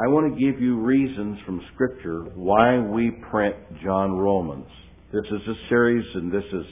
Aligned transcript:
I 0.00 0.06
want 0.06 0.32
to 0.32 0.38
give 0.38 0.60
you 0.60 0.78
reasons 0.78 1.38
from 1.44 1.60
Scripture 1.74 2.20
why 2.36 2.78
we 2.78 3.10
print 3.32 3.56
John 3.82 4.12
Romans. 4.12 4.68
This 5.12 5.24
is 5.24 5.40
a 5.48 5.68
series 5.68 6.04
and 6.14 6.30
this 6.30 6.44
is 6.52 6.66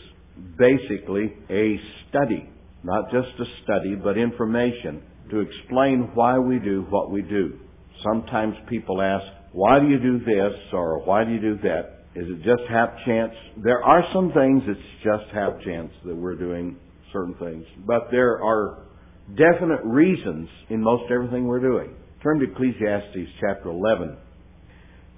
basically 0.56 1.34
a 1.50 1.74
study. 2.08 2.48
Not 2.84 3.10
just 3.10 3.26
a 3.40 3.44
study, 3.64 3.96
but 3.96 4.16
information 4.16 5.02
to 5.32 5.40
explain 5.40 6.12
why 6.14 6.38
we 6.38 6.60
do 6.60 6.86
what 6.90 7.10
we 7.10 7.22
do. 7.22 7.58
Sometimes 8.04 8.54
people 8.68 9.02
ask, 9.02 9.24
why 9.50 9.80
do 9.80 9.88
you 9.88 9.98
do 9.98 10.20
this 10.20 10.54
or 10.72 11.04
why 11.04 11.24
do 11.24 11.32
you 11.32 11.40
do 11.40 11.56
that? 11.64 12.06
Is 12.14 12.26
it 12.28 12.36
just 12.44 12.62
hap 12.70 12.94
chance? 13.04 13.32
There 13.56 13.82
are 13.82 14.04
some 14.14 14.30
things 14.34 14.62
it's 14.68 15.02
just 15.02 15.34
hap 15.34 15.60
chance 15.64 15.90
that 16.04 16.14
we're 16.14 16.36
doing 16.36 16.76
certain 17.12 17.34
things, 17.40 17.64
but 17.88 18.02
there 18.12 18.40
are 18.40 18.84
definite 19.30 19.82
reasons 19.82 20.48
in 20.70 20.80
most 20.80 21.10
everything 21.10 21.48
we're 21.48 21.58
doing. 21.58 21.92
Turn 22.26 22.40
to 22.40 22.50
Ecclesiastes 22.50 23.30
chapter 23.40 23.70
11. 23.70 24.16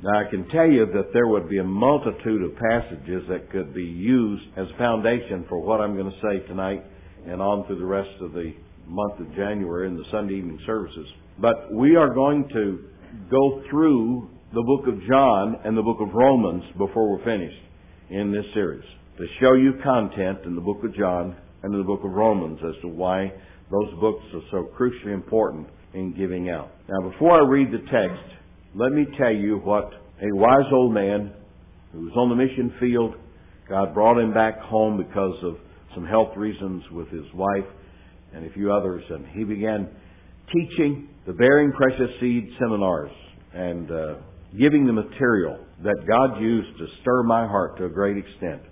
Now 0.03 0.21
I 0.21 0.29
can 0.29 0.47
tell 0.51 0.71
you 0.71 0.85
that 0.93 1.11
there 1.15 1.27
would 1.27 1.49
be 1.49 1.57
a 1.57 1.65
multitude 1.65 2.43
of 2.43 2.51
passages 2.55 3.23
that 3.31 3.51
could 3.51 3.73
be 3.73 3.83
used 3.83 4.45
as 4.59 4.67
foundation 4.77 5.47
for 5.49 5.59
what 5.59 5.81
I'm 5.81 5.97
going 5.97 6.11
to 6.11 6.19
say 6.21 6.47
tonight 6.47 6.85
and 7.27 7.41
on 7.41 7.67
through 7.67 7.79
the 7.79 7.87
rest 7.87 8.11
of 8.21 8.35
the 8.35 8.53
month 8.87 9.21
of 9.21 9.35
January 9.35 9.89
in 9.89 9.97
the 9.97 10.05
Sunday 10.13 10.35
evening 10.35 10.61
services. 10.67 11.07
But 11.41 11.73
we 11.73 11.97
are 11.97 12.13
going 12.13 12.47
to 12.53 12.85
go 13.31 13.63
through 13.71 14.29
the 14.53 14.63
book 14.63 14.87
of 14.87 15.01
John 15.09 15.63
and 15.65 15.75
the 15.75 15.83
book 15.83 16.03
of 16.03 16.13
Romans 16.13 16.63
before 16.77 17.11
we're 17.11 17.25
finished 17.25 17.63
in 18.11 18.33
this 18.33 18.45
series 18.53 18.85
to 19.17 19.27
show 19.41 19.55
you 19.55 19.81
content 19.83 20.41
in 20.45 20.55
the 20.55 20.61
book 20.61 20.85
of 20.85 20.95
John 20.95 21.35
and 21.63 21.73
in 21.73 21.81
the 21.81 21.87
book 21.87 22.05
of 22.05 22.11
Romans 22.11 22.59
as 22.69 22.79
to 22.83 22.89
why 22.89 23.33
those 23.71 23.99
books 23.99 24.25
are 24.35 24.43
so 24.51 24.69
crucially 24.79 25.15
important 25.15 25.69
in 25.99 26.15
giving 26.17 26.49
out. 26.49 26.71
Now, 26.89 27.11
before 27.11 27.33
I 27.33 27.49
read 27.49 27.69
the 27.73 27.79
text, 27.91 28.25
let 28.75 28.93
me 28.93 29.07
tell 29.19 29.33
you 29.33 29.59
what 29.59 29.91
a 30.23 30.35
wise 30.35 30.71
old 30.73 30.95
man 30.95 31.33
who 31.93 32.01
was 32.03 32.13
on 32.17 32.29
the 32.29 32.37
mission 32.37 32.73
field, 32.81 33.15
God 33.69 33.95
brought 33.95 34.19
him 34.19 34.33
back 34.33 34.59
home 34.61 34.97
because 34.97 35.35
of 35.43 35.57
some 35.95 36.07
health 36.07 36.37
reasons 36.37 36.83
with 36.93 37.09
his 37.09 37.25
wife 37.35 37.69
and 38.35 38.47
a 38.47 38.53
few 38.53 38.73
others, 38.73 39.03
and 39.11 39.27
he 39.35 39.45
began 39.45 39.89
teaching 40.53 41.09
the 41.27 41.33
Bearing 41.33 41.73
Precious 41.73 42.15
Seed 42.21 42.49
seminars 42.59 43.11
and 43.55 43.91
uh, 43.91 44.15
giving 44.59 44.87
the 44.87 44.93
material 44.93 45.59
that 45.83 45.97
God 46.07 46.41
used 46.41 46.79
to 46.79 46.87
stir 47.01 47.23
my 47.25 47.47
heart 47.47 47.79
to 47.79 47.87
a 47.87 47.91
great 47.91 48.17
extent. 48.17 48.63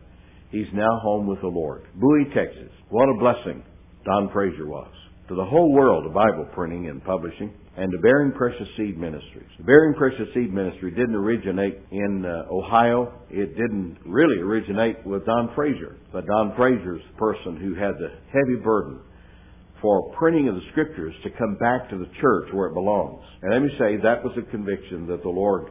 He's 0.51 0.67
now 0.73 1.01
home 1.03 1.27
with 1.27 1.41
the 1.41 1.49
Lord. 1.49 1.87
Bowie, 1.95 2.27
Texas. 2.35 2.71
What 2.91 3.09
a 3.09 3.19
blessing 3.19 3.63
Don 4.05 4.31
Fraser 4.33 4.67
was 4.67 4.93
to 5.29 5.35
the 5.35 5.45
whole 5.45 5.73
world 5.73 6.07
of 6.07 6.15
Bible 6.15 6.47
printing 6.55 6.89
and 6.89 7.03
publishing 7.05 7.53
and 7.77 7.91
to 7.91 7.99
Bearing 7.99 8.33
Precious 8.33 8.69
Seed 8.77 8.97
Ministries. 8.97 9.51
The 9.59 9.65
Bearing 9.65 9.95
Precious 9.95 10.29
Seed 10.35 10.53
Ministry 10.53 10.93
didn't 10.93 11.15
originate 11.15 11.79
in 11.91 12.25
uh, 12.25 12.47
Ohio. 12.51 13.13
It 13.29 13.57
didn't 13.57 13.99
really 14.07 14.39
originate 14.41 15.05
with 15.05 15.27
Don 15.27 15.53
Fraser, 15.55 15.97
but 16.13 16.25
Don 16.27 16.55
Fraser's 16.57 17.03
the 17.13 17.19
person 17.19 17.57
who 17.61 17.75
had 17.75 17.99
the 17.99 18.11
heavy 18.33 18.63
burden 18.63 19.01
for 19.83 20.15
printing 20.17 20.49
of 20.49 20.55
the 20.55 20.63
scriptures 20.71 21.15
to 21.25 21.31
come 21.31 21.57
back 21.57 21.91
to 21.91 21.99
the 21.99 22.09
church 22.21 22.49
where 22.53 22.69
it 22.69 22.75
belongs. 22.75 23.23
And 23.43 23.53
let 23.53 23.63
me 23.63 23.71
say, 23.79 23.97
that 24.03 24.25
was 24.25 24.33
a 24.39 24.51
conviction 24.51 25.07
that 25.09 25.23
the 25.23 25.29
Lord 25.29 25.69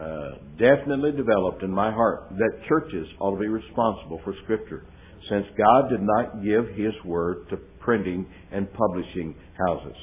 uh, 0.00 0.38
definitely 0.58 1.10
developed 1.12 1.64
in 1.64 1.70
my 1.70 1.90
heart 1.90 2.28
that 2.38 2.50
churches 2.68 3.08
ought 3.18 3.34
to 3.34 3.40
be 3.40 3.48
responsible 3.48 4.20
for 4.22 4.34
scripture 4.44 4.84
since 5.28 5.44
God 5.56 5.90
did 5.90 6.00
not 6.00 6.42
give 6.42 6.68
His 6.76 6.94
Word 7.04 7.48
to 7.50 7.58
printing 7.88 8.26
and 8.52 8.68
publishing 8.74 9.34
houses. 9.66 9.96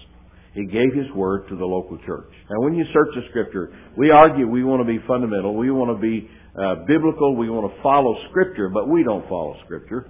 He 0.55 0.65
gave 0.65 0.89
His 0.97 1.05
Word 1.13 1.45
to 1.49 1.55
the 1.55 1.65
local 1.65 1.99
church. 2.07 2.33
Now 2.49 2.65
when 2.65 2.73
you 2.73 2.83
search 2.91 3.13
the 3.13 3.29
Scripture, 3.29 3.69
we 3.95 4.09
argue 4.09 4.49
we 4.49 4.63
want 4.63 4.81
to 4.81 4.89
be 4.89 4.97
fundamental, 5.05 5.53
we 5.53 5.69
want 5.69 5.93
to 5.93 6.01
be 6.01 6.27
uh, 6.57 6.87
biblical, 6.87 7.35
we 7.35 7.51
want 7.51 7.69
to 7.69 7.83
follow 7.83 8.15
Scripture, 8.31 8.69
but 8.73 8.89
we 8.89 9.03
don't 9.03 9.29
follow 9.29 9.55
Scripture. 9.65 10.09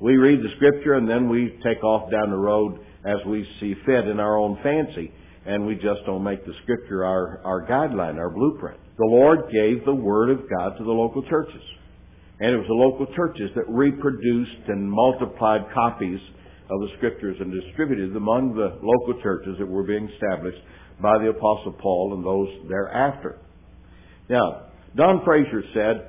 We 0.00 0.16
read 0.16 0.40
the 0.40 0.48
scripture 0.56 0.94
and 0.94 1.08
then 1.08 1.28
we 1.28 1.60
take 1.62 1.84
off 1.84 2.10
down 2.10 2.30
the 2.30 2.36
road 2.36 2.80
as 3.04 3.24
we 3.24 3.46
see 3.60 3.74
fit 3.86 4.08
in 4.08 4.18
our 4.18 4.36
own 4.36 4.58
fancy, 4.62 5.12
and 5.46 5.64
we 5.64 5.74
just 5.74 6.02
don't 6.06 6.24
make 6.24 6.44
the 6.44 6.54
scripture 6.64 7.04
our, 7.04 7.40
our 7.44 7.66
guideline, 7.68 8.16
our 8.18 8.30
blueprint. 8.30 8.80
The 8.98 9.06
Lord 9.06 9.46
gave 9.52 9.84
the 9.84 9.94
Word 9.94 10.30
of 10.30 10.40
God 10.50 10.76
to 10.78 10.82
the 10.82 10.90
local 10.90 11.22
churches. 11.30 11.62
And 12.40 12.50
it 12.50 12.56
was 12.56 12.66
the 12.66 12.74
local 12.74 13.06
churches 13.14 13.50
that 13.54 13.68
reproduced 13.68 14.66
and 14.66 14.90
multiplied 14.90 15.70
copies 15.72 16.18
of 16.72 16.80
the 16.80 16.88
scriptures 16.96 17.36
and 17.40 17.52
distributed 17.52 18.16
among 18.16 18.54
the 18.54 18.80
local 18.80 19.22
churches 19.22 19.56
that 19.58 19.66
were 19.66 19.82
being 19.82 20.08
established 20.08 20.58
by 21.00 21.18
the 21.18 21.28
Apostle 21.28 21.76
Paul 21.80 22.14
and 22.16 22.24
those 22.24 22.68
thereafter. 22.68 23.38
Now, 24.30 24.72
Don 24.96 25.22
Fraser 25.24 25.62
said, 25.74 26.08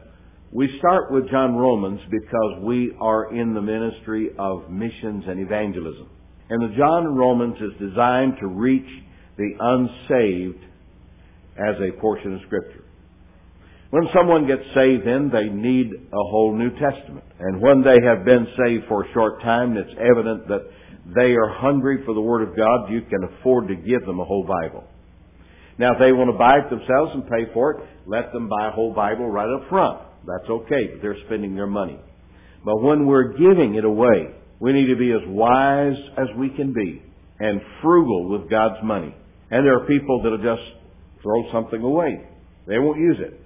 we 0.51 0.69
start 0.77 1.11
with 1.11 1.29
John 1.31 1.55
Romans 1.55 1.99
because 2.11 2.61
we 2.61 2.95
are 3.01 3.33
in 3.35 3.53
the 3.53 3.61
ministry 3.61 4.29
of 4.37 4.69
missions 4.69 5.23
and 5.27 5.39
evangelism. 5.39 6.09
And 6.49 6.61
the 6.61 6.75
John 6.77 7.15
Romans 7.15 7.57
is 7.57 7.89
designed 7.89 8.33
to 8.39 8.47
reach 8.47 8.89
the 9.37 9.49
unsaved 9.59 10.63
as 11.57 11.75
a 11.81 11.99
portion 11.99 12.35
of 12.35 12.41
Scripture. 12.45 12.85
When 13.93 14.09
someone 14.09 14.47
gets 14.47 14.65
saved, 14.73 15.05
then 15.05 15.29
they 15.29 15.53
need 15.53 15.93
a 15.93 16.23
whole 16.33 16.57
New 16.57 16.71
Testament. 16.81 17.25
And 17.37 17.61
when 17.61 17.83
they 17.83 18.01
have 18.01 18.25
been 18.25 18.47
saved 18.57 18.85
for 18.89 19.05
a 19.05 19.13
short 19.13 19.39
time, 19.43 19.77
it's 19.77 19.93
evident 20.01 20.47
that 20.47 20.65
they 21.13 21.37
are 21.37 21.53
hungry 21.61 22.01
for 22.03 22.15
the 22.15 22.21
Word 22.21 22.41
of 22.41 22.57
God. 22.57 22.89
You 22.89 23.01
can 23.01 23.21
afford 23.21 23.67
to 23.67 23.75
give 23.75 24.03
them 24.07 24.19
a 24.19 24.25
whole 24.25 24.49
Bible. 24.49 24.83
Now, 25.77 25.93
if 25.93 25.99
they 25.99 26.11
want 26.11 26.33
to 26.33 26.37
buy 26.39 26.65
it 26.65 26.73
themselves 26.73 27.11
and 27.13 27.29
pay 27.29 27.53
for 27.53 27.73
it, 27.73 27.87
let 28.07 28.33
them 28.33 28.49
buy 28.49 28.69
a 28.69 28.71
whole 28.71 28.95
Bible 28.95 29.29
right 29.29 29.45
up 29.45 29.69
front. 29.69 30.01
That's 30.25 30.49
okay, 30.49 30.89
but 30.89 31.01
they're 31.03 31.21
spending 31.27 31.53
their 31.53 31.67
money. 31.67 31.99
But 32.65 32.81
when 32.81 33.05
we're 33.05 33.33
giving 33.33 33.75
it 33.77 33.85
away, 33.85 34.33
we 34.59 34.73
need 34.73 34.89
to 34.89 34.97
be 34.97 35.11
as 35.11 35.21
wise 35.27 36.01
as 36.17 36.35
we 36.39 36.49
can 36.49 36.73
be 36.73 37.03
and 37.39 37.61
frugal 37.83 38.27
with 38.27 38.49
God's 38.49 38.83
money. 38.83 39.13
And 39.51 39.63
there 39.63 39.77
are 39.77 39.85
people 39.85 40.23
that'll 40.23 40.41
just 40.41 40.65
throw 41.21 41.43
something 41.53 41.83
away. 41.83 42.25
They 42.65 42.79
won't 42.79 42.97
use 42.97 43.17
it. 43.21 43.42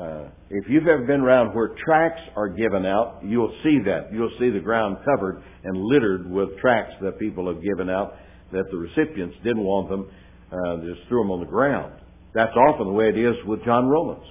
Uh, 0.00 0.30
if 0.48 0.64
you've 0.66 0.86
ever 0.86 1.04
been 1.04 1.20
around 1.20 1.54
where 1.54 1.76
tracts 1.84 2.22
are 2.34 2.48
given 2.48 2.86
out, 2.86 3.20
you'll 3.22 3.54
see 3.62 3.78
that. 3.84 4.08
You'll 4.10 4.32
see 4.38 4.48
the 4.48 4.60
ground 4.60 4.96
covered 5.04 5.42
and 5.62 5.76
littered 5.76 6.30
with 6.30 6.48
tracts 6.58 6.94
that 7.02 7.18
people 7.18 7.52
have 7.52 7.62
given 7.62 7.90
out 7.90 8.14
that 8.50 8.64
the 8.70 8.78
recipients 8.78 9.36
didn't 9.44 9.62
want 9.62 9.90
them, 9.90 10.08
uh, 10.50 10.76
just 10.86 11.06
threw 11.08 11.20
them 11.20 11.30
on 11.30 11.40
the 11.40 11.50
ground. 11.50 11.92
That's 12.34 12.56
often 12.56 12.86
the 12.86 12.92
way 12.94 13.10
it 13.10 13.18
is 13.18 13.36
with 13.44 13.62
John 13.64 13.88
Romans. 13.88 14.24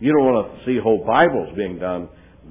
You 0.00 0.12
don't 0.12 0.26
want 0.26 0.52
to 0.52 0.66
see 0.66 0.78
whole 0.82 1.02
Bibles 1.06 1.56
being 1.56 1.78
done 1.78 2.08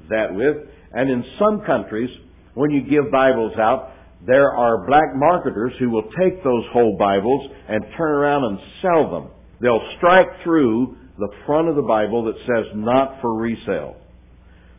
that 0.09 0.33
with. 0.33 0.57
And 0.91 1.11
in 1.11 1.23
some 1.37 1.61
countries, 1.67 2.09
when 2.55 2.71
you 2.71 2.81
give 2.81 3.11
Bibles 3.11 3.53
out, 3.59 3.91
there 4.25 4.49
are 4.49 4.87
black 4.87 5.13
marketers 5.13 5.73
who 5.77 5.91
will 5.91 6.09
take 6.17 6.43
those 6.43 6.63
whole 6.73 6.97
Bibles 6.97 7.51
and 7.69 7.83
turn 7.95 8.11
around 8.11 8.43
and 8.45 8.57
sell 8.81 9.11
them. 9.11 9.29
They'll 9.61 9.85
strike 9.97 10.43
through 10.43 10.97
the 11.17 11.29
front 11.45 11.67
of 11.67 11.75
the 11.75 11.81
Bible 11.81 12.25
that 12.25 12.35
says 12.41 12.71
not 12.75 13.21
for 13.21 13.35
resale. 13.37 13.95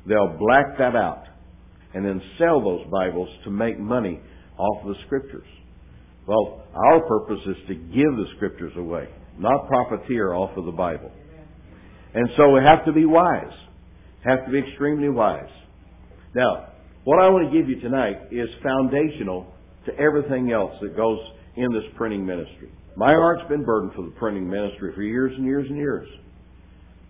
They'll 0.06 0.36
black 0.38 0.78
that 0.78 0.96
out 0.96 1.24
and 1.94 2.04
then 2.04 2.20
sell 2.38 2.60
those 2.60 2.86
Bibles 2.90 3.28
to 3.44 3.50
make 3.50 3.78
money 3.78 4.20
off 4.58 4.84
of 4.84 4.88
the 4.88 5.00
Scriptures. 5.06 5.46
Well, 6.26 6.64
our 6.74 7.00
purpose 7.06 7.40
is 7.46 7.56
to 7.68 7.74
give 7.74 8.16
the 8.16 8.26
Scriptures 8.36 8.72
away, 8.76 9.08
not 9.38 9.68
profiteer 9.68 10.34
off 10.34 10.56
of 10.56 10.64
the 10.64 10.72
Bible. 10.72 11.10
And 12.14 12.28
so 12.36 12.50
we 12.50 12.60
have 12.60 12.84
to 12.86 12.92
be 12.92 13.04
wise. 13.04 13.52
Have 14.24 14.44
to 14.46 14.50
be 14.50 14.58
extremely 14.58 15.08
wise. 15.08 15.50
Now, 16.34 16.68
what 17.04 17.22
I 17.22 17.28
want 17.28 17.52
to 17.52 17.58
give 17.58 17.68
you 17.68 17.80
tonight 17.80 18.16
is 18.32 18.48
foundational 18.62 19.52
to 19.86 19.92
everything 19.98 20.50
else 20.50 20.72
that 20.80 20.96
goes 20.96 21.18
in 21.56 21.72
this 21.72 21.84
printing 21.96 22.24
ministry. 22.24 22.72
My 22.96 23.12
heart's 23.12 23.46
been 23.48 23.64
burdened 23.64 23.92
for 23.94 24.02
the 24.02 24.12
printing 24.12 24.48
ministry 24.48 24.92
for 24.94 25.02
years 25.02 25.32
and 25.36 25.44
years 25.44 25.66
and 25.68 25.76
years. 25.76 26.08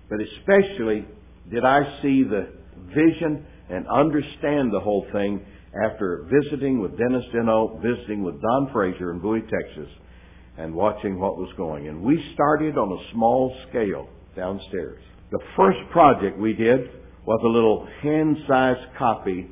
But 0.08 0.18
especially 0.20 1.06
did 1.50 1.64
I 1.64 1.80
see 2.02 2.24
the 2.24 2.48
vision 2.88 3.46
and 3.70 3.86
understand 3.88 4.72
the 4.72 4.80
whole 4.80 5.06
thing 5.12 5.44
after 5.90 6.28
visiting 6.30 6.80
with 6.80 6.96
Dennis 6.98 7.24
Deno, 7.34 7.80
visiting 7.82 8.22
with 8.22 8.40
Don 8.40 8.70
Fraser 8.72 9.10
in 9.10 9.18
Bowie, 9.18 9.42
Texas, 9.42 9.90
and 10.58 10.74
watching 10.74 11.18
what 11.18 11.36
was 11.36 11.52
going. 11.56 11.88
And 11.88 12.02
we 12.02 12.22
started 12.34 12.78
on 12.78 12.92
a 12.92 13.12
small 13.12 13.54
scale 13.68 14.08
downstairs. 14.36 15.02
The 15.32 15.40
first 15.56 15.78
project 15.90 16.38
we 16.38 16.52
did 16.52 16.80
was 17.26 17.40
a 17.42 17.48
little 17.48 17.88
hand-sized 18.02 18.96
copy 18.98 19.48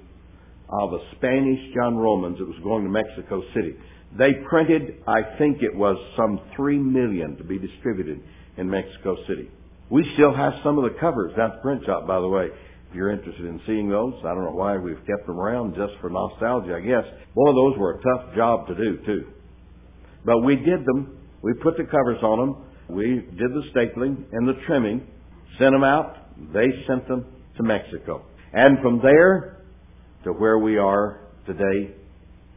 of 0.69 0.93
a 0.93 0.99
Spanish 1.17 1.75
John 1.75 1.97
Romans 1.97 2.39
that 2.39 2.47
was 2.47 2.61
going 2.63 2.85
to 2.85 2.91
Mexico 2.91 3.43
City. 3.55 3.75
They 4.17 4.31
printed, 4.49 5.03
I 5.09 5.39
think 5.39 5.63
it 5.63 5.75
was 5.75 5.97
some 6.17 6.41
three 6.57 6.79
million 6.79 7.37
to 7.39 7.45
be 7.45 7.59
distributed 7.59 8.23
in 8.59 8.69
Mexico 8.69 9.17
City. 9.27 9.51
We 9.91 10.05
still 10.15 10.35
have 10.35 10.55
some 10.65 10.79
of 10.79 10.85
the 10.85 10.99
covers 10.99 11.37
down 11.37 11.51
at 11.51 11.57
the 11.57 11.63
print 11.63 11.85
shop, 11.85 12.07
by 12.07 12.21
the 12.21 12.29
way. 12.29 12.49
If 12.89 12.97
you're 12.97 13.11
interested 13.11 13.45
in 13.45 13.61
seeing 13.67 13.89
those, 13.89 14.15
I 14.21 14.35
don't 14.35 14.45
know 14.45 14.57
why 14.57 14.77
we've 14.77 15.01
kept 15.07 15.27
them 15.27 15.39
around 15.39 15.75
just 15.75 15.93
for 16.01 16.11
nostalgia, 16.11 16.77
I 16.77 16.81
guess. 16.81 17.05
Of 17.05 17.55
those 17.55 17.79
were 17.79 17.99
a 17.99 18.03
tough 18.03 18.35
job 18.37 18.69
to 18.69 18.75
do, 18.75 18.99
too. 19.05 19.25
But 20.25 20.41
we 20.41 20.57
did 20.57 20.85
them. 20.85 21.19
We 21.43 21.53
put 21.55 21.77
the 21.77 21.85
covers 21.85 22.23
on 22.23 22.39
them. 22.39 22.65
We 22.89 23.27
did 23.39 23.51
the 23.51 23.63
stapling 23.75 24.25
and 24.33 24.47
the 24.47 24.55
trimming, 24.67 25.07
sent 25.59 25.73
them 25.73 25.85
out. 25.85 26.17
They 26.53 26.67
sent 26.87 27.09
them 27.09 27.27
to 27.57 27.63
Mexico. 27.63 28.25
And 28.53 28.79
from 28.83 29.01
there 29.03 29.63
to 30.25 30.33
where 30.33 30.59
we 30.59 30.77
are 30.77 31.21
today. 31.47 31.95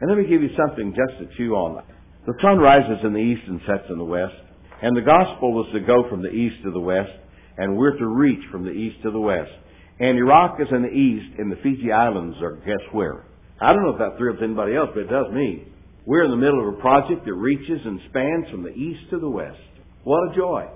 And 0.01 0.09
let 0.09 0.17
me 0.17 0.27
give 0.27 0.41
you 0.41 0.49
something 0.57 0.93
just 0.93 1.19
to 1.19 1.37
chew 1.37 1.55
on. 1.55 1.83
The 2.25 2.33
sun 2.41 2.57
rises 2.57 3.03
in 3.03 3.13
the 3.13 3.19
east 3.19 3.41
and 3.47 3.61
sets 3.65 3.89
in 3.89 3.97
the 3.97 4.03
west. 4.03 4.33
And 4.81 4.95
the 4.95 5.01
gospel 5.01 5.53
was 5.53 5.67
to 5.73 5.79
go 5.79 6.09
from 6.09 6.21
the 6.21 6.29
east 6.29 6.63
to 6.63 6.71
the 6.71 6.79
west, 6.79 7.11
and 7.57 7.77
we're 7.77 7.97
to 7.97 8.07
reach 8.07 8.43
from 8.51 8.63
the 8.63 8.71
east 8.71 9.01
to 9.03 9.11
the 9.11 9.19
west. 9.19 9.51
And 9.99 10.17
Iraq 10.17 10.59
is 10.59 10.67
in 10.71 10.81
the 10.81 10.89
east, 10.89 11.39
and 11.39 11.51
the 11.51 11.55
Fiji 11.63 11.91
Islands 11.91 12.37
are 12.41 12.57
guess 12.65 12.83
where? 12.91 13.25
I 13.61 13.71
don't 13.71 13.83
know 13.83 13.93
if 13.93 13.99
that 13.99 14.17
thrills 14.17 14.39
anybody 14.43 14.75
else, 14.75 14.89
but 14.93 15.03
it 15.03 15.09
does 15.09 15.31
me. 15.31 15.63
We're 16.05 16.25
in 16.25 16.31
the 16.31 16.37
middle 16.37 16.67
of 16.67 16.77
a 16.77 16.81
project 16.81 17.25
that 17.25 17.33
reaches 17.33 17.79
and 17.85 17.99
spans 18.09 18.51
from 18.51 18.63
the 18.63 18.75
east 18.75 19.09
to 19.11 19.19
the 19.19 19.29
west. 19.29 19.57
What 20.03 20.31
a 20.31 20.35
joy. 20.35 20.67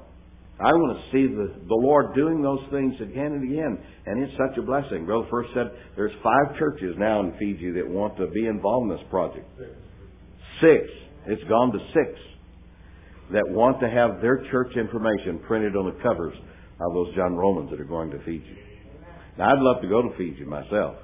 I 0.59 0.73
want 0.73 0.97
to 0.97 1.03
see 1.11 1.27
the, 1.27 1.55
the 1.67 1.75
Lord 1.75 2.15
doing 2.15 2.41
those 2.41 2.63
things 2.71 2.95
again 2.99 3.31
and 3.31 3.43
again. 3.43 3.79
And 4.05 4.23
it's 4.23 4.33
such 4.35 4.57
a 4.57 4.61
blessing. 4.61 5.05
Brother 5.05 5.27
First 5.29 5.49
said 5.53 5.71
there's 5.95 6.11
five 6.23 6.57
churches 6.57 6.95
now 6.97 7.19
in 7.21 7.31
Fiji 7.37 7.71
that 7.71 7.87
want 7.87 8.17
to 8.17 8.27
be 8.27 8.47
involved 8.47 8.91
in 8.91 8.97
this 8.97 9.05
project. 9.09 9.47
Six. 10.59 10.83
It's 11.27 11.43
gone 11.47 11.71
to 11.71 11.79
six 11.93 12.19
that 13.31 13.47
want 13.47 13.79
to 13.81 13.89
have 13.89 14.21
their 14.21 14.43
church 14.51 14.75
information 14.75 15.39
printed 15.47 15.75
on 15.75 15.85
the 15.85 16.03
covers 16.03 16.33
of 16.81 16.93
those 16.93 17.15
John 17.15 17.35
Romans 17.35 17.69
that 17.71 17.79
are 17.79 17.85
going 17.85 18.09
to 18.11 18.19
Fiji. 18.19 18.57
Now, 19.37 19.51
I'd 19.51 19.59
love 19.59 19.81
to 19.81 19.87
go 19.87 20.01
to 20.01 20.09
Fiji 20.17 20.43
myself. 20.43 20.95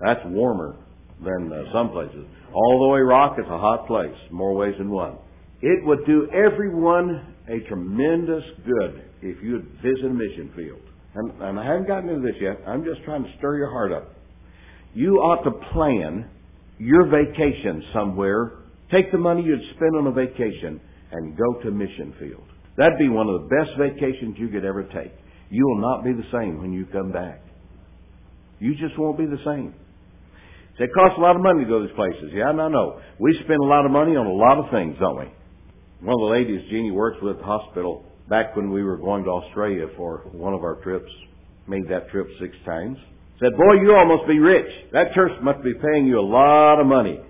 That's 0.00 0.20
warmer 0.26 0.76
than 1.20 1.52
uh, 1.52 1.72
some 1.72 1.90
places. 1.90 2.26
Although 2.52 2.96
Iraq 2.96 3.38
is 3.38 3.46
a 3.46 3.58
hot 3.58 3.86
place, 3.86 4.14
more 4.30 4.54
ways 4.54 4.74
than 4.78 4.90
one. 4.90 5.16
It 5.62 5.84
would 5.84 6.04
do 6.06 6.28
everyone 6.32 7.34
a 7.48 7.60
tremendous 7.68 8.42
good 8.66 9.04
if 9.22 9.42
you 9.42 9.52
would 9.52 9.68
visit 9.82 10.06
a 10.06 10.14
mission 10.14 10.52
field. 10.56 10.80
And, 11.14 11.42
and 11.42 11.60
I 11.60 11.64
haven't 11.64 11.86
gotten 11.86 12.08
into 12.08 12.22
this 12.22 12.36
yet. 12.40 12.58
I'm 12.66 12.84
just 12.84 13.02
trying 13.04 13.22
to 13.22 13.30
stir 13.38 13.56
your 13.56 13.70
heart 13.70 13.92
up. 13.92 14.14
You 14.94 15.16
ought 15.16 15.44
to 15.44 15.72
plan 15.72 16.28
your 16.78 17.06
vacation 17.06 17.84
somewhere. 17.94 18.52
Take 18.90 19.12
the 19.12 19.18
money 19.18 19.42
you'd 19.42 19.60
spend 19.76 19.96
on 19.96 20.06
a 20.06 20.12
vacation 20.12 20.80
and 21.12 21.36
go 21.36 21.62
to 21.62 21.70
mission 21.70 22.14
field. 22.18 22.44
That'd 22.76 22.98
be 22.98 23.08
one 23.08 23.28
of 23.28 23.42
the 23.42 23.48
best 23.48 23.76
vacations 23.78 24.36
you 24.38 24.48
could 24.48 24.64
ever 24.64 24.84
take. 24.84 25.12
You 25.50 25.66
will 25.66 25.80
not 25.80 26.04
be 26.04 26.12
the 26.12 26.26
same 26.32 26.60
when 26.60 26.72
you 26.72 26.86
come 26.86 27.12
back. 27.12 27.42
You 28.58 28.74
just 28.74 28.98
won't 28.98 29.18
be 29.18 29.26
the 29.26 29.42
same. 29.44 29.74
It 30.78 30.90
costs 30.94 31.14
a 31.18 31.20
lot 31.20 31.36
of 31.36 31.42
money 31.42 31.62
to 31.62 31.68
go 31.68 31.78
to 31.78 31.86
these 31.86 31.94
places. 31.94 32.32
Yeah, 32.34 32.50
no, 32.50 32.66
no. 32.66 32.98
We 33.20 33.38
spend 33.44 33.60
a 33.60 33.70
lot 33.70 33.84
of 33.84 33.92
money 33.92 34.16
on 34.16 34.26
a 34.26 34.32
lot 34.32 34.58
of 34.58 34.66
things, 34.72 34.96
don't 34.98 35.18
we? 35.18 35.30
One 36.02 36.16
of 36.18 36.22
the 36.26 36.32
ladies 36.34 36.66
Jeannie 36.70 36.90
works 36.90 37.18
with 37.22 37.36
at 37.36 37.38
the 37.38 37.46
hospital 37.46 38.04
back 38.28 38.56
when 38.56 38.72
we 38.72 38.82
were 38.82 38.96
going 38.96 39.22
to 39.24 39.30
Australia 39.30 39.86
for 39.96 40.26
one 40.32 40.54
of 40.54 40.64
our 40.64 40.82
trips, 40.82 41.10
made 41.68 41.86
that 41.88 42.08
trip 42.10 42.26
six 42.40 42.56
times, 42.64 42.96
said, 43.38 43.52
Boy, 43.54 43.82
you 43.82 43.94
almost 43.94 44.26
be 44.26 44.38
rich. 44.38 44.66
That 44.92 45.14
church 45.14 45.32
must 45.42 45.62
be 45.62 45.74
paying 45.74 46.06
you 46.06 46.18
a 46.18 46.24
lot 46.26 46.80
of 46.80 46.86
money. 46.86 47.20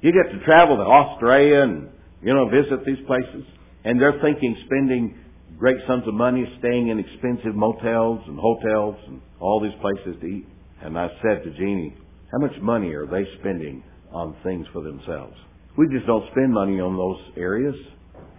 You 0.00 0.12
get 0.12 0.32
to 0.32 0.44
travel 0.44 0.76
to 0.76 0.82
Australia 0.82 1.62
and, 1.62 1.88
you 2.26 2.34
know, 2.34 2.50
visit 2.50 2.84
these 2.84 3.06
places. 3.06 3.46
And 3.84 4.00
they're 4.00 4.20
thinking 4.20 4.56
spending 4.66 5.16
great 5.56 5.76
sums 5.86 6.02
of 6.08 6.14
money 6.14 6.44
staying 6.58 6.88
in 6.88 6.98
expensive 6.98 7.54
motels 7.54 8.20
and 8.26 8.36
hotels 8.36 8.96
and 9.06 9.20
all 9.38 9.62
these 9.62 9.78
places 9.80 10.20
to 10.20 10.26
eat. 10.26 10.46
And 10.82 10.98
I 10.98 11.06
said 11.22 11.44
to 11.44 11.50
Jeannie, 11.56 11.94
how 12.32 12.38
much 12.38 12.60
money 12.60 12.92
are 12.94 13.06
they 13.06 13.22
spending 13.38 13.84
on 14.12 14.36
things 14.42 14.66
for 14.72 14.82
themselves? 14.82 15.36
We 15.78 15.86
just 15.94 16.04
don't 16.06 16.24
spend 16.32 16.52
money 16.52 16.80
on 16.80 16.96
those 16.96 17.38
areas 17.38 17.76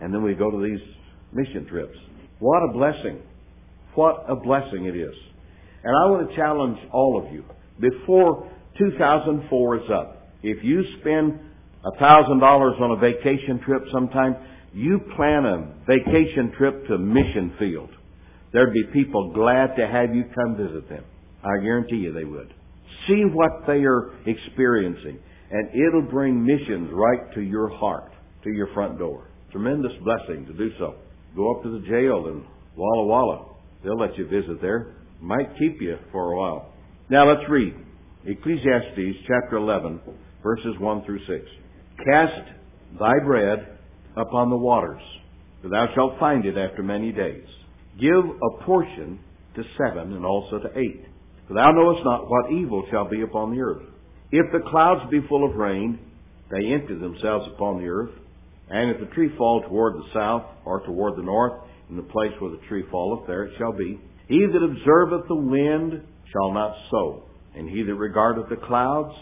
and 0.02 0.14
then 0.14 0.22
we 0.22 0.34
go 0.34 0.52
to 0.52 0.62
these 0.62 0.84
mission 1.32 1.66
trips. 1.70 1.98
What 2.40 2.60
a 2.70 2.74
blessing. 2.74 3.22
What 3.96 4.26
a 4.28 4.36
blessing 4.36 4.86
it 4.86 4.98
is. 4.98 5.16
And 5.86 5.96
I 5.96 6.12
want 6.12 6.30
to 6.30 6.36
challenge 6.36 6.78
all 6.92 7.24
of 7.26 7.34
you. 7.34 7.46
Before 7.80 8.52
2004 8.78 9.76
is 9.78 9.82
up, 9.94 10.28
if 10.44 10.62
you 10.62 10.84
spend 11.00 11.40
$1,000 12.00 12.82
on 12.82 12.92
a 12.92 13.00
vacation 13.00 13.60
trip 13.66 13.84
sometime, 13.94 14.36
you 14.74 15.00
plan 15.16 15.46
a 15.46 15.74
vacation 15.88 16.52
trip 16.58 16.88
to 16.88 16.98
mission 16.98 17.54
field. 17.60 17.90
There'd 18.54 18.74
be 18.74 18.84
people 18.94 19.34
glad 19.34 19.76
to 19.76 19.88
have 19.88 20.16
you 20.16 20.24
come 20.36 20.58
visit 20.58 20.90
them. 20.90 21.04
I 21.44 21.64
guarantee 21.64 21.98
you 21.98 22.14
they 22.14 22.24
would. 22.24 22.54
See 23.08 23.24
what 23.32 23.66
they 23.68 23.84
are 23.86 24.12
experiencing, 24.26 25.20
and 25.52 25.70
it'll 25.70 26.10
bring 26.10 26.46
missions 26.46 26.90
right 26.92 27.34
to 27.36 27.42
your 27.42 27.70
heart, 27.70 28.12
to 28.44 28.50
your 28.50 28.68
front 28.74 28.98
door. 28.98 29.30
Tremendous 29.52 29.92
blessing 30.04 30.46
to 30.46 30.54
do 30.54 30.70
so. 30.78 30.96
Go 31.36 31.56
up 31.56 31.64
to 31.64 31.80
the 31.80 31.88
jail 31.88 32.28
in 32.28 32.44
Walla 32.76 33.06
Walla. 33.06 33.56
They'll 33.84 34.00
let 34.00 34.18
you 34.18 34.26
visit 34.28 34.62
there. 34.62 34.96
Might 35.22 35.58
keep 35.58 35.82
you 35.82 35.98
for 36.12 36.34
a 36.34 36.38
while. 36.38 36.74
Now 37.10 37.30
let's 37.30 37.50
read. 37.50 37.74
Ecclesiastes 38.26 39.18
chapter 39.28 39.58
11, 39.58 40.02
verses 40.44 40.76
1 40.80 41.06
through 41.06 41.20
6. 41.20 41.50
Cast 41.98 42.52
thy 43.00 43.20
bread 43.26 43.78
upon 44.16 44.50
the 44.50 44.58
waters, 44.58 45.02
for 45.62 45.70
thou 45.70 45.88
shalt 45.96 46.20
find 46.20 46.46
it 46.46 46.58
after 46.58 46.84
many 46.84 47.12
days. 47.12 47.46
Give 48.00 48.24
a 48.24 48.64
portion 48.64 49.20
to 49.56 49.64
seven 49.78 50.14
and 50.14 50.26
also 50.26 50.60
to 50.60 50.78
eight. 50.78 51.06
For 51.48 51.54
thou 51.56 51.72
knowest 51.72 52.06
not 52.06 52.30
what 52.30 52.52
evil 52.52 52.86
shall 52.92 53.10
be 53.10 53.22
upon 53.22 53.56
the 53.56 53.62
earth. 53.62 53.84
If 54.32 54.52
the 54.52 54.70
clouds 54.70 55.10
be 55.10 55.22
full 55.28 55.50
of 55.50 55.56
rain, 55.56 56.00
they 56.52 56.74
empty 56.74 56.96
themselves 56.96 57.50
upon 57.56 57.80
the 57.80 57.88
earth. 57.88 58.12
And 58.70 58.92
if 58.92 59.00
the 59.00 59.14
tree 59.16 59.30
fall 59.38 59.64
toward 59.68 59.96
the 59.96 60.10
south 60.14 60.44
or 60.66 60.86
toward 60.86 61.18
the 61.18 61.24
north, 61.24 61.62
in 61.90 61.96
the 61.96 62.04
place 62.04 62.32
where 62.40 62.52
the 62.52 62.60
tree 62.68 62.84
falleth, 62.92 63.26
there 63.28 63.44
it 63.44 63.54
shall 63.58 63.72
be. 63.72 64.00
He 64.28 64.46
that 64.46 64.64
observeth 64.64 65.28
the 65.30 65.36
wind 65.36 66.04
shall 66.34 66.52
not 66.54 66.76
sow, 66.92 67.24
and 67.56 67.70
he 67.70 67.82
that 67.84 67.96
regardeth 67.96 68.50
the 68.50 68.58
clouds 68.68 69.16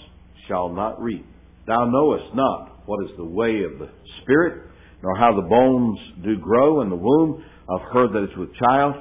shall 0.47 0.69
not 0.69 0.99
reap. 1.01 1.25
Thou 1.67 1.85
knowest 1.85 2.35
not 2.35 2.87
what 2.87 3.03
is 3.05 3.11
the 3.17 3.25
way 3.25 3.63
of 3.63 3.79
the 3.79 3.89
Spirit, 4.21 4.69
nor 5.01 5.15
how 5.17 5.35
the 5.35 5.47
bones 5.47 5.99
do 6.23 6.37
grow 6.39 6.81
in 6.81 6.89
the 6.89 6.95
womb 6.95 7.43
of 7.67 7.81
her 7.93 8.07
that 8.07 8.29
is 8.31 8.37
with 8.37 8.55
child. 8.55 8.95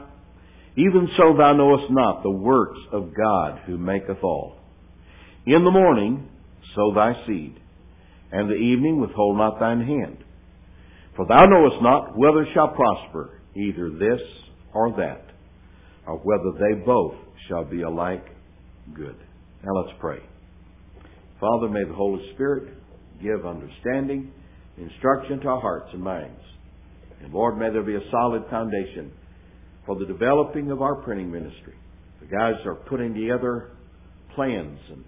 Even 0.77 1.09
so 1.17 1.37
thou 1.37 1.53
knowest 1.53 1.91
not 1.91 2.23
the 2.23 2.31
works 2.31 2.79
of 2.93 3.13
God 3.15 3.61
who 3.67 3.77
maketh 3.77 4.23
all. 4.23 4.57
In 5.47 5.63
the 5.65 5.71
morning 5.71 6.29
sow 6.75 6.93
thy 6.95 7.13
seed, 7.27 7.55
and 8.33 8.51
the 8.51 8.55
evening 8.55 9.01
withhold 9.01 9.37
not 9.37 9.61
thine 9.61 9.81
hand. 9.81 10.19
For 11.17 11.27
thou 11.27 11.47
knowest 11.47 11.83
not 11.83 12.19
whether 12.19 12.47
shall 12.55 12.69
prosper, 12.69 13.41
either 13.55 13.91
this 13.91 14.21
or 14.75 14.91
that, 14.97 15.27
or 16.07 16.19
whether 16.19 16.59
they 16.59 16.85
both 16.85 17.15
shall 17.49 17.65
be 17.65 17.83
alike 17.83 18.25
good. 18.95 19.17
Now 19.63 19.73
let's 19.83 19.97
pray. 20.01 20.19
Father, 21.45 21.69
may 21.69 21.85
the 21.85 21.93
Holy 21.93 22.25
Spirit 22.33 22.73
give 23.23 23.45
understanding, 23.45 24.33
instruction 24.79 25.41
to 25.41 25.49
our 25.49 25.61
hearts 25.61 25.91
and 25.93 26.03
minds. 26.03 26.41
And 27.23 27.35
Lord, 27.35 27.59
may 27.59 27.71
there 27.71 27.83
be 27.83 27.97
a 27.97 28.11
solid 28.11 28.45
foundation 28.49 29.13
for 29.85 29.99
the 29.99 30.07
developing 30.07 30.71
of 30.71 30.81
our 30.81 31.03
printing 31.03 31.31
ministry. 31.31 31.75
The 32.23 32.29
guys 32.29 32.55
are 32.65 32.77
putting 32.89 33.13
together 33.13 33.73
plans 34.35 34.79
and 34.91 35.05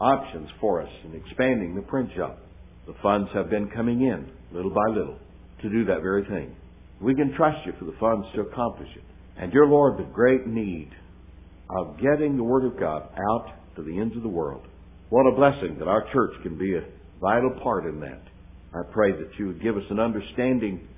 options 0.00 0.48
for 0.60 0.82
us 0.82 0.88
in 1.04 1.16
expanding 1.16 1.74
the 1.74 1.82
print 1.82 2.10
shop. 2.16 2.38
The 2.86 2.94
funds 3.02 3.28
have 3.34 3.50
been 3.50 3.68
coming 3.74 4.02
in 4.02 4.30
little 4.54 4.70
by 4.70 4.86
little 4.88 5.18
to 5.62 5.68
do 5.68 5.84
that 5.86 6.00
very 6.00 6.24
thing. 6.26 6.54
We 7.00 7.16
can 7.16 7.34
trust 7.36 7.58
you 7.66 7.72
for 7.80 7.86
the 7.86 7.96
funds 7.98 8.28
to 8.36 8.42
accomplish 8.42 8.90
it. 8.94 9.02
And 9.36 9.50
dear 9.50 9.66
Lord, 9.66 9.98
the 9.98 10.08
great 10.12 10.46
need 10.46 10.92
of 11.76 11.96
getting 11.96 12.36
the 12.36 12.44
Word 12.44 12.66
of 12.66 12.78
God 12.78 13.08
out 13.32 13.46
to 13.74 13.82
the 13.82 13.98
ends 13.98 14.16
of 14.16 14.22
the 14.22 14.28
world. 14.28 14.68
What 15.12 15.26
a 15.26 15.36
blessing 15.36 15.76
that 15.78 15.88
our 15.88 16.10
church 16.10 16.32
can 16.42 16.56
be 16.56 16.74
a 16.74 16.84
vital 17.20 17.50
part 17.62 17.84
in 17.84 18.00
that. 18.00 18.22
I 18.72 18.80
pray 18.94 19.12
that 19.12 19.28
you 19.38 19.48
would 19.48 19.62
give 19.62 19.76
us 19.76 19.82
an 19.90 20.00
understanding 20.00 20.88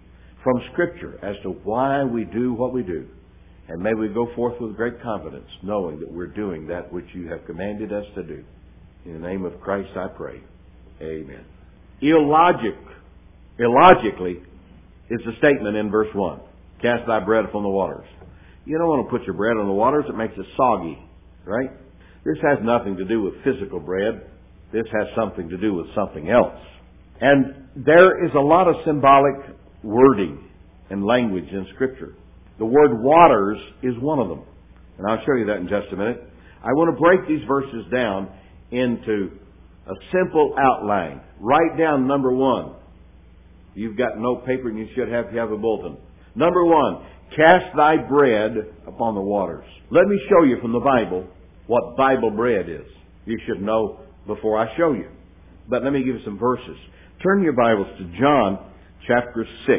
from 0.45 0.55
Scripture 0.73 1.19
as 1.21 1.35
to 1.43 1.49
why 1.65 2.05
we 2.05 2.23
do 2.23 2.55
what 2.55 2.73
we 2.73 2.85
do. 2.85 3.09
And 3.67 3.83
may 3.83 3.93
we 3.93 4.15
go 4.15 4.29
forth 4.37 4.55
with 4.61 4.77
great 4.77 5.03
confidence, 5.03 5.49
knowing 5.65 5.99
that 5.99 6.13
we're 6.13 6.29
doing 6.29 6.69
that 6.69 6.93
which 6.93 7.07
you 7.13 7.27
have 7.27 7.45
commanded 7.45 7.93
us 7.93 8.05
to 8.15 8.23
do. 8.23 8.45
In 9.05 9.15
the 9.15 9.19
name 9.19 9.45
of 9.45 9.61
Christ 9.61 9.91
I 9.97 10.07
pray. 10.17 10.41
Amen. 11.03 11.45
Illogic, 12.01 12.79
illogically, 13.59 14.37
is 15.11 15.21
the 15.27 15.33
statement 15.39 15.77
in 15.77 15.91
verse 15.91 16.15
1. 16.15 16.39
Cast 16.81 17.09
thy 17.09 17.19
bread 17.25 17.47
upon 17.47 17.65
the 17.65 17.69
waters. 17.69 18.07
You 18.65 18.79
don't 18.79 18.87
want 18.87 19.09
to 19.09 19.11
put 19.11 19.27
your 19.27 19.35
bread 19.35 19.57
on 19.57 19.67
the 19.67 19.75
waters, 19.75 20.05
it 20.09 20.17
makes 20.17 20.35
it 20.39 20.47
soggy, 20.57 21.03
right? 21.45 21.71
This 22.25 22.37
has 22.43 22.59
nothing 22.63 22.97
to 22.97 23.05
do 23.05 23.23
with 23.23 23.35
physical 23.45 23.81
bread. 23.81 24.31
This 24.73 24.87
has 24.93 25.07
something 25.17 25.49
to 25.51 25.57
do 25.59 25.75
with 25.75 25.87
something 25.95 26.31
else. 26.31 26.59
And 27.21 27.69
there 27.85 28.25
is 28.25 28.33
a 28.35 28.41
lot 28.41 28.67
of 28.67 28.77
symbolic 28.87 29.35
wording 29.83 30.49
and 30.91 31.05
language 31.05 31.49
in 31.51 31.67
Scripture. 31.75 32.15
The 32.59 32.65
word 32.65 33.03
waters 33.03 33.59
is 33.83 33.95
one 34.01 34.19
of 34.19 34.29
them. 34.29 34.43
And 34.99 35.07
I'll 35.07 35.25
show 35.27 35.35
you 35.39 35.47
that 35.47 35.59
in 35.59 35.69
just 35.69 35.93
a 35.93 35.97
minute. 35.97 36.23
I 36.63 36.69
want 36.69 36.97
to 36.97 37.01
break 37.01 37.29
these 37.29 37.47
verses 37.47 37.85
down 37.93 38.33
into 38.71 39.31
a 39.87 39.95
simple 40.13 40.55
outline. 40.59 41.21
Write 41.41 41.77
down 41.79 42.07
number 42.07 42.33
one. 42.33 42.77
You've 43.75 43.99
got 43.99 44.19
no 44.19 44.37
paper 44.37 44.69
and 44.69 44.79
you 44.79 44.87
should 44.95 45.11
have, 45.11 45.33
you 45.33 45.39
have 45.39 45.51
a 45.51 45.59
bulletin. 45.59 45.99
Number 46.35 46.65
one, 46.65 47.05
cast 47.37 47.77
thy 47.77 47.97
bread 48.09 48.53
upon 48.87 49.15
the 49.15 49.21
waters. 49.21 49.67
Let 49.91 50.07
me 50.07 50.19
show 50.31 50.45
you 50.45 50.57
from 50.63 50.73
the 50.73 50.81
Bible 50.81 51.29
what 51.67 51.97
Bible 51.97 52.31
bread 52.31 52.69
is. 52.69 52.87
You 53.25 53.39
should 53.47 53.63
know 53.63 54.01
before 54.27 54.59
I 54.59 54.77
show 54.77 54.93
you. 54.93 55.09
But 55.69 55.83
let 55.83 55.93
me 55.93 56.01
give 56.01 56.17
you 56.17 56.25
some 56.25 56.39
verses. 56.39 56.77
Turn 57.23 57.43
your 57.43 57.55
Bibles 57.55 57.87
to 57.99 58.05
John 58.21 58.71
chapter 59.07 59.47
6. 59.67 59.79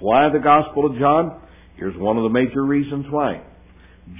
Why 0.00 0.28
the 0.32 0.38
Gospel 0.38 0.86
of 0.86 0.98
John? 0.98 1.42
Here's 1.76 1.96
one 1.98 2.16
of 2.16 2.22
the 2.22 2.30
major 2.30 2.64
reasons 2.64 3.06
why. 3.10 3.42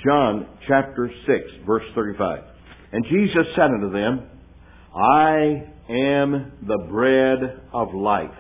John 0.05 0.47
chapter 0.69 1.11
6, 1.27 1.67
verse 1.67 1.85
35. 1.95 2.41
And 2.93 3.05
Jesus 3.05 3.47
said 3.57 3.71
unto 3.71 3.91
them, 3.91 4.29
I 4.95 5.65
am 5.91 6.53
the 6.67 6.87
bread 6.91 7.63
of 7.73 7.95
life. 7.95 8.31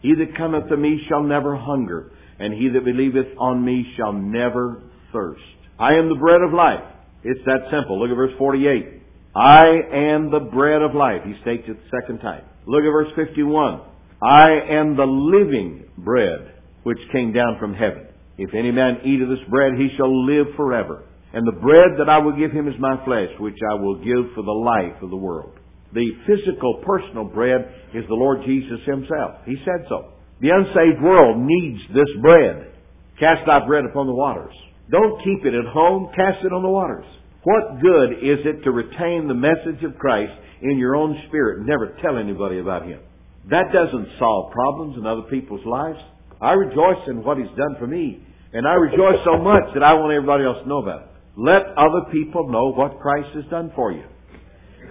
He 0.00 0.14
that 0.14 0.36
cometh 0.36 0.68
to 0.68 0.76
me 0.76 1.00
shall 1.08 1.22
never 1.22 1.56
hunger, 1.56 2.10
and 2.38 2.54
he 2.54 2.70
that 2.70 2.84
believeth 2.84 3.36
on 3.38 3.64
me 3.64 3.84
shall 3.96 4.12
never 4.12 4.82
thirst. 5.12 5.42
I 5.78 5.94
am 5.94 6.08
the 6.08 6.16
bread 6.16 6.40
of 6.40 6.52
life. 6.52 6.92
It's 7.24 7.40
that 7.46 7.70
simple. 7.70 8.00
Look 8.00 8.10
at 8.10 8.16
verse 8.16 8.34
48. 8.38 9.02
I 9.34 9.64
am 10.12 10.30
the 10.30 10.48
bread 10.52 10.82
of 10.82 10.94
life. 10.94 11.22
He 11.24 11.34
states 11.42 11.64
it 11.66 11.78
the 11.78 11.90
second 12.00 12.20
time. 12.20 12.44
Look 12.66 12.82
at 12.82 12.92
verse 12.92 13.12
51. 13.16 13.80
I 14.22 14.76
am 14.78 14.96
the 14.96 15.08
living 15.08 15.88
bread 15.98 16.54
which 16.82 16.98
came 17.12 17.32
down 17.32 17.56
from 17.58 17.74
heaven. 17.74 18.06
If 18.38 18.54
any 18.54 18.70
man 18.70 19.02
eat 19.04 19.22
of 19.22 19.28
this 19.28 19.42
bread, 19.48 19.72
he 19.78 19.88
shall 19.96 20.10
live 20.26 20.46
forever. 20.56 21.04
And 21.32 21.46
the 21.46 21.60
bread 21.60 21.96
that 21.98 22.10
I 22.10 22.18
will 22.18 22.36
give 22.36 22.52
him 22.52 22.68
is 22.68 22.74
my 22.78 23.02
flesh, 23.04 23.32
which 23.40 23.58
I 23.70 23.80
will 23.80 23.96
give 23.98 24.34
for 24.34 24.44
the 24.44 24.52
life 24.52 25.02
of 25.02 25.10
the 25.10 25.16
world. 25.16 25.58
The 25.94 26.08
physical, 26.26 26.82
personal 26.84 27.24
bread 27.24 27.68
is 27.94 28.04
the 28.08 28.14
Lord 28.14 28.40
Jesus 28.46 28.80
Himself. 28.86 29.44
He 29.44 29.56
said 29.64 29.84
so. 29.88 30.12
The 30.40 30.48
unsaved 30.48 31.02
world 31.02 31.36
needs 31.38 31.80
this 31.88 32.08
bread. 32.20 32.72
Cast 33.20 33.46
thy 33.46 33.64
bread 33.66 33.84
upon 33.84 34.06
the 34.06 34.14
waters. 34.14 34.54
Don't 34.92 35.24
keep 35.24 35.48
it 35.48 35.56
at 35.56 35.72
home, 35.72 36.12
cast 36.14 36.44
it 36.44 36.52
on 36.52 36.60
the 36.60 36.68
waters. 36.68 37.08
What 37.48 37.80
good 37.80 38.20
is 38.20 38.44
it 38.44 38.62
to 38.62 38.70
retain 38.70 39.26
the 39.26 39.34
message 39.34 39.82
of 39.88 39.98
Christ 39.98 40.36
in 40.60 40.76
your 40.76 40.94
own 40.94 41.16
spirit 41.26 41.58
and 41.58 41.66
never 41.66 41.96
tell 42.04 42.20
anybody 42.20 42.60
about 42.60 42.84
Him? 42.84 43.00
That 43.48 43.72
doesn't 43.72 44.20
solve 44.20 44.52
problems 44.52 45.00
in 45.00 45.08
other 45.08 45.26
people's 45.32 45.64
lives. 45.64 45.98
I 46.40 46.52
rejoice 46.52 47.08
in 47.08 47.24
what 47.24 47.38
He's 47.38 47.50
done 47.56 47.80
for 47.80 47.88
me, 47.88 48.20
and 48.52 48.68
I 48.68 48.76
rejoice 48.76 49.18
so 49.24 49.40
much 49.40 49.72
that 49.72 49.82
I 49.82 49.96
want 49.96 50.12
everybody 50.12 50.44
else 50.44 50.60
to 50.62 50.68
know 50.68 50.84
about 50.84 51.08
it. 51.08 51.08
Let 51.40 51.72
other 51.74 52.12
people 52.12 52.52
know 52.52 52.76
what 52.76 53.00
Christ 53.00 53.32
has 53.34 53.48
done 53.48 53.72
for 53.74 53.90
you. 53.90 54.04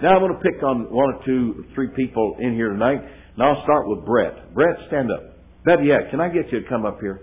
Now 0.02 0.18
I'm 0.18 0.26
going 0.26 0.34
to 0.34 0.42
pick 0.42 0.58
on 0.66 0.90
one 0.90 1.14
or 1.14 1.24
two, 1.24 1.64
three 1.78 1.88
people 1.94 2.36
in 2.40 2.58
here 2.58 2.74
tonight, 2.74 2.98
and 2.98 3.38
I'll 3.38 3.62
start 3.62 3.86
with 3.86 4.04
Brett. 4.04 4.52
Brett, 4.52 4.76
stand 4.88 5.14
up. 5.14 5.38
Better 5.64 5.84
yet, 5.86 6.10
can 6.10 6.20
I 6.20 6.26
get 6.26 6.50
you 6.50 6.60
to 6.60 6.68
come 6.68 6.84
up 6.84 6.98
here? 7.00 7.22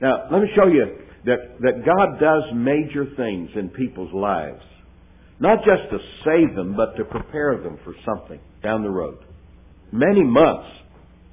Now, 0.00 0.32
let 0.32 0.40
me 0.40 0.48
show 0.56 0.66
you 0.66 1.03
that, 1.24 1.58
that 1.60 1.84
God 1.84 2.20
does 2.20 2.42
major 2.54 3.06
things 3.16 3.50
in 3.56 3.68
people's 3.70 4.12
lives. 4.12 4.62
Not 5.40 5.58
just 5.58 5.90
to 5.90 5.98
save 6.24 6.54
them, 6.54 6.76
but 6.76 6.96
to 6.96 7.04
prepare 7.04 7.58
them 7.62 7.78
for 7.84 7.94
something 8.04 8.40
down 8.62 8.82
the 8.82 8.90
road. 8.90 9.18
Many 9.92 10.22
months 10.22 10.68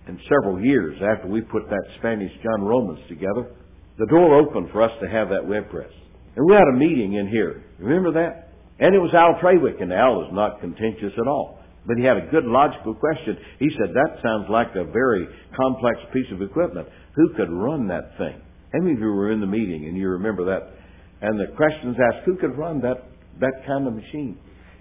and 0.08 0.18
several 0.28 0.60
years 0.64 0.98
after 1.02 1.28
we 1.28 1.42
put 1.42 1.70
that 1.70 1.84
Spanish 2.00 2.32
John 2.42 2.66
Romans 2.66 3.00
together, 3.08 3.54
the 3.98 4.08
door 4.08 4.40
opened 4.40 4.70
for 4.72 4.82
us 4.82 4.92
to 5.02 5.08
have 5.08 5.30
that 5.30 5.48
web 5.48 5.70
press. 5.70 5.92
And 6.36 6.46
we 6.48 6.54
had 6.54 6.68
a 6.74 6.78
meeting 6.78 7.14
in 7.14 7.28
here. 7.28 7.64
Remember 7.80 8.12
that? 8.14 8.50
And 8.80 8.96
it 8.96 9.00
was 9.00 9.14
Al 9.14 9.38
Trawick, 9.40 9.82
and 9.82 9.94
Al 9.94 10.16
was 10.16 10.32
not 10.34 10.60
contentious 10.60 11.14
at 11.20 11.28
all. 11.28 11.60
But 11.86 11.98
he 11.98 12.04
had 12.04 12.18
a 12.18 12.32
good 12.32 12.46
logical 12.46 12.96
question. 12.96 13.38
He 13.60 13.70
said, 13.78 13.94
that 13.94 14.22
sounds 14.24 14.50
like 14.50 14.74
a 14.76 14.90
very 14.90 15.28
complex 15.56 16.00
piece 16.14 16.32
of 16.32 16.42
equipment. 16.42 16.88
Who 17.16 17.34
could 17.36 17.50
run 17.52 17.88
that 17.88 18.18
thing? 18.18 18.42
How 18.74 18.80
many 18.80 18.94
of 18.94 19.00
you 19.00 19.08
were 19.08 19.32
in 19.32 19.42
the 19.42 19.48
meeting 19.48 19.86
and 19.86 19.98
you 19.98 20.10
remember 20.10 20.46
that? 20.46 20.74
And 21.22 21.40
the 21.40 21.56
questions 21.56 21.96
asked, 22.12 22.25
who 22.25 22.38
could 22.38 22.58
run 22.58 22.82
that, 22.82 23.06
that 23.40 23.54
kind 23.68 23.88
of 23.88 23.94
machine? 23.94 24.38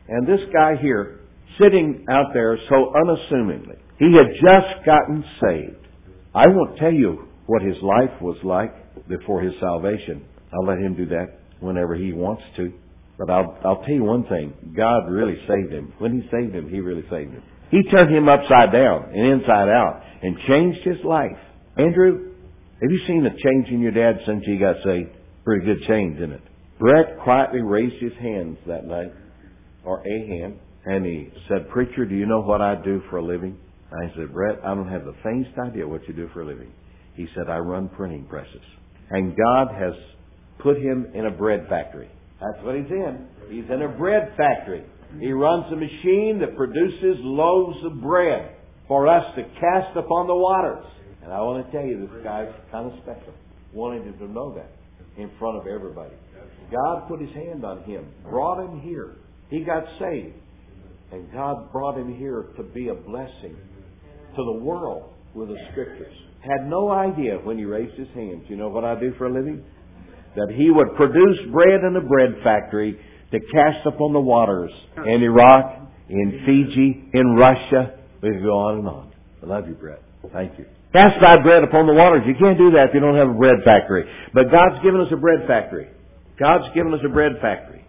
And 0.08 0.26
this 0.26 0.40
guy 0.52 0.74
here, 0.80 1.20
sitting 1.60 2.04
out 2.10 2.32
there 2.32 2.58
so 2.68 2.92
unassumingly, 2.94 3.76
he 3.98 4.14
had 4.16 4.32
just 4.34 4.86
gotten 4.86 5.24
saved. 5.40 5.86
I 6.34 6.46
won't 6.46 6.78
tell 6.78 6.92
you 6.92 7.28
what 7.46 7.62
his 7.62 7.76
life 7.82 8.22
was 8.22 8.38
like 8.44 8.72
before 9.08 9.42
his 9.42 9.52
salvation. 9.60 10.24
I'll 10.52 10.66
let 10.66 10.78
him 10.78 10.94
do 10.96 11.06
that 11.06 11.40
whenever 11.60 11.94
he 11.94 12.12
wants 12.12 12.42
to. 12.56 12.72
But 13.18 13.28
I'll, 13.28 13.58
I'll 13.64 13.82
tell 13.82 13.94
you 13.94 14.04
one 14.04 14.24
thing. 14.24 14.74
God 14.74 15.10
really 15.10 15.36
saved 15.46 15.72
him. 15.72 15.92
When 15.98 16.12
he 16.12 16.28
saved 16.30 16.54
him, 16.54 16.70
he 16.70 16.80
really 16.80 17.04
saved 17.10 17.32
him. 17.32 17.42
He 17.70 17.82
turned 17.90 18.14
him 18.14 18.28
upside 18.28 18.72
down 18.72 19.10
and 19.12 19.40
inside 19.40 19.68
out 19.68 20.02
and 20.22 20.36
changed 20.48 20.80
his 20.84 21.04
life. 21.04 21.36
Andrew, 21.76 22.29
have 22.80 22.90
you 22.90 23.00
seen 23.06 23.26
a 23.26 23.30
change 23.30 23.68
in 23.68 23.80
your 23.80 23.92
dad 23.92 24.20
since 24.26 24.42
he 24.46 24.56
got 24.56 24.76
saved? 24.84 25.10
Pretty 25.44 25.64
good 25.64 25.78
change, 25.86 26.16
isn't 26.16 26.32
it? 26.32 26.42
Brett 26.78 27.18
quietly 27.22 27.60
raised 27.60 28.02
his 28.02 28.12
hands 28.20 28.56
that 28.66 28.86
night, 28.86 29.12
or 29.84 30.00
a 30.00 30.26
hand, 30.26 30.58
and 30.86 31.04
he 31.04 31.28
said, 31.48 31.68
Preacher, 31.68 32.06
do 32.06 32.14
you 32.14 32.26
know 32.26 32.40
what 32.40 32.62
I 32.62 32.74
do 32.82 33.02
for 33.10 33.18
a 33.18 33.24
living? 33.24 33.58
I 33.92 34.14
said, 34.16 34.32
Brett, 34.32 34.60
I 34.64 34.74
don't 34.74 34.88
have 34.88 35.04
the 35.04 35.14
faintest 35.22 35.58
idea 35.58 35.86
what 35.86 36.06
you 36.08 36.14
do 36.14 36.28
for 36.32 36.42
a 36.42 36.46
living. 36.46 36.72
He 37.16 37.26
said, 37.34 37.50
I 37.50 37.58
run 37.58 37.88
printing 37.90 38.24
presses. 38.24 38.62
And 39.10 39.36
God 39.36 39.74
has 39.74 39.92
put 40.62 40.76
him 40.78 41.08
in 41.14 41.26
a 41.26 41.30
bread 41.30 41.66
factory. 41.68 42.08
That's 42.40 42.64
what 42.64 42.76
he's 42.76 42.90
in. 42.90 43.26
He's 43.50 43.68
in 43.70 43.82
a 43.82 43.88
bread 43.88 44.32
factory. 44.36 44.84
He 45.18 45.32
runs 45.32 45.70
a 45.72 45.76
machine 45.76 46.38
that 46.40 46.56
produces 46.56 47.18
loaves 47.20 47.76
of 47.84 48.00
bread 48.00 48.56
for 48.86 49.08
us 49.08 49.24
to 49.36 49.42
cast 49.42 49.96
upon 49.96 50.28
the 50.28 50.34
waters. 50.34 50.84
And 51.22 51.32
I 51.32 51.40
want 51.40 51.66
to 51.66 51.72
tell 51.72 51.86
you, 51.86 52.00
this 52.00 52.24
guy's 52.24 52.52
kind 52.70 52.90
of 52.90 52.98
special. 53.02 53.34
Wanted 53.72 54.04
him 54.04 54.18
to 54.18 54.28
know 54.32 54.54
that 54.54 54.70
in 55.20 55.30
front 55.38 55.58
of 55.58 55.66
everybody. 55.66 56.14
God 56.70 57.08
put 57.08 57.20
his 57.20 57.30
hand 57.34 57.64
on 57.64 57.82
him, 57.84 58.06
brought 58.24 58.64
him 58.64 58.80
here. 58.80 59.16
He 59.50 59.64
got 59.64 59.84
saved. 59.98 60.34
And 61.12 61.30
God 61.32 61.72
brought 61.72 61.98
him 61.98 62.16
here 62.16 62.46
to 62.56 62.62
be 62.62 62.88
a 62.88 62.94
blessing 62.94 63.56
to 64.36 64.36
the 64.36 64.64
world 64.64 65.12
with 65.34 65.48
the 65.48 65.56
scriptures. 65.72 66.14
Had 66.40 66.68
no 66.68 66.90
idea 66.90 67.38
when 67.42 67.58
he 67.58 67.64
raised 67.64 67.98
his 67.98 68.08
hands. 68.14 68.44
You 68.48 68.56
know 68.56 68.68
what 68.68 68.84
I 68.84 68.98
do 68.98 69.12
for 69.18 69.26
a 69.26 69.32
living? 69.32 69.64
that 70.36 70.54
he 70.56 70.70
would 70.70 70.94
produce 70.96 71.38
bread 71.52 71.82
in 71.86 71.96
a 71.96 72.06
bread 72.06 72.30
factory 72.44 72.98
to 73.32 73.38
cast 73.52 73.86
upon 73.86 74.12
the 74.12 74.20
waters 74.20 74.70
in 74.96 75.22
Iraq, 75.22 75.88
in 76.08 76.42
Fiji, 76.46 77.10
in 77.12 77.36
Russia. 77.36 77.98
We 78.22 78.30
could 78.30 78.42
go 78.42 78.58
on 78.58 78.78
and 78.78 78.88
on. 78.88 79.12
I 79.42 79.46
love 79.46 79.68
you, 79.68 79.74
Brett. 79.74 80.02
Thank 80.32 80.58
you. 80.58 80.66
Cast 80.92 81.22
thy 81.22 81.38
bread 81.42 81.62
upon 81.62 81.86
the 81.86 81.94
waters. 81.94 82.26
You 82.26 82.34
can't 82.34 82.58
do 82.58 82.74
that 82.74 82.90
if 82.90 82.94
you 82.94 83.00
don't 83.00 83.14
have 83.14 83.30
a 83.30 83.38
bread 83.38 83.62
factory. 83.64 84.02
But 84.34 84.50
God's 84.50 84.82
given 84.82 85.00
us 85.00 85.06
a 85.14 85.20
bread 85.20 85.46
factory. 85.46 85.86
God's 86.38 86.66
given 86.74 86.92
us 86.92 87.00
a 87.06 87.08
bread 87.08 87.38
factory. 87.40 87.86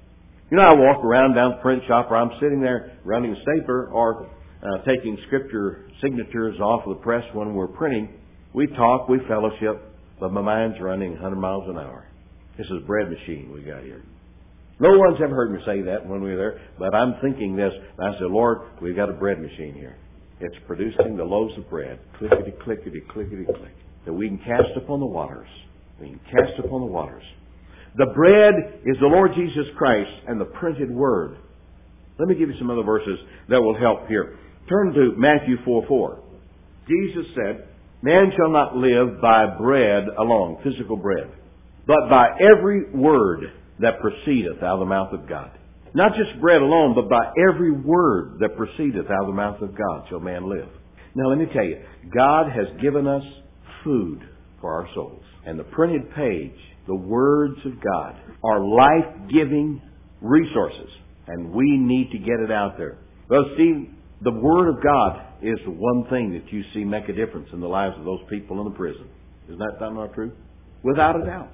You 0.52 0.58
know, 0.58 0.64
I 0.64 0.74
walk 0.78 1.04
around 1.04 1.34
down 1.34 1.58
the 1.58 1.62
print 1.64 1.82
shop, 1.88 2.12
or 2.12 2.18
I'm 2.18 2.30
sitting 2.40 2.62
there 2.62 3.00
running 3.04 3.34
a 3.34 3.40
stapler, 3.42 3.90
or 3.90 4.30
uh, 4.62 4.86
taking 4.86 5.18
scripture 5.28 5.90
signatures 6.02 6.60
off 6.60 6.86
of 6.86 6.98
the 6.98 7.02
press 7.02 7.24
when 7.34 7.56
we're 7.56 7.74
printing. 7.74 8.20
We 8.54 8.68
talk, 8.68 9.10
we 9.10 9.18
fellowship, 9.28 9.82
but 10.20 10.32
my 10.32 10.42
mind's 10.42 10.78
running 10.80 11.14
100 11.14 11.36
miles 11.36 11.64
an 11.70 11.78
hour. 11.78 12.06
This 12.58 12.68
is 12.68 12.84
a 12.84 12.86
bread 12.86 13.10
machine 13.10 13.52
we 13.54 13.62
got 13.62 13.82
here. 13.82 14.04
No 14.80 14.90
one's 14.98 15.18
ever 15.24 15.34
heard 15.34 15.52
me 15.52 15.60
say 15.66 15.82
that 15.84 16.06
when 16.06 16.22
we 16.22 16.32
were 16.32 16.38
there, 16.38 16.62
but 16.78 16.94
I'm 16.94 17.16
thinking 17.22 17.56
this. 17.56 17.72
I 17.98 18.14
said, 18.20 18.30
Lord, 18.30 18.60
we've 18.82 18.96
got 18.96 19.10
a 19.10 19.14
bread 19.14 19.40
machine 19.40 19.74
here. 19.74 19.98
It's 20.42 20.56
producing 20.68 21.18
the 21.18 21.24
loaves 21.24 21.54
of 21.58 21.70
bread, 21.70 22.00
clickety, 22.18 22.54
clickety, 22.64 23.02
clickety, 23.12 23.46
click, 23.46 23.76
that 24.06 24.14
we 24.14 24.28
can 24.28 24.38
cast 24.40 24.76
upon 24.76 25.00
the 25.00 25.06
waters. 25.06 25.48
We 26.00 26.08
can 26.08 26.20
cast 26.26 26.60
upon 26.66 26.82
the 26.82 26.88
waters. 26.88 27.24
The 27.98 28.12
bread 28.16 28.82
is 28.86 28.98
the 29.00 29.08
Lord 29.08 29.32
Jesus 29.36 29.66
Christ 29.78 30.10
and 30.28 30.40
the 30.40 30.46
printed 30.46 30.90
word. 30.90 31.38
Let 32.18 32.28
me 32.28 32.36
give 32.36 32.50
you 32.50 32.56
some 32.58 32.70
other 32.70 32.84
verses 32.84 33.20
that 33.50 33.62
will 33.62 33.78
help 33.78 34.08
here. 34.08 34.38
Turn 34.70 34.94
to 34.94 35.14
Matthew 35.18 35.58
4 35.66 35.86
4. 35.88 36.24
Jesus 36.88 37.26
said, 37.36 37.68
Man 38.02 38.32
shall 38.36 38.52
not 38.52 38.76
live 38.76 39.22
by 39.22 39.46
bread 39.58 40.08
alone, 40.18 40.58
physical 40.64 40.98
bread 40.98 41.32
but 41.88 42.10
by 42.10 42.28
every 42.40 42.90
word 42.92 43.42
that 43.80 44.00
proceedeth 44.02 44.62
out 44.64 44.76
of 44.76 44.80
the 44.80 44.86
mouth 44.86 45.14
of 45.14 45.28
God. 45.28 45.52
Not 45.94 46.12
just 46.16 46.40
bread 46.40 46.62
alone, 46.62 46.96
but 46.96 47.10
by 47.10 47.32
every 47.50 47.72
word 47.72 48.38
that 48.40 48.56
proceedeth 48.56 49.06
out 49.06 49.22
of 49.24 49.28
the 49.28 49.34
mouth 49.34 49.62
of 49.62 49.78
God 49.78 50.08
shall 50.10 50.20
man 50.20 50.50
live. 50.50 50.70
Now 51.16 51.30
let 51.30 51.38
me 51.38 51.46
tell 51.54 51.66
you, 51.66 51.78
God 52.16 52.48
has 52.50 52.82
given 52.82 53.08
us 53.08 53.24
food 53.84 54.22
for 54.62 54.74
our 54.74 54.88
souls. 54.96 55.24
And 55.46 55.60
the 55.60 55.66
printed 55.66 56.14
page, 56.16 56.56
the 56.88 56.96
words 56.96 57.58
of 57.66 57.74
God, 57.84 58.16
are 58.44 58.64
life-giving 58.64 59.82
resources. 60.22 60.90
And 61.28 61.52
we 61.52 61.78
need 61.78 62.12
to 62.12 62.20
get 62.20 62.40
it 62.40 62.52
out 62.52 62.78
there. 62.78 62.98
Well, 63.30 63.44
see, 63.58 63.90
the 64.22 64.32
Word 64.32 64.70
of 64.70 64.84
God 64.84 65.26
is 65.42 65.58
the 65.66 65.72
one 65.72 66.06
thing 66.10 66.32
that 66.34 66.52
you 66.54 66.64
see 66.74 66.84
make 66.84 67.10
a 67.10 67.14
difference 67.14 67.48
in 67.54 67.60
the 67.60 67.68
lives 67.68 67.96
of 67.98 68.06
those 68.06 68.22
people 68.30 68.60
in 68.60 68.72
the 68.72 68.78
prison. 68.78 69.08
Isn't 69.48 69.60
that 69.60 69.80
not 69.80 70.14
true? 70.14 70.32
Without 70.84 71.20
a 71.22 71.26
doubt. 71.26 71.52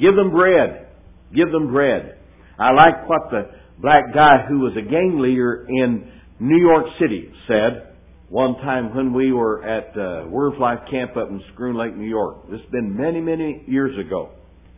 Give 0.00 0.14
them 0.14 0.30
bread. 0.30 0.88
Give 1.34 1.50
them 1.50 1.72
bread. 1.72 2.18
I 2.58 2.72
like 2.72 3.08
what 3.08 3.30
the 3.30 3.57
black 3.80 4.12
guy 4.14 4.44
who 4.48 4.60
was 4.60 4.72
a 4.76 4.82
gang 4.82 5.18
leader 5.20 5.66
in 5.68 6.10
New 6.40 6.58
York 6.58 6.86
City 7.00 7.30
said. 7.46 7.94
one 8.28 8.54
time 8.56 8.94
when 8.94 9.14
we 9.14 9.32
were 9.32 9.64
at 9.64 9.88
uh, 9.96 10.28
Word 10.28 10.54
of 10.54 10.60
Life 10.60 10.80
Camp 10.90 11.16
up 11.16 11.30
in 11.30 11.40
Schroon 11.56 11.78
Lake, 11.78 11.96
New 11.96 12.08
York. 12.08 12.50
This 12.50 12.60
has 12.60 12.70
been 12.70 12.94
many, 12.94 13.20
many 13.20 13.64
years 13.66 13.96
ago. 13.98 14.30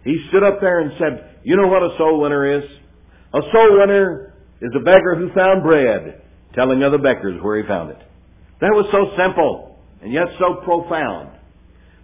He 0.04 0.14
stood 0.28 0.44
up 0.44 0.60
there 0.60 0.80
and 0.80 0.92
said, 0.98 1.40
You 1.42 1.56
know 1.56 1.68
what 1.68 1.82
a 1.82 1.90
soul 1.98 2.20
winner 2.20 2.58
is? 2.58 2.64
A 3.34 3.40
soul 3.52 3.78
winner 3.78 4.34
is 4.60 4.70
a 4.74 4.80
beggar 4.80 5.16
who 5.18 5.34
found 5.34 5.62
bread, 5.62 6.22
telling 6.54 6.82
other 6.82 6.98
beggars 6.98 7.42
where 7.42 7.60
he 7.60 7.66
found 7.66 7.90
it. 7.90 7.98
That 8.60 8.70
was 8.70 8.86
so 8.92 9.16
simple 9.16 9.78
and 10.02 10.12
yet 10.12 10.28
so 10.38 10.62
profound. 10.64 11.36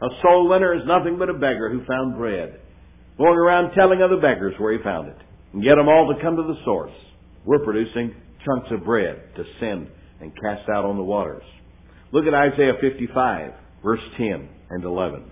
A 0.03 0.09
soul 0.23 0.49
winner 0.49 0.75
is 0.75 0.83
nothing 0.87 1.19
but 1.19 1.31
a 1.31 1.35
beggar 1.35 1.71
who 1.71 1.85
found 1.87 2.17
bread, 2.17 2.61
going 3.17 3.39
around 3.39 3.75
telling 3.75 4.03
other 4.03 4.17
beggars 4.17 4.55
where 4.59 4.77
he 4.77 4.83
found 4.83 5.09
it, 5.09 5.17
and 5.57 5.65
get 5.65 5.77
them 5.77 5.89
all 5.89 6.13
to 6.13 6.23
come 6.23 6.37
to 6.37 6.43
the 6.43 6.61
source. 6.67 6.93
We're 7.47 7.65
producing 7.65 8.13
chunks 8.45 8.69
of 8.73 8.85
bread 8.85 9.23
to 9.37 9.45
send 9.59 9.89
and 10.21 10.31
cast 10.35 10.69
out 10.69 10.85
on 10.85 10.99
the 10.99 11.03
waters. 11.03 11.45
Look 12.13 12.27
at 12.27 12.35
Isaiah 12.35 12.75
55, 12.79 13.53
verse 13.83 14.01
10 14.19 14.51
and 14.69 14.85
11. 14.85 15.25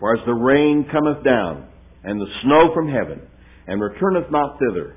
For 0.00 0.16
as 0.16 0.26
the 0.26 0.32
rain 0.32 0.84
cometh 0.90 1.24
down, 1.24 1.68
and 2.02 2.20
the 2.20 2.26
snow 2.42 2.74
from 2.74 2.88
heaven, 2.88 3.22
and 3.68 3.80
returneth 3.80 4.32
not 4.32 4.58
thither, 4.58 4.96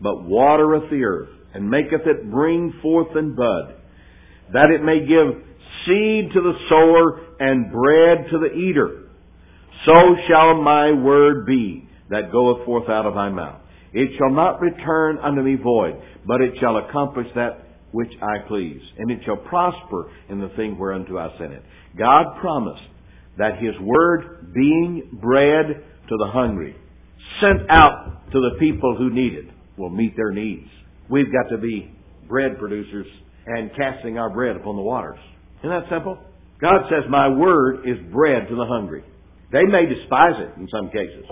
but 0.00 0.24
watereth 0.24 0.88
the 0.90 1.04
earth, 1.04 1.28
and 1.52 1.68
maketh 1.68 2.06
it 2.06 2.30
bring 2.30 2.72
forth 2.80 3.14
and 3.14 3.36
bud, 3.36 3.74
that 4.54 4.70
it 4.70 4.82
may 4.82 5.00
give 5.00 5.44
seed 5.84 6.32
to 6.32 6.40
the 6.40 6.54
sower 6.70 7.20
and 7.38 7.70
bread 7.70 8.30
to 8.30 8.38
the 8.38 8.54
eater. 8.56 9.10
So 9.84 9.92
shall 10.26 10.62
my 10.62 10.90
word 10.92 11.44
be 11.44 11.86
that 12.08 12.32
goeth 12.32 12.64
forth 12.64 12.88
out 12.88 13.04
of 13.04 13.14
my 13.14 13.28
mouth. 13.28 13.61
It 13.92 14.10
shall 14.18 14.30
not 14.30 14.60
return 14.60 15.18
unto 15.18 15.42
me 15.42 15.56
void, 15.62 16.00
but 16.26 16.40
it 16.40 16.54
shall 16.60 16.78
accomplish 16.78 17.26
that 17.34 17.66
which 17.92 18.12
I 18.22 18.48
please, 18.48 18.80
and 18.98 19.10
it 19.10 19.20
shall 19.24 19.36
prosper 19.36 20.10
in 20.30 20.40
the 20.40 20.48
thing 20.56 20.78
whereunto 20.78 21.18
I 21.18 21.28
sent 21.38 21.52
it. 21.52 21.62
God 21.98 22.40
promised 22.40 22.82
that 23.38 23.58
His 23.60 23.74
Word, 23.80 24.52
being 24.54 25.18
bread 25.20 25.66
to 26.08 26.16
the 26.16 26.30
hungry, 26.32 26.74
sent 27.40 27.70
out 27.70 28.22
to 28.32 28.40
the 28.40 28.58
people 28.58 28.96
who 28.96 29.10
need 29.10 29.34
it, 29.34 29.46
will 29.76 29.90
meet 29.90 30.16
their 30.16 30.32
needs. 30.32 30.68
We've 31.10 31.30
got 31.32 31.54
to 31.54 31.60
be 31.60 31.94
bread 32.28 32.58
producers 32.58 33.06
and 33.46 33.70
casting 33.76 34.18
our 34.18 34.30
bread 34.30 34.56
upon 34.56 34.76
the 34.76 34.82
waters. 34.82 35.18
Isn't 35.58 35.70
that 35.70 35.84
simple? 35.90 36.18
God 36.60 36.82
says, 36.88 37.04
My 37.10 37.28
Word 37.28 37.80
is 37.84 37.98
bread 38.12 38.48
to 38.48 38.54
the 38.54 38.66
hungry. 38.66 39.04
They 39.50 39.64
may 39.64 39.84
despise 39.86 40.38
it 40.38 40.58
in 40.58 40.68
some 40.72 40.88
cases. 40.88 41.26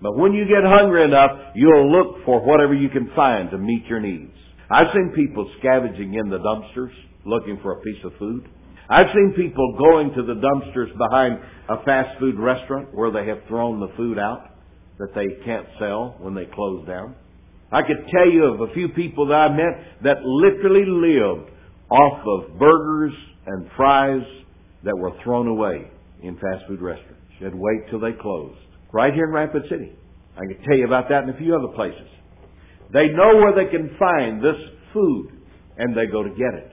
But 0.00 0.16
when 0.16 0.32
you 0.32 0.44
get 0.44 0.62
hungry 0.62 1.04
enough, 1.04 1.54
you'll 1.54 1.90
look 1.90 2.24
for 2.24 2.40
whatever 2.44 2.74
you 2.74 2.88
can 2.88 3.10
find 3.16 3.50
to 3.50 3.58
meet 3.58 3.84
your 3.86 4.00
needs. 4.00 4.34
I've 4.70 4.92
seen 4.94 5.12
people 5.14 5.50
scavenging 5.58 6.14
in 6.14 6.30
the 6.30 6.38
dumpsters 6.38 6.92
looking 7.24 7.58
for 7.62 7.72
a 7.72 7.80
piece 7.80 8.04
of 8.04 8.12
food. 8.18 8.48
I've 8.90 9.12
seen 9.14 9.34
people 9.36 9.76
going 9.76 10.14
to 10.14 10.22
the 10.22 10.40
dumpsters 10.40 10.96
behind 10.96 11.38
a 11.68 11.82
fast 11.84 12.18
food 12.18 12.38
restaurant 12.38 12.94
where 12.94 13.10
they 13.10 13.28
have 13.28 13.46
thrown 13.48 13.80
the 13.80 13.92
food 13.96 14.18
out 14.18 14.44
that 14.98 15.14
they 15.14 15.44
can't 15.44 15.66
sell 15.78 16.16
when 16.20 16.34
they 16.34 16.46
close 16.54 16.86
down. 16.86 17.14
I 17.70 17.82
could 17.82 18.08
tell 18.10 18.30
you 18.30 18.44
of 18.44 18.60
a 18.60 18.72
few 18.72 18.88
people 18.88 19.26
that 19.28 19.34
I 19.34 19.48
met 19.50 20.02
that 20.04 20.24
literally 20.24 20.86
lived 20.86 21.50
off 21.90 22.20
of 22.26 22.58
burgers 22.58 23.12
and 23.46 23.68
fries 23.76 24.22
that 24.84 24.96
were 24.96 25.12
thrown 25.22 25.48
away 25.48 25.90
in 26.22 26.34
fast 26.36 26.64
food 26.66 26.80
restaurants. 26.80 27.14
Had 27.40 27.54
wait 27.54 27.88
till 27.90 28.00
they 28.00 28.12
closed. 28.20 28.58
Right 28.92 29.12
here 29.12 29.24
in 29.24 29.32
Rapid 29.32 29.62
City. 29.70 29.92
I 30.36 30.40
can 30.40 30.62
tell 30.64 30.76
you 30.76 30.86
about 30.86 31.08
that 31.10 31.24
in 31.24 31.30
a 31.30 31.38
few 31.38 31.54
other 31.54 31.74
places. 31.74 32.08
They 32.92 33.08
know 33.08 33.36
where 33.36 33.54
they 33.54 33.70
can 33.70 33.96
find 33.98 34.42
this 34.42 34.56
food 34.92 35.38
and 35.76 35.96
they 35.96 36.06
go 36.10 36.22
to 36.22 36.30
get 36.30 36.54
it. 36.54 36.72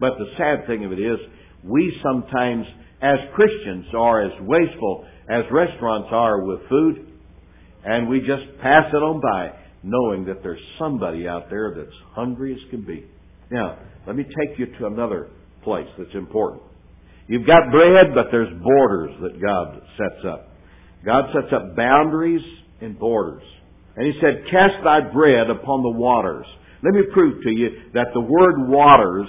But 0.00 0.18
the 0.18 0.26
sad 0.36 0.66
thing 0.66 0.84
of 0.84 0.92
it 0.92 0.98
is, 0.98 1.18
we 1.62 1.94
sometimes, 2.02 2.66
as 3.00 3.18
Christians, 3.34 3.86
are 3.96 4.24
as 4.24 4.32
wasteful 4.40 5.06
as 5.30 5.44
restaurants 5.52 6.08
are 6.10 6.44
with 6.44 6.60
food, 6.68 7.06
and 7.84 8.08
we 8.08 8.18
just 8.20 8.60
pass 8.60 8.84
it 8.92 8.96
on 8.96 9.20
by, 9.20 9.56
knowing 9.84 10.24
that 10.26 10.42
there's 10.42 10.60
somebody 10.78 11.28
out 11.28 11.48
there 11.48 11.74
that's 11.76 11.96
hungry 12.14 12.52
as 12.52 12.70
can 12.70 12.84
be. 12.84 13.06
Now, 13.50 13.78
let 14.06 14.16
me 14.16 14.24
take 14.24 14.58
you 14.58 14.66
to 14.78 14.86
another 14.86 15.30
place 15.62 15.86
that's 15.96 16.14
important. 16.14 16.62
You've 17.28 17.46
got 17.46 17.70
bread, 17.70 18.14
but 18.14 18.26
there's 18.32 18.52
borders 18.62 19.12
that 19.22 19.40
God 19.40 19.80
sets 19.96 20.24
up. 20.28 20.51
God 21.04 21.24
sets 21.32 21.52
up 21.52 21.76
boundaries 21.76 22.42
and 22.80 22.98
borders. 22.98 23.42
And 23.96 24.06
he 24.06 24.12
said, 24.20 24.44
Cast 24.50 24.82
thy 24.84 25.00
bread 25.12 25.50
upon 25.50 25.82
the 25.82 25.98
waters. 25.98 26.46
Let 26.82 26.94
me 26.94 27.02
prove 27.12 27.42
to 27.42 27.50
you 27.50 27.68
that 27.94 28.08
the 28.14 28.20
word 28.20 28.68
waters, 28.68 29.28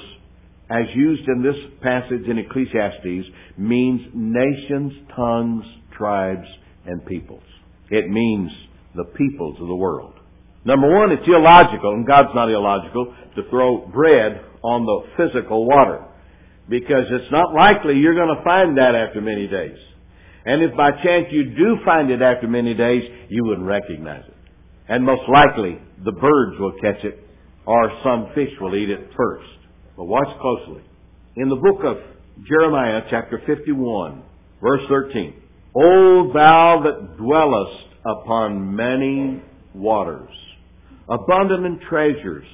as 0.69 0.85
used 0.95 1.27
in 1.27 1.43
this 1.43 1.55
passage 1.81 2.27
in 2.27 2.39
Ecclesiastes, 2.39 3.29
means 3.57 4.01
nations, 4.13 4.93
tongues, 5.15 5.65
tribes, 5.97 6.47
and 6.85 7.05
peoples. 7.05 7.43
It 7.89 8.09
means 8.09 8.49
the 8.95 9.05
peoples 9.05 9.57
of 9.61 9.67
the 9.67 9.75
world. 9.75 10.13
Number 10.65 10.87
one, 10.87 11.11
it's 11.11 11.27
illogical, 11.27 11.93
and 11.93 12.07
God's 12.07 12.33
not 12.33 12.49
illogical, 12.49 13.13
to 13.35 13.49
throw 13.49 13.85
bread 13.87 14.41
on 14.63 14.85
the 14.85 14.99
physical 15.17 15.67
water. 15.67 16.05
Because 16.69 17.03
it's 17.11 17.31
not 17.31 17.53
likely 17.53 17.95
you're 17.95 18.15
going 18.15 18.33
to 18.35 18.43
find 18.43 18.77
that 18.77 18.95
after 18.95 19.19
many 19.19 19.47
days. 19.47 19.77
And 20.45 20.61
if 20.63 20.75
by 20.75 20.91
chance 20.91 21.27
you 21.31 21.55
do 21.55 21.77
find 21.85 22.11
it 22.11 22.21
after 22.21 22.47
many 22.47 22.73
days, 22.73 23.03
you 23.29 23.43
wouldn't 23.45 23.67
recognize 23.67 24.23
it. 24.27 24.33
And 24.89 25.05
most 25.05 25.23
likely, 25.31 25.79
the 26.03 26.11
birds 26.11 26.59
will 26.59 26.73
catch 26.81 27.03
it, 27.05 27.23
or 27.65 27.91
some 28.03 28.27
fish 28.35 28.51
will 28.59 28.75
eat 28.75 28.89
it 28.89 29.09
first. 29.15 29.47
But 29.95 30.05
watch 30.05 30.27
closely. 30.41 30.83
In 31.37 31.49
the 31.49 31.55
book 31.55 31.79
of 31.85 31.97
Jeremiah, 32.45 33.01
chapter 33.09 33.41
51, 33.47 34.23
verse 34.61 34.81
13, 34.89 35.33
O 35.75 36.31
thou 36.33 36.83
that 36.83 37.17
dwellest 37.17 37.93
upon 38.05 38.75
many 38.75 39.41
waters, 39.73 40.29
abundant 41.09 41.65
in 41.65 41.79
treasures, 41.89 42.45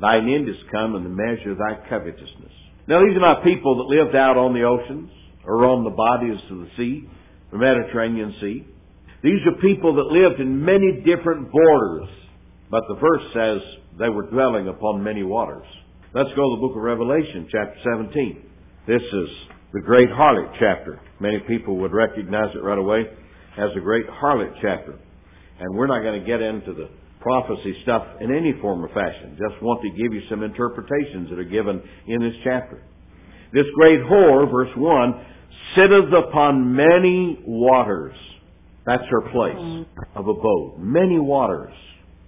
thine 0.00 0.28
end 0.28 0.48
is 0.48 0.56
come, 0.72 0.96
and 0.96 1.06
the 1.06 1.10
measure 1.10 1.52
of 1.52 1.58
thy 1.58 1.88
covetousness. 1.88 2.52
Now, 2.88 3.00
these 3.04 3.16
are 3.16 3.20
not 3.20 3.44
people 3.44 3.76
that 3.76 3.94
lived 3.94 4.16
out 4.16 4.36
on 4.36 4.52
the 4.52 4.62
oceans 4.62 5.10
or 5.44 5.64
on 5.66 5.84
the 5.84 5.90
bodies 5.90 6.38
of 6.50 6.58
the 6.58 6.70
sea, 6.76 7.08
the 7.50 7.58
Mediterranean 7.58 8.34
Sea. 8.40 8.66
These 9.22 9.40
are 9.46 9.60
people 9.60 9.94
that 9.96 10.12
lived 10.12 10.40
in 10.40 10.64
many 10.64 11.02
different 11.04 11.50
borders, 11.50 12.08
but 12.70 12.82
the 12.88 12.94
verse 12.94 13.22
says 13.34 13.58
they 13.98 14.08
were 14.08 14.30
dwelling 14.30 14.68
upon 14.68 15.02
many 15.02 15.22
waters. 15.22 15.66
Let's 16.14 16.30
go 16.36 16.42
to 16.42 16.56
the 16.56 16.62
book 16.66 16.76
of 16.76 16.82
Revelation, 16.82 17.48
chapter 17.50 17.76
17. 17.84 18.42
This 18.86 19.02
is 19.02 19.28
the 19.72 19.80
great 19.80 20.08
harlot 20.08 20.52
chapter. 20.60 21.00
Many 21.20 21.40
people 21.48 21.76
would 21.78 21.92
recognize 21.92 22.54
it 22.54 22.62
right 22.62 22.78
away 22.78 23.02
as 23.58 23.70
a 23.76 23.80
great 23.80 24.06
harlot 24.06 24.54
chapter. 24.62 24.98
And 25.58 25.76
we're 25.76 25.88
not 25.88 26.02
going 26.02 26.20
to 26.20 26.26
get 26.26 26.40
into 26.40 26.74
the 26.74 26.88
prophecy 27.20 27.74
stuff 27.82 28.06
in 28.20 28.30
any 28.30 28.54
form 28.60 28.84
or 28.84 28.88
fashion. 28.88 29.36
Just 29.36 29.60
want 29.62 29.82
to 29.82 29.90
give 29.90 30.12
you 30.12 30.22
some 30.30 30.42
interpretations 30.42 31.28
that 31.30 31.38
are 31.38 31.44
given 31.44 31.82
in 32.06 32.20
this 32.20 32.36
chapter. 32.44 32.84
This 33.52 33.66
great 33.74 34.00
whore, 34.00 34.50
verse 34.50 34.70
1, 34.76 35.26
sitteth 35.74 36.12
upon 36.28 36.74
many 36.74 37.40
waters. 37.46 38.14
That's 38.86 39.02
her 39.10 39.22
place 39.32 39.56
mm-hmm. 39.56 40.18
of 40.18 40.28
abode. 40.28 40.78
Many 40.78 41.18
waters. 41.18 41.74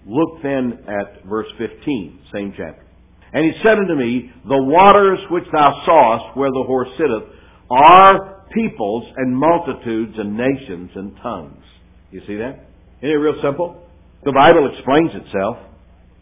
Look 0.06 0.42
then 0.42 0.84
at 0.88 1.24
verse 1.28 1.46
15, 1.58 2.20
same 2.32 2.52
chapter. 2.56 2.84
And 3.32 3.44
he 3.44 3.52
said 3.62 3.78
unto 3.78 3.94
me, 3.94 4.32
The 4.48 4.62
waters 4.62 5.18
which 5.30 5.44
thou 5.52 5.82
sawest 5.84 6.36
where 6.36 6.50
the 6.50 6.64
whore 6.66 6.88
sitteth 6.96 7.28
are 7.70 8.44
peoples 8.54 9.04
and 9.16 9.36
multitudes 9.36 10.14
and 10.16 10.36
nations 10.36 10.90
and 10.94 11.12
tongues. 11.22 11.64
You 12.10 12.20
see 12.26 12.36
that? 12.36 12.64
Isn't 12.98 13.10
it 13.10 13.20
real 13.20 13.36
simple? 13.44 13.84
The 14.24 14.32
Bible 14.32 14.72
explains 14.72 15.10
itself 15.14 15.56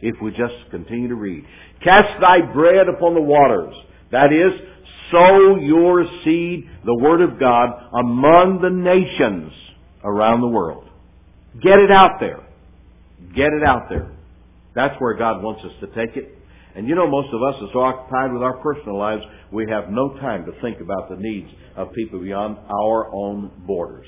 if 0.01 0.17
we 0.21 0.31
just 0.31 0.71
continue 0.71 1.09
to 1.09 1.15
read. 1.15 1.45
Cast 1.83 2.21
thy 2.21 2.53
bread 2.53 2.89
upon 2.89 3.15
the 3.15 3.23
waters. 3.23 3.75
That 4.11 4.35
is, 4.35 4.53
sow 5.11 5.57
your 5.57 6.05
seed, 6.25 6.69
the 6.85 6.97
Word 7.03 7.21
of 7.21 7.39
God, 7.39 7.69
among 7.99 8.61
the 8.63 8.71
nations 8.71 9.53
around 10.05 10.41
the 10.41 10.49
world. 10.49 10.85
Get 11.63 11.79
it 11.79 11.91
out 11.91 12.21
there. 12.21 12.47
Get 13.35 13.53
it 13.53 13.65
out 13.67 13.89
there. 13.89 14.13
That's 14.75 14.95
where 14.99 15.17
God 15.17 15.43
wants 15.43 15.63
us 15.65 15.73
to 15.81 15.87
take 15.89 16.17
it. 16.17 16.37
And 16.75 16.87
you 16.87 16.95
know, 16.95 17.09
most 17.09 17.29
of 17.33 17.43
us 17.43 17.55
are 17.63 17.69
so 17.73 17.81
occupied 17.81 18.33
with 18.33 18.43
our 18.43 18.59
personal 18.59 18.99
lives, 18.99 19.23
we 19.51 19.67
have 19.71 19.89
no 19.89 20.13
time 20.21 20.45
to 20.45 20.53
think 20.61 20.81
about 20.81 21.09
the 21.09 21.17
needs 21.19 21.49
of 21.77 21.93
people 21.95 22.21
beyond 22.21 22.59
our 22.59 23.13
own 23.15 23.51
borders. 23.67 24.07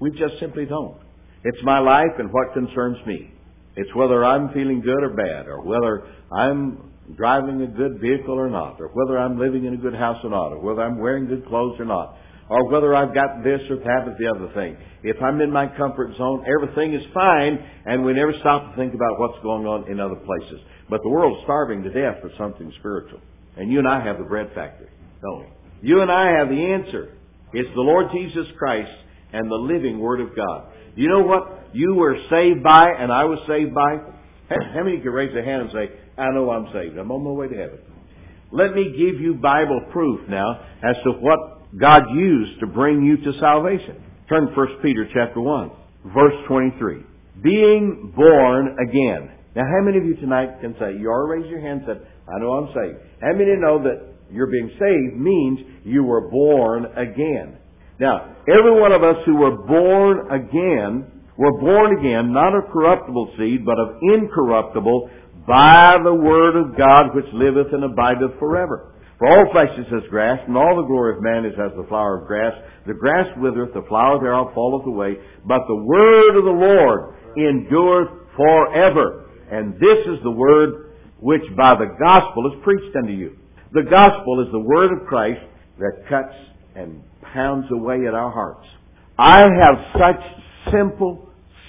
We 0.00 0.10
just 0.10 0.38
simply 0.40 0.64
don't. 0.64 0.96
It's 1.42 1.58
my 1.64 1.80
life 1.80 2.14
and 2.18 2.30
what 2.32 2.54
concerns 2.54 2.98
me. 3.06 3.32
It's 3.76 3.92
whether 3.96 4.24
I'm 4.24 4.52
feeling 4.54 4.80
good 4.80 5.02
or 5.02 5.10
bad, 5.10 5.48
or 5.48 5.62
whether 5.62 6.06
I'm 6.32 6.93
driving 7.16 7.60
a 7.62 7.66
good 7.66 8.00
vehicle 8.00 8.34
or 8.34 8.48
not, 8.48 8.80
or 8.80 8.88
whether 8.88 9.18
I'm 9.18 9.38
living 9.38 9.64
in 9.66 9.74
a 9.74 9.76
good 9.76 9.94
house 9.94 10.18
or 10.24 10.30
not, 10.30 10.52
or 10.52 10.60
whether 10.60 10.82
I'm 10.82 10.98
wearing 10.98 11.26
good 11.26 11.46
clothes 11.46 11.76
or 11.78 11.84
not, 11.84 12.16
or 12.48 12.70
whether 12.70 12.94
I've 12.94 13.14
got 13.14 13.44
this 13.44 13.60
or 13.70 13.76
that 13.76 14.08
or 14.08 14.16
the 14.18 14.28
other 14.28 14.52
thing. 14.54 14.76
If 15.02 15.16
I'm 15.22 15.40
in 15.40 15.52
my 15.52 15.68
comfort 15.76 16.16
zone, 16.16 16.44
everything 16.48 16.94
is 16.94 17.02
fine, 17.12 17.58
and 17.86 18.04
we 18.04 18.12
never 18.12 18.32
stop 18.40 18.70
to 18.70 18.76
think 18.76 18.94
about 18.94 19.20
what's 19.20 19.40
going 19.42 19.66
on 19.66 19.90
in 19.90 20.00
other 20.00 20.16
places. 20.16 20.60
But 20.88 21.00
the 21.02 21.10
world's 21.10 21.42
starving 21.44 21.82
to 21.84 21.90
death 21.90 22.20
for 22.20 22.30
something 22.38 22.72
spiritual. 22.80 23.20
And 23.56 23.70
you 23.70 23.78
and 23.78 23.88
I 23.88 24.04
have 24.04 24.18
the 24.18 24.24
bread 24.24 24.50
factory. 24.54 24.88
don't 25.22 25.40
we? 25.40 25.46
You 25.88 26.00
and 26.00 26.10
I 26.10 26.38
have 26.38 26.48
the 26.48 26.60
answer. 26.72 27.16
It's 27.52 27.68
the 27.74 27.80
Lord 27.80 28.06
Jesus 28.12 28.46
Christ 28.58 28.90
and 29.32 29.50
the 29.50 29.54
living 29.54 30.00
Word 30.00 30.20
of 30.20 30.34
God. 30.34 30.72
You 30.96 31.08
know 31.08 31.22
what 31.22 31.74
you 31.74 31.94
were 31.94 32.16
saved 32.30 32.62
by 32.62 32.86
and 32.98 33.12
I 33.12 33.24
was 33.24 33.38
saved 33.48 33.74
by? 33.74 34.13
How 34.74 34.84
many 34.84 35.00
can 35.00 35.10
raise 35.10 35.32
their 35.32 35.44
hand 35.44 35.62
and 35.62 35.70
say, 35.72 35.94
I 36.18 36.30
know 36.30 36.50
I'm 36.50 36.66
saved. 36.72 36.98
I'm 36.98 37.10
on 37.10 37.24
my 37.24 37.30
way 37.30 37.48
to 37.48 37.56
heaven. 37.56 37.78
Let 38.52 38.74
me 38.74 38.94
give 38.94 39.20
you 39.20 39.34
Bible 39.34 39.80
proof 39.92 40.28
now 40.28 40.60
as 40.82 40.94
to 41.04 41.12
what 41.18 41.74
God 41.78 42.02
used 42.14 42.60
to 42.60 42.66
bring 42.66 43.02
you 43.02 43.16
to 43.16 43.38
salvation. 43.40 44.02
Turn 44.28 44.46
to 44.46 44.52
1 44.54 44.68
Peter 44.82 45.08
chapter 45.12 45.40
1, 45.40 45.70
verse 46.14 46.34
23. 46.48 47.02
Being 47.42 48.12
born 48.14 48.76
again. 48.78 49.30
Now, 49.56 49.62
how 49.62 49.84
many 49.84 49.98
of 49.98 50.04
you 50.04 50.16
tonight 50.16 50.60
can 50.60 50.74
say, 50.78 50.98
you 50.98 51.08
already 51.08 51.42
raised 51.42 51.50
your 51.50 51.60
hand 51.60 51.82
and 51.82 51.98
said, 51.98 52.08
I 52.26 52.38
know 52.40 52.52
I'm 52.52 52.68
saved. 52.74 52.98
How 53.20 53.32
many 53.32 53.56
know 53.58 53.82
that 53.82 54.14
you're 54.30 54.50
being 54.50 54.70
saved 54.78 55.20
means 55.20 55.58
you 55.84 56.04
were 56.04 56.30
born 56.30 56.86
again? 56.96 57.58
Now, 58.00 58.36
every 58.48 58.80
one 58.80 58.92
of 58.92 59.02
us 59.02 59.16
who 59.26 59.36
were 59.36 59.56
born 59.66 60.30
again 60.30 61.13
were 61.36 61.60
born 61.60 61.98
again, 61.98 62.32
not 62.32 62.54
of 62.54 62.70
corruptible 62.72 63.34
seed, 63.38 63.64
but 63.64 63.78
of 63.78 63.98
incorruptible, 64.02 65.10
by 65.46 65.98
the 66.02 66.14
word 66.14 66.56
of 66.56 66.76
God 66.76 67.14
which 67.14 67.28
liveth 67.32 67.72
and 67.72 67.84
abideth 67.84 68.38
forever. 68.38 68.94
For 69.18 69.28
all 69.28 69.46
flesh 69.52 69.70
is 69.78 69.86
as 69.92 70.10
grass, 70.10 70.40
and 70.46 70.56
all 70.56 70.76
the 70.76 70.88
glory 70.88 71.16
of 71.16 71.22
man 71.22 71.44
is 71.44 71.54
as 71.54 71.76
the 71.76 71.86
flower 71.88 72.22
of 72.22 72.26
grass. 72.26 72.52
The 72.86 72.94
grass 72.94 73.26
withereth, 73.38 73.74
the 73.74 73.86
flower 73.88 74.18
thereof 74.20 74.54
falleth 74.54 74.86
away, 74.86 75.16
but 75.46 75.66
the 75.68 75.82
word 75.84 76.36
of 76.38 76.44
the 76.44 76.58
Lord 76.58 77.14
endureth 77.36 78.10
forever. 78.36 79.30
And 79.50 79.74
this 79.74 80.00
is 80.10 80.22
the 80.22 80.30
word 80.30 80.96
which 81.20 81.44
by 81.56 81.74
the 81.78 81.94
gospel 81.98 82.52
is 82.52 82.62
preached 82.64 82.96
unto 82.96 83.12
you. 83.12 83.36
The 83.72 83.86
gospel 83.88 84.44
is 84.44 84.52
the 84.52 84.60
word 84.60 84.92
of 84.92 85.06
Christ 85.06 85.40
that 85.78 86.08
cuts 86.08 86.34
and 86.74 87.02
pounds 87.32 87.66
away 87.70 88.06
at 88.06 88.14
our 88.14 88.30
hearts. 88.30 88.66
I 89.18 89.40
have 89.62 89.76
such 89.94 90.22
simple, 90.72 91.23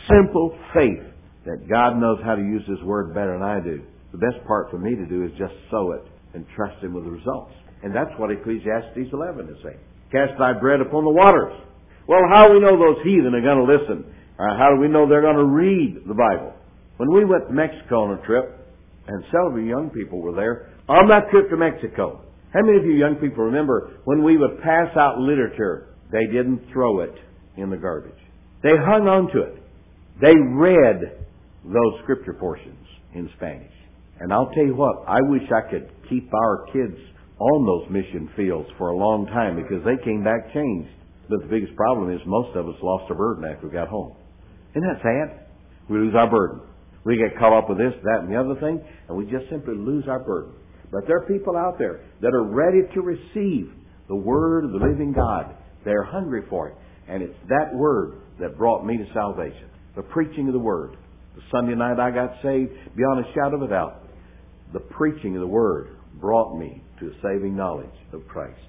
simple 0.10 0.58
faith 0.74 1.04
that 1.46 1.70
God 1.70 1.98
knows 2.02 2.20
how 2.24 2.36
to 2.36 2.42
use 2.42 2.64
His 2.68 2.82
Word 2.84 3.14
better 3.14 3.34
than 3.34 3.44
I 3.44 3.60
do. 3.60 3.84
The 4.12 4.18
best 4.18 4.46
part 4.48 4.72
for 4.72 4.80
me 4.80 4.96
to 4.96 5.06
do 5.06 5.24
is 5.26 5.32
just 5.38 5.54
sow 5.70 5.92
it 5.92 6.04
and 6.34 6.46
trust 6.56 6.82
Him 6.84 6.94
with 6.94 7.06
the 7.06 7.12
results. 7.12 7.54
And 7.84 7.94
that's 7.94 8.12
what 8.18 8.32
Ecclesiastes 8.32 9.14
11 9.14 9.50
is 9.50 9.58
saying. 9.64 9.80
Cast 10.12 10.38
thy 10.40 10.54
bread 10.54 10.82
upon 10.82 11.04
the 11.04 11.12
waters. 11.12 11.54
Well, 12.08 12.22
how 12.30 12.48
do 12.48 12.54
we 12.54 12.62
know 12.62 12.78
those 12.78 13.04
heathen 13.04 13.34
are 13.34 13.42
going 13.42 13.62
to 13.62 13.70
listen? 13.70 14.06
Or 14.38 14.58
how 14.58 14.74
do 14.74 14.82
we 14.82 14.88
know 14.88 15.08
they're 15.08 15.22
going 15.22 15.42
to 15.42 15.46
read 15.46 16.04
the 16.08 16.14
Bible? 16.14 16.54
When 16.98 17.12
we 17.12 17.26
went 17.26 17.48
to 17.48 17.54
Mexico 17.54 18.06
on 18.06 18.20
a 18.20 18.26
trip, 18.26 18.58
and 19.08 19.24
several 19.32 19.64
young 19.64 19.90
people 19.90 20.22
were 20.22 20.34
there, 20.34 20.74
on 20.88 21.08
that 21.10 21.30
trip 21.32 21.50
to 21.50 21.58
Mexico, 21.58 22.22
how 22.54 22.62
many 22.64 22.78
of 22.78 22.86
you 22.86 22.94
young 22.94 23.16
people 23.16 23.44
remember 23.44 24.00
when 24.06 24.24
we 24.24 24.38
would 24.38 24.62
pass 24.62 24.96
out 24.98 25.20
literature, 25.20 25.96
they 26.12 26.26
didn't 26.32 26.62
throw 26.72 27.02
it 27.02 27.14
in 27.58 27.70
the 27.70 27.78
garbage? 27.78 28.18
They 28.64 28.74
hung 28.80 29.08
on 29.08 29.32
to 29.34 29.42
it. 29.42 29.65
They 30.22 30.34
read 30.54 31.26
those 31.66 31.94
scripture 32.04 32.34
portions 32.34 32.86
in 33.14 33.30
Spanish. 33.38 33.72
And 34.20 34.32
I'll 34.32 34.50
tell 34.56 34.66
you 34.66 34.76
what, 34.76 35.04
I 35.08 35.20
wish 35.28 35.44
I 35.52 35.70
could 35.70 35.90
keep 36.10 36.32
our 36.34 36.66
kids 36.72 36.96
on 37.38 37.66
those 37.66 37.92
mission 37.92 38.30
fields 38.36 38.70
for 38.78 38.90
a 38.90 38.98
long 38.98 39.26
time 39.28 39.56
because 39.56 39.84
they 39.84 40.02
came 40.06 40.24
back 40.24 40.54
changed. 40.54 40.90
But 41.28 41.42
the 41.42 41.48
biggest 41.48 41.76
problem 41.76 42.12
is 42.14 42.22
most 42.26 42.56
of 42.56 42.68
us 42.68 42.76
lost 42.82 43.10
our 43.10 43.18
burden 43.18 43.44
after 43.44 43.68
we 43.68 43.74
got 43.74 43.90
home. 43.90 44.16
Isn't 44.72 44.88
that 44.88 45.02
sad? 45.02 45.48
We 45.90 45.98
lose 45.98 46.16
our 46.16 46.30
burden. 46.30 46.62
We 47.04 47.18
get 47.18 47.38
caught 47.38 47.58
up 47.58 47.70
with 47.70 47.78
this, 47.78 47.94
that, 48.04 48.22
and 48.24 48.32
the 48.32 48.40
other 48.40 48.60
thing, 48.60 48.82
and 49.08 49.18
we 49.18 49.26
just 49.26 49.50
simply 49.50 49.76
lose 49.76 50.06
our 50.08 50.20
burden. 50.20 50.54
But 50.92 51.08
there 51.08 51.18
are 51.18 51.28
people 51.28 51.58
out 51.58 51.78
there 51.78 52.02
that 52.22 52.34
are 52.34 52.44
ready 52.44 52.82
to 52.94 53.02
receive 53.02 53.72
the 54.08 54.16
Word 54.16 54.66
of 54.66 54.72
the 54.72 54.78
living 54.78 55.14
God. 55.14 55.56
They're 55.84 56.04
hungry 56.04 56.44
for 56.50 56.70
it. 56.70 56.76
And 57.08 57.22
it's 57.22 57.36
that 57.50 57.74
Word 57.74 58.22
that 58.40 58.58
brought 58.58 58.86
me 58.86 58.98
to 58.98 59.06
salvation. 59.14 59.70
The 59.96 60.04
preaching 60.04 60.48
of 60.48 60.54
the 60.54 60.60
Word. 60.60 60.98
The 61.36 61.42
Sunday 61.52 61.76
night 61.76 62.00
I 62.00 62.12
got 62.12 62.32
saved, 62.44 62.72
beyond 62.96 63.26
a 63.26 63.34
shadow 63.34 63.58
of 63.58 63.62
a 63.64 63.68
doubt, 63.68 64.04
the 64.74 64.80
preaching 64.80 65.36
of 65.36 65.42
the 65.42 65.48
Word 65.48 65.98
brought 66.20 66.58
me 66.58 66.84
to 67.00 67.08
a 67.08 67.14
saving 67.22 67.56
knowledge 67.56 67.96
of 68.14 68.28
Christ. 68.28 68.60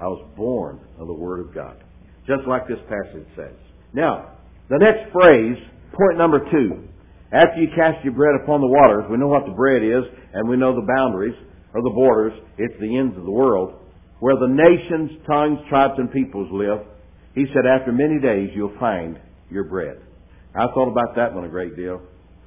I 0.00 0.04
was 0.06 0.28
born 0.36 0.80
of 0.98 1.06
the 1.06 1.14
Word 1.14 1.40
of 1.40 1.54
God. 1.54 1.82
Just 2.26 2.46
like 2.48 2.66
this 2.66 2.78
passage 2.88 3.26
says. 3.36 3.54
Now, 3.94 4.36
the 4.68 4.78
next 4.78 5.12
phrase, 5.12 5.56
point 5.94 6.18
number 6.18 6.40
two. 6.50 6.88
After 7.32 7.60
you 7.60 7.68
cast 7.74 8.04
your 8.04 8.14
bread 8.14 8.34
upon 8.42 8.60
the 8.60 8.66
waters, 8.66 9.06
we 9.10 9.16
know 9.16 9.28
what 9.28 9.46
the 9.46 9.54
bread 9.54 9.82
is, 9.82 10.04
and 10.34 10.48
we 10.48 10.56
know 10.56 10.74
the 10.74 10.86
boundaries 10.86 11.34
or 11.74 11.82
the 11.82 11.94
borders. 11.94 12.32
It's 12.58 12.74
the 12.80 12.98
ends 12.98 13.16
of 13.16 13.24
the 13.24 13.30
world. 13.30 13.74
Where 14.20 14.34
the 14.34 14.48
nations, 14.48 15.22
tongues, 15.26 15.58
tribes, 15.68 15.94
and 15.98 16.12
peoples 16.12 16.48
live. 16.52 16.86
He 17.34 17.44
said, 17.52 17.66
after 17.66 17.92
many 17.92 18.20
days 18.20 18.50
you'll 18.54 18.76
find 18.78 19.18
your 19.50 19.64
bread. 19.64 19.98
I 20.56 20.72
thought 20.72 20.90
about 20.90 21.14
that 21.16 21.34
one 21.34 21.44
a 21.44 21.48
great 21.48 21.76
deal. 21.76 22.00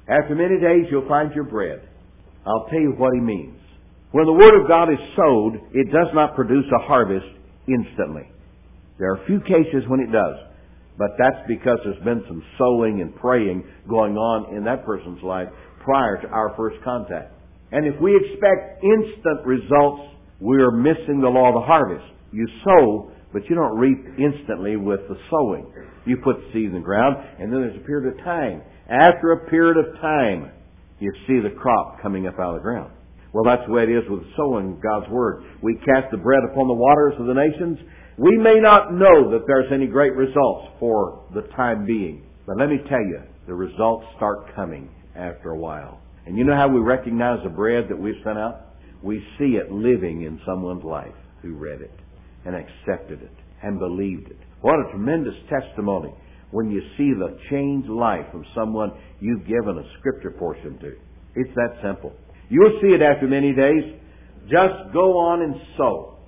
After 0.08 0.34
many 0.34 0.58
days 0.58 0.90
you'll 0.90 1.08
find 1.08 1.32
your 1.34 1.44
bread. 1.44 1.88
I'll 2.46 2.66
tell 2.70 2.80
you 2.80 2.94
what 2.96 3.14
he 3.14 3.20
means. 3.20 3.56
When 4.12 4.26
the 4.26 4.32
Word 4.32 4.60
of 4.60 4.66
God 4.66 4.90
is 4.90 4.98
sowed, 5.14 5.54
it 5.72 5.86
does 5.92 6.08
not 6.14 6.34
produce 6.34 6.66
a 6.74 6.82
harvest 6.82 7.26
instantly. 7.68 8.26
There 8.98 9.12
are 9.12 9.22
a 9.22 9.26
few 9.26 9.40
cases 9.40 9.86
when 9.86 10.00
it 10.00 10.10
does, 10.10 10.36
but 10.98 11.10
that's 11.16 11.46
because 11.46 11.78
there's 11.84 12.02
been 12.02 12.24
some 12.26 12.42
sowing 12.58 13.00
and 13.00 13.14
praying 13.14 13.62
going 13.88 14.16
on 14.16 14.56
in 14.56 14.64
that 14.64 14.84
person's 14.84 15.22
life 15.22 15.48
prior 15.84 16.20
to 16.22 16.28
our 16.28 16.54
first 16.56 16.82
contact. 16.82 17.32
And 17.70 17.86
if 17.86 18.00
we 18.00 18.10
expect 18.16 18.82
instant 18.82 19.46
results, 19.46 20.02
we're 20.40 20.72
missing 20.72 21.20
the 21.20 21.28
law 21.28 21.48
of 21.48 21.62
the 21.62 21.66
harvest. 21.66 22.04
You 22.32 22.48
sow 22.64 23.12
but 23.32 23.42
you 23.48 23.54
don't 23.54 23.78
reap 23.78 23.98
instantly 24.18 24.76
with 24.76 25.00
the 25.08 25.16
sowing. 25.30 25.70
You 26.06 26.16
put 26.24 26.36
the 26.36 26.46
seed 26.52 26.66
in 26.66 26.74
the 26.74 26.80
ground, 26.80 27.16
and 27.38 27.52
then 27.52 27.60
there's 27.60 27.76
a 27.76 27.86
period 27.86 28.12
of 28.12 28.24
time. 28.24 28.62
After 28.88 29.32
a 29.32 29.50
period 29.50 29.76
of 29.78 30.00
time, 30.00 30.50
you 30.98 31.12
see 31.26 31.38
the 31.40 31.54
crop 31.54 32.02
coming 32.02 32.26
up 32.26 32.34
out 32.40 32.56
of 32.56 32.56
the 32.56 32.62
ground. 32.62 32.92
Well, 33.32 33.44
that's 33.44 33.66
the 33.66 33.72
way 33.72 33.84
it 33.84 33.90
is 33.90 34.02
with 34.10 34.22
sowing 34.36 34.80
God's 34.82 35.10
Word. 35.10 35.44
We 35.62 35.76
cast 35.76 36.10
the 36.10 36.18
bread 36.18 36.40
upon 36.50 36.66
the 36.66 36.74
waters 36.74 37.14
of 37.20 37.26
the 37.26 37.34
nations. 37.34 37.78
We 38.18 38.36
may 38.36 38.58
not 38.58 38.92
know 38.92 39.30
that 39.30 39.46
there's 39.46 39.70
any 39.72 39.86
great 39.86 40.14
results 40.14 40.74
for 40.80 41.24
the 41.32 41.42
time 41.54 41.86
being. 41.86 42.26
But 42.46 42.58
let 42.58 42.68
me 42.68 42.78
tell 42.88 42.98
you, 42.98 43.20
the 43.46 43.54
results 43.54 44.06
start 44.16 44.54
coming 44.56 44.90
after 45.14 45.50
a 45.50 45.58
while. 45.58 46.00
And 46.26 46.36
you 46.36 46.44
know 46.44 46.56
how 46.56 46.68
we 46.68 46.80
recognize 46.80 47.38
the 47.44 47.50
bread 47.50 47.84
that 47.88 47.98
we've 47.98 48.20
sent 48.24 48.38
out? 48.38 48.74
We 49.02 49.24
see 49.38 49.56
it 49.56 49.70
living 49.70 50.22
in 50.22 50.40
someone's 50.44 50.84
life 50.84 51.14
who 51.42 51.54
read 51.54 51.80
it 51.80 51.99
and 52.44 52.54
accepted 52.54 53.22
it 53.22 53.32
and 53.62 53.78
believed 53.78 54.30
it. 54.30 54.38
What 54.60 54.80
a 54.80 54.90
tremendous 54.90 55.34
testimony 55.48 56.12
when 56.50 56.70
you 56.70 56.80
see 56.96 57.12
the 57.12 57.38
changed 57.50 57.88
life 57.88 58.26
of 58.34 58.42
someone 58.54 58.90
you've 59.20 59.46
given 59.46 59.78
a 59.78 59.98
scripture 59.98 60.32
portion 60.38 60.78
to. 60.80 60.92
It's 61.36 61.54
that 61.54 61.78
simple. 61.82 62.12
You'll 62.48 62.78
see 62.82 62.88
it 62.88 63.02
after 63.02 63.28
many 63.28 63.54
days. 63.54 64.00
Just 64.44 64.92
go 64.92 65.18
on 65.18 65.42
and 65.42 65.54
sow. 65.76 66.18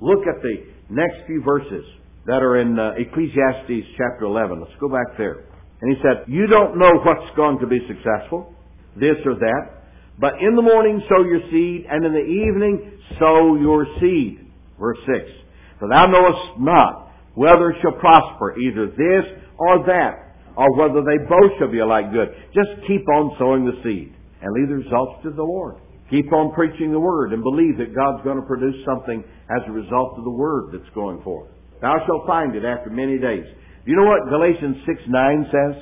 Look 0.00 0.26
at 0.26 0.42
the 0.42 0.66
next 0.90 1.26
few 1.26 1.42
verses 1.42 1.84
that 2.26 2.42
are 2.42 2.60
in 2.60 2.78
uh, 2.78 2.92
Ecclesiastes 2.98 3.86
chapter 3.96 4.24
11. 4.24 4.60
Let's 4.60 4.72
go 4.80 4.88
back 4.88 5.16
there. 5.16 5.46
And 5.80 5.94
he 5.94 6.02
said, 6.02 6.26
You 6.26 6.46
don't 6.46 6.78
know 6.78 6.98
what's 7.04 7.36
going 7.36 7.58
to 7.60 7.66
be 7.66 7.78
successful, 7.86 8.52
this 8.96 9.16
or 9.24 9.34
that, 9.34 9.78
but 10.18 10.34
in 10.42 10.56
the 10.56 10.62
morning 10.62 11.00
sow 11.08 11.22
your 11.22 11.40
seed, 11.50 11.86
and 11.88 12.04
in 12.04 12.12
the 12.12 12.26
evening 12.26 12.98
sow 13.18 13.56
your 13.60 13.86
seed. 14.00 14.50
Verse 14.78 14.98
6. 15.06 15.30
For 15.78 15.88
thou 15.88 16.06
knowest 16.06 16.60
not 16.60 17.08
whether 17.34 17.70
it 17.70 17.78
shall 17.82 17.94
prosper, 18.02 18.58
either 18.58 18.90
this 18.90 19.24
or 19.58 19.86
that, 19.86 20.34
or 20.58 20.66
whether 20.74 21.06
they 21.06 21.22
both 21.30 21.54
shall 21.58 21.70
be 21.70 21.78
alike 21.78 22.10
good. 22.10 22.34
Just 22.50 22.82
keep 22.86 23.06
on 23.14 23.36
sowing 23.38 23.62
the 23.64 23.78
seed 23.86 24.10
and 24.42 24.50
leave 24.50 24.68
the 24.68 24.82
results 24.82 25.22
to 25.22 25.30
the 25.30 25.42
Lord. 25.42 25.78
Keep 26.10 26.32
on 26.32 26.54
preaching 26.54 26.90
the 26.90 26.98
Word 26.98 27.32
and 27.32 27.42
believe 27.42 27.78
that 27.78 27.94
God's 27.94 28.24
going 28.24 28.40
to 28.40 28.46
produce 28.46 28.74
something 28.84 29.22
as 29.22 29.62
a 29.68 29.72
result 29.72 30.18
of 30.18 30.24
the 30.24 30.34
Word 30.34 30.72
that's 30.72 30.90
going 30.94 31.22
forth. 31.22 31.50
Thou 31.80 31.94
shalt 32.06 32.26
find 32.26 32.56
it 32.56 32.64
after 32.64 32.90
many 32.90 33.18
days. 33.18 33.44
Do 33.84 33.92
you 33.92 33.96
know 33.96 34.10
what 34.10 34.28
Galatians 34.28 34.82
6 34.84 34.98
9 35.06 35.46
says? 35.52 35.74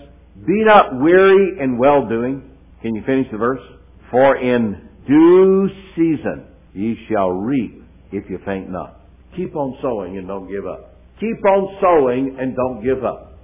Be 0.44 0.60
not 0.66 1.00
weary 1.00 1.56
in 1.62 1.78
well 1.78 2.06
doing. 2.08 2.50
Can 2.82 2.94
you 2.94 3.02
finish 3.06 3.26
the 3.32 3.38
verse? 3.38 3.62
For 4.10 4.36
in 4.36 4.88
due 5.08 5.68
season 5.96 6.52
ye 6.74 6.96
shall 7.08 7.30
reap 7.30 7.82
if 8.12 8.28
you 8.28 8.38
faint 8.44 8.68
not. 8.70 9.05
Keep 9.36 9.54
on 9.54 9.76
sowing 9.82 10.16
and 10.16 10.26
don't 10.26 10.48
give 10.48 10.66
up. 10.66 10.96
Keep 11.20 11.44
on 11.44 11.76
sowing 11.80 12.36
and 12.40 12.56
don't 12.56 12.82
give 12.82 13.04
up. 13.04 13.38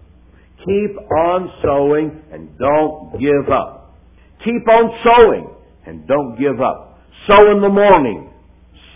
Keep 0.59 0.97
on 1.11 1.51
sowing 1.63 2.23
and 2.33 2.59
don't 2.59 3.13
give 3.21 3.53
up. 3.53 3.97
Keep 4.45 4.69
on 4.69 4.91
sowing 5.05 5.55
and 5.87 6.07
don't 6.07 6.39
give 6.39 6.61
up. 6.61 6.99
Sow 7.27 7.51
in 7.51 7.61
the 7.61 7.69
morning. 7.69 8.31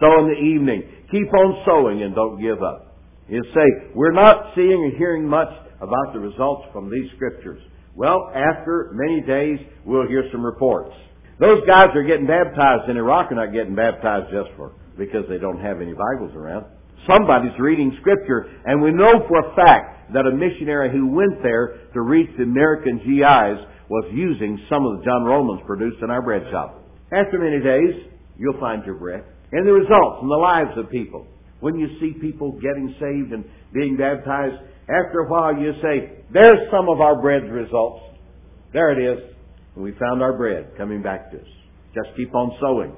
Sow 0.01 0.21
in 0.21 0.29
the 0.29 0.41
evening. 0.41 0.83
Keep 1.11 1.33
on 1.33 1.63
sowing 1.67 2.03
and 2.03 2.15
don't 2.15 2.41
give 2.41 2.63
up. 2.63 2.99
You 3.29 3.43
say, 3.55 3.91
we're 3.95 4.13
not 4.13 4.53
seeing 4.55 4.93
or 4.93 4.99
hearing 4.99 5.27
much 5.27 5.49
about 5.81 6.13
the 6.13 6.21
results 6.21 6.67
from 6.73 6.91
these 6.91 7.11
scriptures. 7.17 7.61
Well, 7.95 8.31
after 8.35 8.93
many 8.95 9.21
days, 9.23 9.59
we'll 9.85 10.07
hear 10.07 10.25
some 10.31 10.45
reports. 10.45 10.95
Those 11.41 11.67
guys 11.67 11.89
are 11.95 12.05
getting 12.05 12.27
baptized 12.27 12.89
in 12.89 12.97
Iraq 12.97 13.33
are 13.33 13.35
not 13.35 13.53
getting 13.53 13.75
baptized 13.75 14.31
just 14.31 14.57
for 14.57 14.73
because 14.97 15.25
they 15.29 15.39
don't 15.39 15.61
have 15.61 15.81
any 15.81 15.93
Bibles 15.93 16.35
around. 16.35 16.67
Somebody's 17.05 17.59
reading 17.59 17.97
Scripture, 18.01 18.49
and 18.65 18.83
we 18.83 18.91
know 18.91 19.27
for 19.29 19.39
a 19.39 19.55
fact 19.55 20.13
that 20.13 20.27
a 20.27 20.35
missionary 20.35 20.91
who 20.91 21.07
went 21.09 21.43
there 21.43 21.91
to 21.93 22.01
reach 22.01 22.31
the 22.37 22.45
American 22.45 22.99
GIs 22.99 23.59
was 23.89 24.11
using 24.13 24.59
some 24.69 24.87
of 24.87 24.99
the 24.99 25.05
John 25.05 25.25
Romans 25.25 25.63
produced 25.67 26.03
in 26.03 26.11
our 26.11 26.23
bread 26.23 26.43
shop. 26.51 26.83
After 27.13 27.39
many 27.39 27.63
days, 27.63 28.11
you'll 28.39 28.59
find 28.59 28.85
your 28.85 28.97
bread. 28.97 29.25
And 29.53 29.67
the 29.67 29.73
results 29.73 30.23
in 30.23 30.29
the 30.29 30.35
lives 30.35 30.77
of 30.77 30.91
people. 30.91 31.27
When 31.61 31.79
you 31.79 31.87
see 32.01 32.19
people 32.21 32.53
getting 32.53 32.95
saved 32.99 33.33
and 33.33 33.45
being 33.73 33.97
baptized, 33.97 34.57
after 34.89 35.21
a 35.21 35.29
while 35.29 35.57
you 35.57 35.73
say, 35.83 36.25
there's 36.33 36.71
some 36.71 36.89
of 36.89 37.01
our 37.01 37.21
bread's 37.21 37.51
results. 37.51 38.03
There 38.73 38.91
it 38.91 39.19
is. 39.19 39.25
And 39.75 39.85
we 39.85 39.93
found 39.93 40.23
our 40.23 40.37
bread 40.37 40.73
coming 40.77 41.03
back 41.03 41.31
to 41.31 41.39
us. 41.39 41.49
Just 41.95 42.17
keep 42.17 42.35
on 42.35 42.57
sowing. 42.61 42.95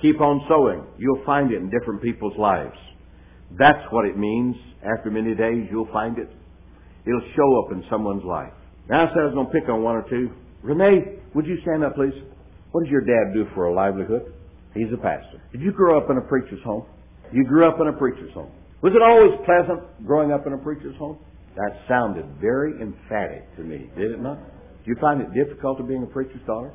Keep 0.00 0.20
on 0.20 0.46
sowing. 0.48 0.86
You'll 0.98 1.24
find 1.24 1.52
it 1.52 1.56
in 1.56 1.70
different 1.70 2.02
people's 2.02 2.36
lives. 2.38 2.76
That's 3.58 3.84
what 3.90 4.06
it 4.06 4.18
means. 4.18 4.56
After 4.82 5.10
many 5.10 5.34
days, 5.34 5.68
you'll 5.70 5.90
find 5.92 6.18
it. 6.18 6.28
It'll 7.06 7.28
show 7.36 7.64
up 7.64 7.72
in 7.72 7.84
someone's 7.90 8.24
life. 8.24 8.52
Now 8.88 9.06
I 9.06 9.08
said 9.10 9.20
I 9.20 9.26
was 9.26 9.34
going 9.34 9.46
to 9.46 9.52
pick 9.52 9.68
on 9.68 9.82
one 9.82 9.96
or 9.96 10.08
two. 10.08 10.30
Renee, 10.62 11.20
would 11.34 11.46
you 11.46 11.56
stand 11.62 11.84
up, 11.84 11.94
please? 11.94 12.14
What 12.72 12.84
does 12.84 12.90
your 12.90 13.02
dad 13.02 13.32
do 13.34 13.44
for 13.54 13.66
a 13.66 13.74
livelihood? 13.74 14.34
He's 14.74 14.92
a 14.92 14.96
pastor. 14.96 15.40
Did 15.52 15.60
you 15.60 15.72
grow 15.72 15.96
up 15.96 16.10
in 16.10 16.18
a 16.18 16.20
preacher's 16.22 16.62
home? 16.64 16.84
You 17.32 17.44
grew 17.44 17.68
up 17.68 17.80
in 17.80 17.88
a 17.88 17.92
preacher's 17.92 18.32
home. 18.34 18.50
Was 18.82 18.92
it 18.94 19.02
always 19.02 19.32
pleasant 19.46 20.06
growing 20.06 20.32
up 20.32 20.46
in 20.46 20.52
a 20.52 20.58
preacher's 20.58 20.96
home? 20.96 21.18
That 21.56 21.70
sounded 21.88 22.26
very 22.40 22.72
emphatic 22.82 23.54
to 23.56 23.62
me, 23.62 23.88
did 23.96 24.10
it 24.10 24.20
not? 24.20 24.38
Do 24.84 24.90
you 24.90 24.96
find 25.00 25.20
it 25.20 25.28
difficult 25.32 25.78
to 25.78 25.84
being 25.84 26.02
a 26.02 26.06
preacher's 26.06 26.42
daughter? 26.46 26.72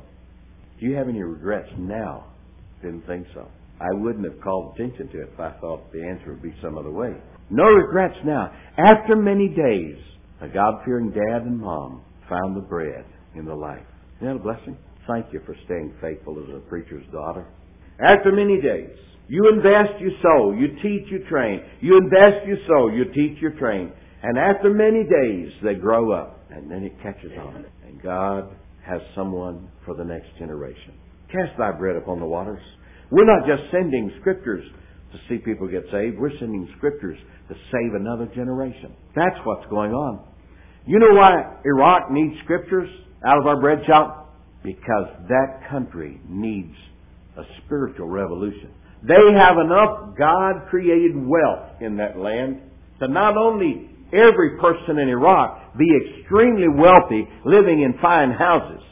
Do 0.80 0.86
you 0.86 0.96
have 0.96 1.08
any 1.08 1.22
regrets 1.22 1.68
now? 1.78 2.32
Didn't 2.82 3.06
think 3.06 3.26
so. 3.34 3.46
I 3.80 3.94
wouldn't 3.94 4.24
have 4.24 4.40
called 4.42 4.74
attention 4.74 5.08
to 5.08 5.22
it 5.22 5.30
if 5.32 5.40
I 5.40 5.52
thought 5.60 5.90
the 5.92 6.04
answer 6.04 6.32
would 6.32 6.42
be 6.42 6.54
some 6.62 6.76
other 6.76 6.90
way. 6.90 7.14
No 7.48 7.64
regrets 7.64 8.16
now. 8.24 8.52
After 8.76 9.16
many 9.16 9.48
days, 9.48 9.96
a 10.42 10.48
God 10.48 10.82
fearing 10.84 11.10
dad 11.10 11.42
and 11.42 11.58
mom 11.58 12.02
found 12.28 12.56
the 12.56 12.60
bread 12.60 13.04
in 13.34 13.46
the 13.46 13.54
life. 13.54 13.82
Isn't 14.18 14.28
that 14.28 14.36
a 14.36 14.38
blessing? 14.38 14.76
Thank 15.08 15.32
you 15.32 15.40
for 15.46 15.56
staying 15.64 15.94
faithful 16.00 16.38
as 16.38 16.54
a 16.54 16.60
preacher's 16.68 17.04
daughter. 17.10 17.46
After 17.98 18.32
many 18.32 18.60
days, 18.60 18.96
you 19.28 19.48
invest, 19.48 20.00
you 20.00 20.10
sow, 20.22 20.52
you 20.52 20.68
teach, 20.82 21.10
you 21.10 21.24
train. 21.30 21.62
You 21.80 21.96
invest, 21.98 22.46
you 22.46 22.56
sow, 22.68 22.88
you 22.88 23.04
teach, 23.14 23.40
you 23.40 23.50
train. 23.58 23.92
And 24.22 24.38
after 24.38 24.72
many 24.74 25.04
days, 25.04 25.52
they 25.62 25.74
grow 25.74 26.12
up, 26.12 26.40
and 26.50 26.70
then 26.70 26.84
it 26.84 26.92
catches 27.02 27.32
on. 27.38 27.64
And 27.86 28.02
God 28.02 28.50
has 28.86 29.00
someone 29.14 29.70
for 29.86 29.94
the 29.94 30.04
next 30.04 30.28
generation. 30.38 30.94
Cast 31.32 31.56
thy 31.58 31.72
bread 31.72 31.96
upon 31.96 32.20
the 32.20 32.26
waters. 32.26 32.62
We're 33.10 33.26
not 33.26 33.46
just 33.46 33.70
sending 33.72 34.12
scriptures 34.20 34.64
to 35.12 35.18
see 35.28 35.38
people 35.38 35.66
get 35.68 35.82
saved. 35.90 36.18
We're 36.18 36.36
sending 36.38 36.68
scriptures 36.76 37.18
to 37.48 37.54
save 37.72 37.94
another 37.94 38.26
generation. 38.34 38.94
That's 39.14 39.36
what's 39.44 39.68
going 39.68 39.92
on. 39.92 40.24
You 40.86 40.98
know 40.98 41.14
why 41.14 41.58
Iraq 41.64 42.10
needs 42.10 42.34
scriptures 42.44 42.88
out 43.26 43.38
of 43.38 43.46
our 43.46 43.60
bread 43.60 43.78
shop? 43.86 44.34
Because 44.62 45.08
that 45.28 45.68
country 45.70 46.20
needs 46.28 46.74
a 47.36 47.42
spiritual 47.64 48.08
revolution. 48.08 48.70
They 49.02 49.14
have 49.14 49.56
enough 49.64 50.16
God 50.18 50.68
created 50.68 51.16
wealth 51.16 51.80
in 51.80 51.96
that 51.96 52.18
land 52.18 52.60
to 53.00 53.08
not 53.08 53.36
only 53.36 53.88
every 54.12 54.58
person 54.60 54.98
in 54.98 55.08
Iraq 55.08 55.76
be 55.78 55.88
extremely 56.04 56.68
wealthy, 56.68 57.26
living 57.44 57.82
in 57.82 57.94
fine 58.00 58.30
houses, 58.30 58.82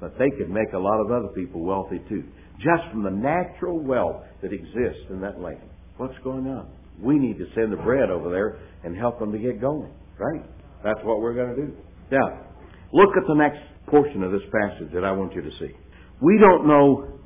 but 0.00 0.18
they 0.18 0.30
could 0.36 0.50
make 0.50 0.72
a 0.74 0.78
lot 0.78 1.00
of 1.00 1.10
other 1.10 1.32
people 1.34 1.64
wealthy 1.64 1.98
too, 2.08 2.24
just 2.58 2.90
from 2.90 3.02
the 3.02 3.10
natural 3.10 3.78
wealth 3.78 4.22
that 4.42 4.52
exists 4.52 5.10
in 5.10 5.20
that 5.20 5.40
land. 5.40 5.68
What's 5.96 6.18
going 6.22 6.46
on? 6.46 6.68
We 7.00 7.18
need 7.18 7.38
to 7.38 7.46
send 7.54 7.72
the 7.72 7.76
bread 7.76 8.10
over 8.10 8.30
there 8.30 8.58
and 8.84 8.96
help 8.96 9.18
them 9.18 9.32
to 9.32 9.38
get 9.38 9.60
going, 9.60 9.92
right? 10.18 10.42
That's 10.84 11.00
what 11.02 11.20
we're 11.20 11.34
going 11.34 11.56
to 11.56 11.66
do. 11.66 11.72
Now, 12.12 12.46
look 12.92 13.10
at 13.16 13.26
the 13.26 13.34
next 13.34 13.58
portion 13.88 14.22
of 14.22 14.32
this 14.32 14.42
passage 14.52 14.92
that 14.94 15.04
I 15.04 15.12
want 15.12 15.34
you 15.34 15.42
to 15.42 15.50
see. 15.58 15.72
We 16.20 16.38
don't 16.38 16.66
know 16.66 17.18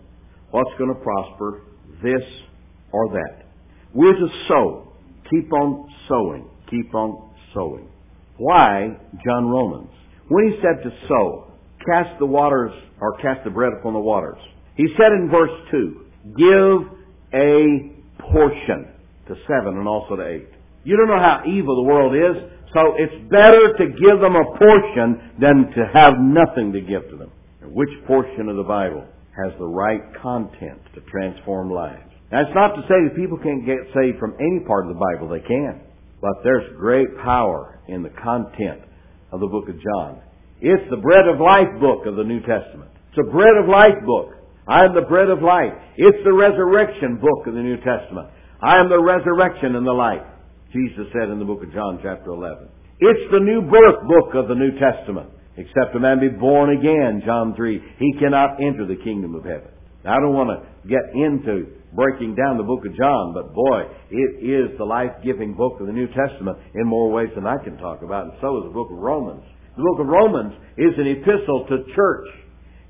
what's 0.50 0.70
going 0.78 0.94
to 0.94 1.00
prosper, 1.00 1.62
this 2.02 2.22
or 2.92 3.08
that. 3.08 3.44
We're 3.94 4.14
to 4.14 4.28
sow. 4.48 4.92
Keep 5.30 5.52
on 5.52 5.88
sowing. 6.08 6.48
Keep 6.70 6.94
on 6.94 7.30
sowing. 7.54 7.88
Why 8.38 8.96
John 9.24 9.48
Romans? 9.48 9.90
When 10.28 10.48
he 10.48 10.58
said 10.62 10.82
to 10.84 10.90
sow, 11.08 11.52
cast 11.84 12.18
the 12.18 12.26
waters 12.26 12.72
or 13.00 13.16
cast 13.18 13.44
the 13.44 13.50
bread 13.50 13.72
upon 13.78 13.94
the 13.94 14.00
waters. 14.00 14.38
He 14.78 14.86
said 14.94 15.10
in 15.10 15.26
verse 15.26 15.50
2, 15.74 16.06
give 16.38 16.78
a 17.34 17.98
portion 18.30 18.86
to 19.26 19.34
7 19.34 19.74
and 19.74 19.88
also 19.88 20.14
to 20.14 20.22
8. 20.22 20.46
You 20.84 20.96
don't 20.96 21.10
know 21.10 21.18
how 21.18 21.42
evil 21.50 21.82
the 21.82 21.88
world 21.90 22.14
is, 22.14 22.38
so 22.72 22.94
it's 22.94 23.26
better 23.26 23.74
to 23.74 23.86
give 23.90 24.22
them 24.22 24.38
a 24.38 24.46
portion 24.54 25.34
than 25.42 25.74
to 25.74 25.82
have 25.92 26.14
nothing 26.22 26.70
to 26.72 26.80
give 26.80 27.10
to 27.10 27.16
them. 27.18 27.34
Which 27.74 27.90
portion 28.06 28.48
of 28.48 28.56
the 28.56 28.62
Bible 28.62 29.04
has 29.34 29.50
the 29.58 29.66
right 29.66 30.00
content 30.22 30.78
to 30.94 31.02
transform 31.10 31.74
lives? 31.74 32.06
Now, 32.30 32.46
it's 32.46 32.54
not 32.54 32.78
to 32.78 32.82
say 32.86 33.02
that 33.02 33.18
people 33.18 33.38
can't 33.42 33.66
get 33.66 33.82
saved 33.90 34.22
from 34.22 34.38
any 34.38 34.62
part 34.62 34.86
of 34.86 34.94
the 34.94 35.00
Bible. 35.00 35.28
They 35.28 35.42
can. 35.42 35.82
But 36.22 36.44
there's 36.44 36.76
great 36.78 37.18
power 37.18 37.80
in 37.88 38.02
the 38.02 38.14
content 38.22 38.86
of 39.32 39.40
the 39.40 39.48
book 39.48 39.68
of 39.68 39.74
John. 39.74 40.22
It's 40.60 40.86
the 40.90 41.02
bread 41.02 41.26
of 41.26 41.40
life 41.40 41.80
book 41.80 42.06
of 42.06 42.14
the 42.14 42.24
New 42.24 42.40
Testament. 42.40 42.90
It's 43.10 43.26
a 43.26 43.30
bread 43.30 43.58
of 43.58 43.66
life 43.66 43.98
book. 44.06 44.38
I 44.68 44.85
am 44.85 44.92
the 44.92 45.09
bread 45.09 45.33
of 45.33 45.40
life. 45.40 45.72
It's 45.96 46.20
the 46.28 46.37
resurrection 46.37 47.16
book 47.16 47.48
of 47.48 47.57
the 47.57 47.64
New 47.64 47.81
Testament. 47.81 48.28
I 48.61 48.76
am 48.76 48.92
the 48.92 49.00
resurrection 49.00 49.74
and 49.74 49.87
the 49.87 49.96
life. 49.96 50.22
Jesus 50.72 51.09
said 51.16 51.33
in 51.33 51.38
the 51.40 51.48
book 51.48 51.64
of 51.64 51.72
John 51.72 51.98
chapter 52.04 52.37
11. 52.37 52.68
It's 53.00 53.26
the 53.33 53.40
new 53.40 53.64
birth 53.64 54.04
book 54.04 54.37
of 54.37 54.48
the 54.52 54.59
New 54.59 54.76
Testament. 54.76 55.33
Except 55.57 55.96
a 55.96 56.00
man 56.00 56.20
be 56.20 56.28
born 56.28 56.76
again, 56.76 57.22
John 57.24 57.57
3, 57.57 57.81
he 57.98 58.11
cannot 58.20 58.61
enter 58.61 58.87
the 58.87 59.00
kingdom 59.02 59.35
of 59.35 59.42
heaven. 59.42 59.72
Now, 60.04 60.14
I 60.14 60.20
don't 60.20 60.37
want 60.37 60.52
to 60.52 60.61
get 60.87 61.02
into 61.16 61.74
breaking 61.96 62.37
down 62.37 62.61
the 62.61 62.68
book 62.68 62.85
of 62.85 62.94
John, 62.94 63.33
but 63.33 63.54
boy, 63.54 63.88
it 64.12 64.44
is 64.44 64.76
the 64.76 64.85
life-giving 64.85 65.54
book 65.54 65.81
of 65.81 65.87
the 65.87 65.96
New 65.96 66.07
Testament 66.12 66.59
in 66.74 66.87
more 66.87 67.11
ways 67.11 67.33
than 67.35 67.46
I 67.46 67.57
can 67.64 67.78
talk 67.78 68.02
about, 68.02 68.24
and 68.24 68.35
so 68.40 68.59
is 68.59 68.64
the 68.68 68.76
book 68.76 68.92
of 68.92 68.98
Romans. 68.98 69.42
The 69.76 69.83
book 69.83 70.00
of 70.04 70.07
Romans 70.07 70.54
is 70.76 70.92
an 70.98 71.09
epistle 71.09 71.66
to 71.72 71.88
church 71.96 72.28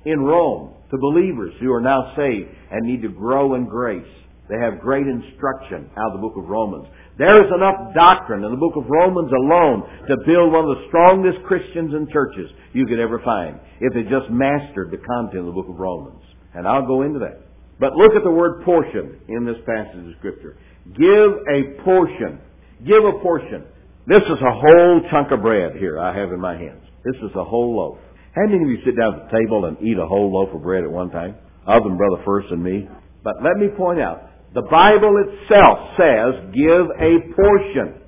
in 0.05 0.19
Rome, 0.19 0.75
to 0.91 0.97
believers 0.97 1.53
who 1.59 1.71
are 1.71 1.81
now 1.81 2.13
saved 2.15 2.49
and 2.71 2.85
need 2.85 3.01
to 3.01 3.09
grow 3.09 3.55
in 3.55 3.65
grace. 3.65 4.07
They 4.49 4.57
have 4.57 4.81
great 4.81 5.05
instruction 5.05 5.89
out 5.93 6.09
of 6.09 6.13
the 6.17 6.25
book 6.25 6.33
of 6.35 6.49
Romans. 6.49 6.87
There 7.17 7.37
is 7.37 7.51
enough 7.53 7.93
doctrine 7.93 8.43
in 8.43 8.49
the 8.49 8.57
book 8.57 8.73
of 8.75 8.89
Romans 8.89 9.29
alone 9.29 9.85
to 10.09 10.17
build 10.25 10.51
one 10.51 10.65
of 10.65 10.73
the 10.73 10.85
strongest 10.89 11.45
Christians 11.45 11.93
and 11.93 12.09
churches 12.09 12.49
you 12.73 12.87
could 12.87 12.99
ever 12.99 13.21
find 13.23 13.59
if 13.79 13.93
they 13.93 14.03
just 14.09 14.31
mastered 14.31 14.89
the 14.89 14.97
content 14.97 15.45
of 15.45 15.53
the 15.53 15.57
book 15.57 15.69
of 15.69 15.77
Romans. 15.77 16.23
And 16.55 16.67
I'll 16.67 16.87
go 16.87 17.03
into 17.03 17.19
that. 17.19 17.45
But 17.79 17.93
look 17.93 18.15
at 18.15 18.23
the 18.23 18.31
word 18.31 18.65
portion 18.65 19.21
in 19.29 19.45
this 19.45 19.61
passage 19.65 20.01
of 20.01 20.17
Scripture. 20.17 20.57
Give 20.97 21.31
a 21.45 21.83
portion. 21.85 22.41
Give 22.81 23.05
a 23.05 23.21
portion. 23.21 23.63
This 24.07 24.25
is 24.25 24.39
a 24.41 24.53
whole 24.57 25.01
chunk 25.11 25.31
of 25.31 25.41
bread 25.41 25.77
here 25.77 25.99
I 25.99 26.17
have 26.17 26.33
in 26.33 26.39
my 26.39 26.57
hands. 26.57 26.81
This 27.05 27.15
is 27.21 27.29
a 27.35 27.43
whole 27.43 27.77
loaf. 27.77 27.99
How 28.35 28.45
many 28.45 28.61
of 28.61 28.69
you 28.69 28.77
sit 28.85 28.95
down 28.95 29.17
at 29.17 29.19
the 29.25 29.37
table 29.37 29.65
and 29.65 29.77
eat 29.81 29.97
a 29.97 30.05
whole 30.05 30.29
loaf 30.29 30.53
of 30.53 30.61
bread 30.61 30.83
at 30.83 30.91
one 30.91 31.09
time? 31.09 31.35
Other 31.65 31.89
than 31.89 31.97
Brother 31.97 32.21
First 32.25 32.47
and 32.51 32.63
me. 32.63 32.87
But 33.23 33.41
let 33.41 33.57
me 33.57 33.67
point 33.75 33.99
out, 33.99 34.29
the 34.53 34.65
Bible 34.69 35.17
itself 35.17 35.97
says, 35.97 36.53
give 36.53 36.85
a 36.93 37.11
portion. 37.33 38.01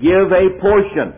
Give 0.00 0.28
a 0.32 0.60
portion 0.60 1.12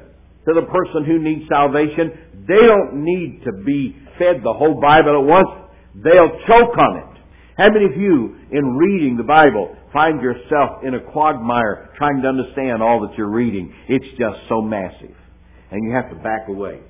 to 0.46 0.54
the 0.54 0.66
person 0.66 1.06
who 1.06 1.18
needs 1.18 1.46
salvation. 1.48 2.46
They 2.46 2.62
don't 2.62 3.02
need 3.02 3.42
to 3.46 3.52
be 3.64 3.96
fed 4.18 4.42
the 4.42 4.54
whole 4.54 4.80
Bible 4.80 5.22
at 5.22 5.26
once. 5.26 5.70
They'll 5.94 6.38
choke 6.46 6.78
on 6.78 6.98
it. 6.98 7.14
How 7.58 7.70
many 7.70 7.86
of 7.86 7.96
you, 7.98 8.38
in 8.52 8.76
reading 8.76 9.16
the 9.16 9.26
Bible, 9.26 9.74
find 9.92 10.22
yourself 10.22 10.84
in 10.86 10.94
a 10.94 11.00
quagmire 11.10 11.90
trying 11.98 12.22
to 12.22 12.28
understand 12.28 12.82
all 12.82 13.06
that 13.06 13.18
you're 13.18 13.30
reading? 13.30 13.74
It's 13.88 14.06
just 14.18 14.38
so 14.48 14.62
massive. 14.62 15.14
And 15.70 15.82
you 15.82 15.94
have 15.94 16.08
to 16.10 16.16
back 16.16 16.46
away. 16.48 16.80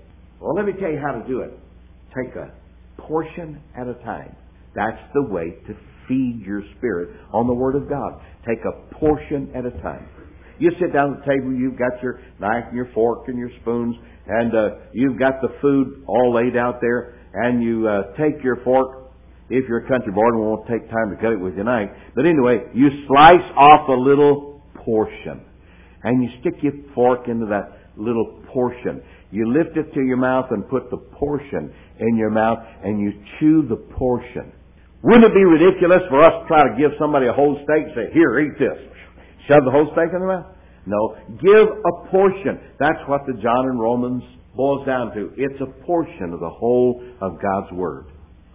Well, 0.41 0.55
let 0.55 0.67
me 0.67 0.73
tell 0.79 0.91
you 0.91 1.01
how 1.05 1.13
to 1.13 1.27
do 1.27 1.41
it. 1.41 1.51
Take 2.15 2.35
a 2.37 2.53
portion 3.03 3.61
at 3.77 3.89
a 3.89 3.95
time. 4.05 4.37
That's 4.75 5.01
the 5.15 5.23
way 5.23 5.57
to 5.67 5.75
feed 6.07 6.43
your 6.45 6.63
spirit 6.77 7.11
on 7.33 7.47
the 7.47 7.55
Word 7.55 7.75
of 7.75 7.89
God. 7.89 8.21
Take 8.47 8.61
a 8.65 8.95
portion 8.95 9.51
at 9.55 9.67
a 9.67 9.71
time. 9.83 10.09
You 10.59 10.71
sit 10.81 10.93
down 10.93 11.15
at 11.15 11.21
the 11.21 11.33
table, 11.33 11.53
you've 11.55 11.79
got 11.79 12.03
your 12.03 12.21
knife 12.41 12.65
and 12.69 12.77
your 12.77 12.91
fork 12.93 13.29
and 13.29 13.39
your 13.39 13.51
spoons, 13.61 13.95
and 14.27 14.55
uh, 14.55 14.69
you've 14.93 15.19
got 15.19 15.41
the 15.41 15.49
food 15.63 16.05
all 16.07 16.35
laid 16.35 16.57
out 16.57 16.81
there, 16.81 17.15
and 17.33 17.63
you 17.63 17.87
uh, 17.87 18.17
take 18.17 18.43
your 18.43 18.57
fork. 18.65 19.11
If 19.51 19.65
you're 19.67 19.87
a 19.87 19.89
country 19.89 20.13
boy 20.13 20.27
and 20.29 20.41
won't 20.41 20.69
take 20.69 20.91
time 20.91 21.11
to 21.11 21.17
cut 21.17 21.33
it 21.33 21.41
with 21.41 21.55
your 21.55 21.65
knife, 21.65 21.89
but 22.15 22.27
anyway, 22.27 22.69
you 22.75 22.89
slice 23.07 23.49
off 23.57 23.89
a 23.89 23.93
little 23.93 24.61
portion, 24.85 25.41
and 26.03 26.23
you 26.23 26.29
stick 26.41 26.55
your 26.63 26.75
fork 26.95 27.29
into 27.29 27.47
that 27.47 27.79
little 27.97 28.43
portion. 28.53 29.03
You 29.31 29.53
lift 29.53 29.77
it 29.77 29.93
to 29.95 30.01
your 30.01 30.17
mouth 30.17 30.47
and 30.51 30.69
put 30.69 30.91
the 30.91 30.97
portion 30.97 31.73
in 32.01 32.17
your 32.17 32.31
mouth, 32.31 32.59
and 32.83 32.99
you 33.01 33.13
chew 33.39 33.67
the 33.69 33.77
portion. 33.97 34.53
Wouldn't 35.03 35.25
it 35.25 35.35
be 35.35 35.45
ridiculous 35.45 36.03
for 36.09 36.25
us 36.25 36.33
to 36.43 36.49
try 36.49 36.69
to 36.69 36.75
give 36.77 36.93
somebody 36.99 37.27
a 37.27 37.33
whole 37.33 37.55
steak 37.63 37.87
and 37.87 37.95
say, 37.95 38.13
here, 38.13 38.41
eat 38.41 38.59
this? 38.59 38.79
Shove 39.47 39.65
the 39.65 39.71
whole 39.71 39.91
steak 39.93 40.11
in 40.13 40.21
the 40.21 40.27
mouth? 40.27 40.47
No. 40.87 41.17
Give 41.39 41.69
a 41.69 42.11
portion. 42.11 42.59
That's 42.81 42.99
what 43.07 43.23
the 43.27 43.35
John 43.35 43.69
and 43.69 43.79
Romans 43.79 44.23
boils 44.57 44.87
down 44.87 45.15
to. 45.15 45.31
It's 45.37 45.61
a 45.61 45.85
portion 45.85 46.33
of 46.33 46.41
the 46.41 46.51
whole 46.51 47.05
of 47.21 47.39
God's 47.41 47.73
Word. 47.73 48.07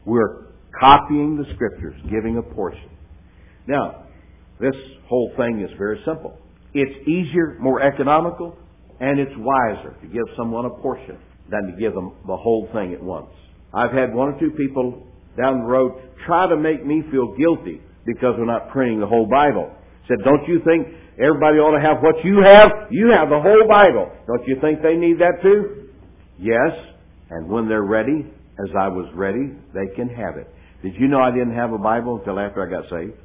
We're 0.05 0.47
copying 0.79 1.37
the 1.37 1.45
Scriptures, 1.55 1.95
giving 2.09 2.37
a 2.37 2.41
portion. 2.41 2.89
Now, 3.67 4.05
this 4.59 4.75
whole 5.07 5.31
thing 5.37 5.61
is 5.61 5.69
very 5.77 6.01
simple. 6.05 6.37
It's 6.73 7.07
easier, 7.07 7.57
more 7.59 7.81
economical, 7.81 8.57
and 9.03 9.19
it's 9.19 9.35
wiser 9.35 9.91
to 9.99 10.07
give 10.07 10.23
someone 10.37 10.63
a 10.63 10.69
portion 10.79 11.19
than 11.51 11.67
to 11.67 11.73
give 11.75 11.93
them 11.93 12.15
the 12.25 12.37
whole 12.37 12.69
thing 12.71 12.93
at 12.93 13.03
once. 13.03 13.27
I've 13.73 13.91
had 13.91 14.15
one 14.15 14.31
or 14.31 14.39
two 14.39 14.51
people 14.51 15.03
down 15.35 15.59
the 15.59 15.67
road 15.67 15.99
try 16.25 16.47
to 16.47 16.55
make 16.55 16.85
me 16.85 17.03
feel 17.11 17.35
guilty 17.35 17.81
because 18.05 18.35
we're 18.39 18.47
not 18.47 18.71
printing 18.71 19.01
the 19.01 19.07
whole 19.07 19.27
Bible. 19.27 19.69
Said, 20.07 20.23
don't 20.23 20.47
you 20.47 20.61
think 20.63 20.87
everybody 21.19 21.59
ought 21.59 21.75
to 21.75 21.83
have 21.83 21.99
what 21.99 22.23
you 22.23 22.39
have? 22.47 22.87
You 22.91 23.11
have 23.11 23.27
the 23.27 23.43
whole 23.43 23.67
Bible. 23.67 24.07
Don't 24.23 24.47
you 24.47 24.55
think 24.61 24.81
they 24.81 24.95
need 24.95 25.19
that 25.19 25.43
too? 25.43 25.91
Yes. 26.39 26.71
And 27.29 27.49
when 27.49 27.67
they're 27.67 27.83
ready, 27.83 28.23
as 28.63 28.71
I 28.79 28.87
was 28.87 29.11
ready, 29.15 29.51
they 29.73 29.93
can 29.95 30.07
have 30.07 30.37
it. 30.37 30.47
Did 30.81 30.95
you 30.95 31.09
know 31.09 31.19
I 31.19 31.31
didn't 31.31 31.55
have 31.55 31.73
a 31.73 31.77
Bible 31.77 32.19
until 32.19 32.39
after 32.39 32.63
I 32.63 32.69
got 32.71 32.89
saved? 32.89 33.19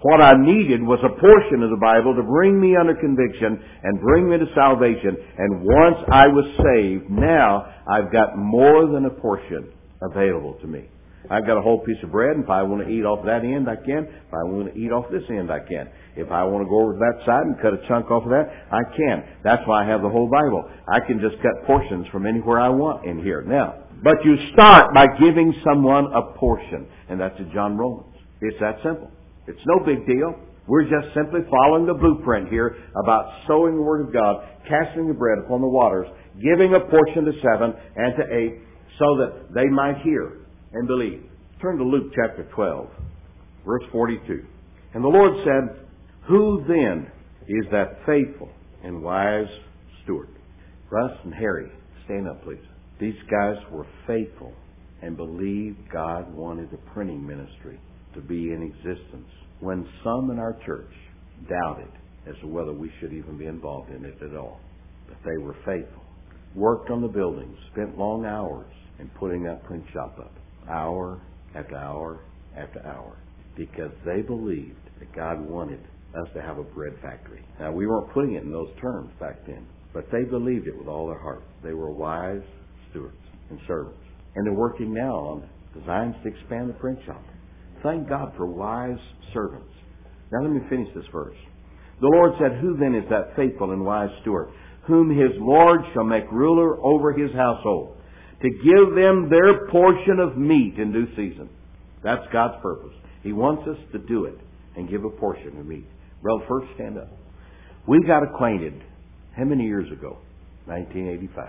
What 0.00 0.22
I 0.22 0.38
needed 0.38 0.78
was 0.78 1.02
a 1.02 1.10
portion 1.18 1.66
of 1.66 1.74
the 1.74 1.82
Bible 1.82 2.14
to 2.14 2.22
bring 2.22 2.60
me 2.60 2.78
under 2.78 2.94
conviction 2.94 3.58
and 3.58 3.98
bring 3.98 4.30
me 4.30 4.38
to 4.38 4.46
salvation. 4.54 5.18
And 5.18 5.66
once 5.66 5.98
I 6.06 6.30
was 6.30 6.46
saved, 6.54 7.10
now 7.10 7.66
I've 7.82 8.12
got 8.14 8.38
more 8.38 8.86
than 8.86 9.06
a 9.06 9.14
portion 9.18 9.74
available 9.98 10.54
to 10.62 10.68
me. 10.68 10.86
I've 11.30 11.44
got 11.44 11.58
a 11.58 11.62
whole 11.62 11.82
piece 11.82 11.98
of 12.04 12.12
bread, 12.14 12.38
and 12.38 12.44
if 12.44 12.50
I 12.50 12.62
want 12.62 12.86
to 12.86 12.88
eat 12.88 13.02
off 13.02 13.26
that 13.26 13.42
end, 13.42 13.68
I 13.68 13.74
can. 13.74 14.06
If 14.06 14.32
I 14.32 14.46
want 14.46 14.72
to 14.72 14.74
eat 14.78 14.94
off 14.94 15.10
this 15.10 15.26
end, 15.28 15.50
I 15.50 15.60
can. 15.60 15.90
If 16.14 16.30
I 16.30 16.46
want 16.46 16.64
to 16.64 16.70
go 16.70 16.78
over 16.78 16.94
to 16.94 17.02
that 17.02 17.18
side 17.26 17.44
and 17.44 17.58
cut 17.58 17.74
a 17.74 17.82
chunk 17.90 18.08
off 18.08 18.22
of 18.22 18.30
that, 18.30 18.48
I 18.70 18.86
can. 18.94 19.42
That's 19.42 19.60
why 19.66 19.82
I 19.82 19.90
have 19.90 20.00
the 20.00 20.08
whole 20.08 20.30
Bible. 20.30 20.62
I 20.88 21.02
can 21.04 21.18
just 21.18 21.42
cut 21.42 21.66
portions 21.66 22.06
from 22.14 22.24
anywhere 22.24 22.62
I 22.62 22.70
want 22.70 23.04
in 23.04 23.18
here. 23.18 23.42
Now, 23.42 23.82
but 23.98 24.22
you 24.24 24.38
start 24.54 24.94
by 24.94 25.10
giving 25.18 25.52
someone 25.66 26.06
a 26.14 26.38
portion, 26.38 26.86
and 27.10 27.20
that's 27.20 27.36
in 27.42 27.50
John 27.52 27.76
Romans. 27.76 28.14
It's 28.40 28.56
that 28.62 28.78
simple. 28.86 29.10
It's 29.48 29.64
no 29.64 29.84
big 29.84 30.06
deal. 30.06 30.34
We're 30.68 30.84
just 30.84 31.14
simply 31.16 31.40
following 31.48 31.86
the 31.86 31.94
blueprint 31.94 32.50
here 32.50 32.76
about 33.02 33.32
sowing 33.48 33.76
the 33.76 33.82
Word 33.82 34.06
of 34.06 34.12
God, 34.12 34.44
casting 34.68 35.08
the 35.08 35.14
bread 35.14 35.38
upon 35.38 35.62
the 35.62 35.68
waters, 35.68 36.06
giving 36.36 36.76
a 36.76 36.80
portion 36.90 37.24
to 37.24 37.32
seven 37.40 37.72
and 37.96 38.12
to 38.20 38.24
eight, 38.36 38.60
so 38.98 39.16
that 39.16 39.54
they 39.54 39.64
might 39.72 40.02
hear 40.04 40.44
and 40.74 40.86
believe. 40.86 41.24
Turn 41.62 41.78
to 41.78 41.84
Luke 41.84 42.12
chapter 42.14 42.46
12, 42.54 42.88
verse 43.64 43.82
42. 43.90 44.44
And 44.92 45.02
the 45.02 45.08
Lord 45.08 45.32
said, 45.44 45.86
Who 46.28 46.62
then 46.68 47.10
is 47.48 47.64
that 47.72 48.04
faithful 48.04 48.50
and 48.84 49.02
wise 49.02 49.48
steward? 50.04 50.28
Russ 50.90 51.12
and 51.24 51.32
Harry, 51.32 51.72
stand 52.04 52.28
up 52.28 52.44
please. 52.44 52.58
These 53.00 53.18
guys 53.30 53.56
were 53.72 53.86
faithful 54.06 54.52
and 55.00 55.16
believed 55.16 55.78
God 55.90 56.34
wanted 56.34 56.68
a 56.74 56.92
printing 56.92 57.26
ministry 57.26 57.80
to 58.14 58.20
be 58.20 58.52
in 58.52 58.62
existence 58.62 59.28
when 59.60 59.88
some 60.04 60.30
in 60.30 60.38
our 60.38 60.56
church 60.64 60.92
doubted 61.48 61.90
as 62.28 62.34
to 62.40 62.46
whether 62.46 62.72
we 62.72 62.90
should 63.00 63.12
even 63.12 63.38
be 63.38 63.46
involved 63.46 63.90
in 63.90 64.04
it 64.04 64.16
at 64.22 64.36
all. 64.36 64.60
But 65.08 65.16
they 65.24 65.42
were 65.42 65.56
faithful. 65.64 66.02
Worked 66.54 66.90
on 66.90 67.02
the 67.02 67.08
building, 67.08 67.56
spent 67.72 67.98
long 67.98 68.24
hours 68.24 68.70
in 68.98 69.08
putting 69.18 69.42
that 69.44 69.64
print 69.64 69.84
shop 69.92 70.18
up, 70.18 70.32
hour 70.68 71.20
after 71.54 71.76
hour 71.76 72.20
after 72.56 72.84
hour, 72.86 73.16
because 73.56 73.92
they 74.04 74.22
believed 74.22 74.78
that 74.98 75.14
God 75.14 75.40
wanted 75.40 75.80
us 76.14 76.28
to 76.34 76.42
have 76.42 76.58
a 76.58 76.62
bread 76.62 76.94
factory. 77.02 77.44
Now, 77.60 77.72
we 77.72 77.86
weren't 77.86 78.12
putting 78.12 78.34
it 78.34 78.42
in 78.42 78.50
those 78.50 78.70
terms 78.80 79.10
back 79.20 79.46
then, 79.46 79.66
but 79.92 80.06
they 80.10 80.24
believed 80.24 80.66
it 80.66 80.76
with 80.76 80.88
all 80.88 81.06
their 81.06 81.20
heart. 81.20 81.42
They 81.62 81.74
were 81.74 81.90
wise 81.90 82.42
stewards 82.90 83.16
and 83.50 83.58
servants. 83.66 84.00
And 84.34 84.46
they're 84.46 84.54
working 84.54 84.94
now 84.94 85.14
on 85.14 85.48
designs 85.78 86.14
to 86.22 86.28
expand 86.28 86.70
the 86.70 86.74
print 86.74 86.98
shop. 87.06 87.22
Thank 87.82 88.08
God 88.08 88.32
for 88.36 88.46
wise 88.46 88.98
servants. 89.32 89.72
Now 90.32 90.42
let 90.42 90.50
me 90.50 90.60
finish 90.68 90.88
this 90.94 91.04
verse. 91.12 91.36
The 92.00 92.08
Lord 92.08 92.32
said, 92.38 92.60
Who 92.60 92.76
then 92.76 92.94
is 92.94 93.08
that 93.10 93.34
faithful 93.36 93.72
and 93.72 93.84
wise 93.84 94.10
steward, 94.22 94.48
whom 94.86 95.10
his 95.10 95.32
Lord 95.38 95.80
shall 95.92 96.04
make 96.04 96.30
ruler 96.30 96.78
over 96.82 97.12
his 97.12 97.32
household, 97.32 97.96
to 98.42 98.48
give 98.48 98.94
them 98.94 99.28
their 99.30 99.68
portion 99.68 100.20
of 100.20 100.36
meat 100.36 100.74
in 100.78 100.92
due 100.92 101.08
season? 101.16 101.48
That's 102.04 102.22
God's 102.32 102.62
purpose. 102.62 102.94
He 103.22 103.32
wants 103.32 103.68
us 103.68 103.78
to 103.92 103.98
do 103.98 104.26
it 104.26 104.38
and 104.76 104.88
give 104.88 105.04
a 105.04 105.10
portion 105.10 105.58
of 105.58 105.66
meat. 105.66 105.86
Brother, 106.22 106.44
first 106.48 106.68
stand 106.74 106.98
up. 106.98 107.10
We 107.86 108.02
got 108.06 108.22
acquainted, 108.22 108.82
how 109.36 109.44
many 109.44 109.64
years 109.64 109.90
ago? 109.90 110.18
1985. 110.66 111.48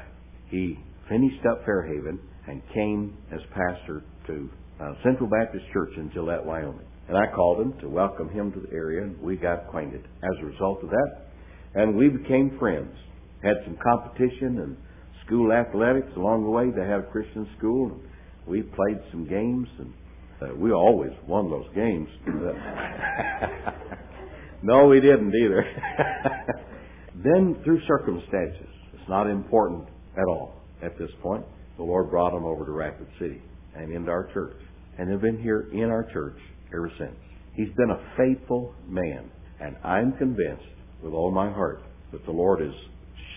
He 0.50 0.80
finished 1.08 1.46
up 1.46 1.66
Fairhaven 1.66 2.20
and 2.48 2.62
came 2.74 3.18
as 3.32 3.40
pastor 3.54 4.04
to 4.28 4.50
uh, 4.80 4.94
Central 5.04 5.30
Baptist 5.30 5.66
Church 5.74 5.92
in 5.98 6.12
Gillette, 6.14 6.46
Wyoming. 6.46 6.86
And 7.08 7.18
I 7.18 7.26
called 7.36 7.60
him 7.60 7.74
to 7.82 7.90
welcome 7.90 8.30
him 8.30 8.52
to 8.52 8.60
the 8.60 8.72
area, 8.72 9.04
and 9.04 9.20
we 9.22 9.36
got 9.36 9.66
acquainted 9.66 10.06
as 10.24 10.32
a 10.42 10.46
result 10.46 10.84
of 10.84 10.90
that. 10.90 11.26
And 11.76 11.96
we 11.96 12.10
became 12.10 12.58
friends. 12.60 12.94
Had 13.44 13.56
some 13.66 13.78
competition 13.82 14.60
and 14.60 14.78
school 15.26 15.52
athletics 15.52 16.12
along 16.16 16.44
the 16.44 16.50
way. 16.50 16.70
They 16.70 16.88
had 16.90 17.00
a 17.00 17.12
Christian 17.12 17.48
school, 17.58 17.92
and 17.92 18.02
we 18.46 18.62
played 18.62 19.00
some 19.12 19.28
games, 19.28 19.68
and 19.80 19.94
uh, 20.42 20.56
we 20.56 20.72
always 20.72 21.12
won 21.28 21.50
those 21.50 21.68
games. 21.76 22.10
no, 24.64 24.88
we 24.88 25.00
didn't 25.02 25.34
either. 25.44 25.66
then, 27.24 27.58
through 27.64 27.82
circumstances, 27.88 28.70
it's 28.94 29.10
not 29.10 29.28
important 29.30 29.88
at 30.16 30.26
all 30.28 30.60
at 30.82 30.98
this 30.98 31.10
point, 31.22 31.46
the 31.78 31.84
Lord 31.84 32.10
brought 32.10 32.34
him 32.34 32.46
over 32.46 32.66
to 32.66 32.72
Rapid 32.72 33.08
City 33.20 33.42
and 33.76 33.92
into 33.92 34.12
our 34.12 34.32
church 34.34 34.56
and 35.00 35.10
have 35.10 35.22
been 35.22 35.42
here 35.42 35.70
in 35.72 35.86
our 35.86 36.04
church 36.12 36.38
ever 36.74 36.92
since. 37.00 37.16
He's 37.56 37.74
been 37.78 37.90
a 37.90 38.04
faithful 38.18 38.76
man, 38.86 39.32
and 39.62 39.78
I'm 39.82 40.12
convinced 40.18 40.68
with 41.02 41.14
all 41.14 41.32
my 41.32 41.50
heart 41.50 41.82
that 42.12 42.26
the 42.26 42.32
Lord 42.32 42.62
is 42.62 42.74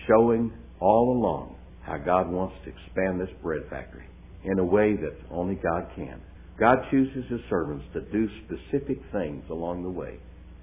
showing 0.07 0.51
all 0.81 1.17
along 1.17 1.55
how 1.83 1.97
God 1.97 2.29
wants 2.29 2.55
to 2.65 2.69
expand 2.69 3.19
this 3.19 3.33
bread 3.41 3.61
factory 3.69 4.05
in 4.43 4.59
a 4.59 4.65
way 4.65 4.95
that 4.97 5.15
only 5.31 5.55
God 5.55 5.87
can. 5.95 6.21
God 6.59 6.77
chooses 6.91 7.23
His 7.29 7.39
servants 7.49 7.85
to 7.93 8.01
do 8.11 8.27
specific 8.45 8.97
things 9.13 9.43
along 9.49 9.83
the 9.83 9.89
way. 9.89 10.19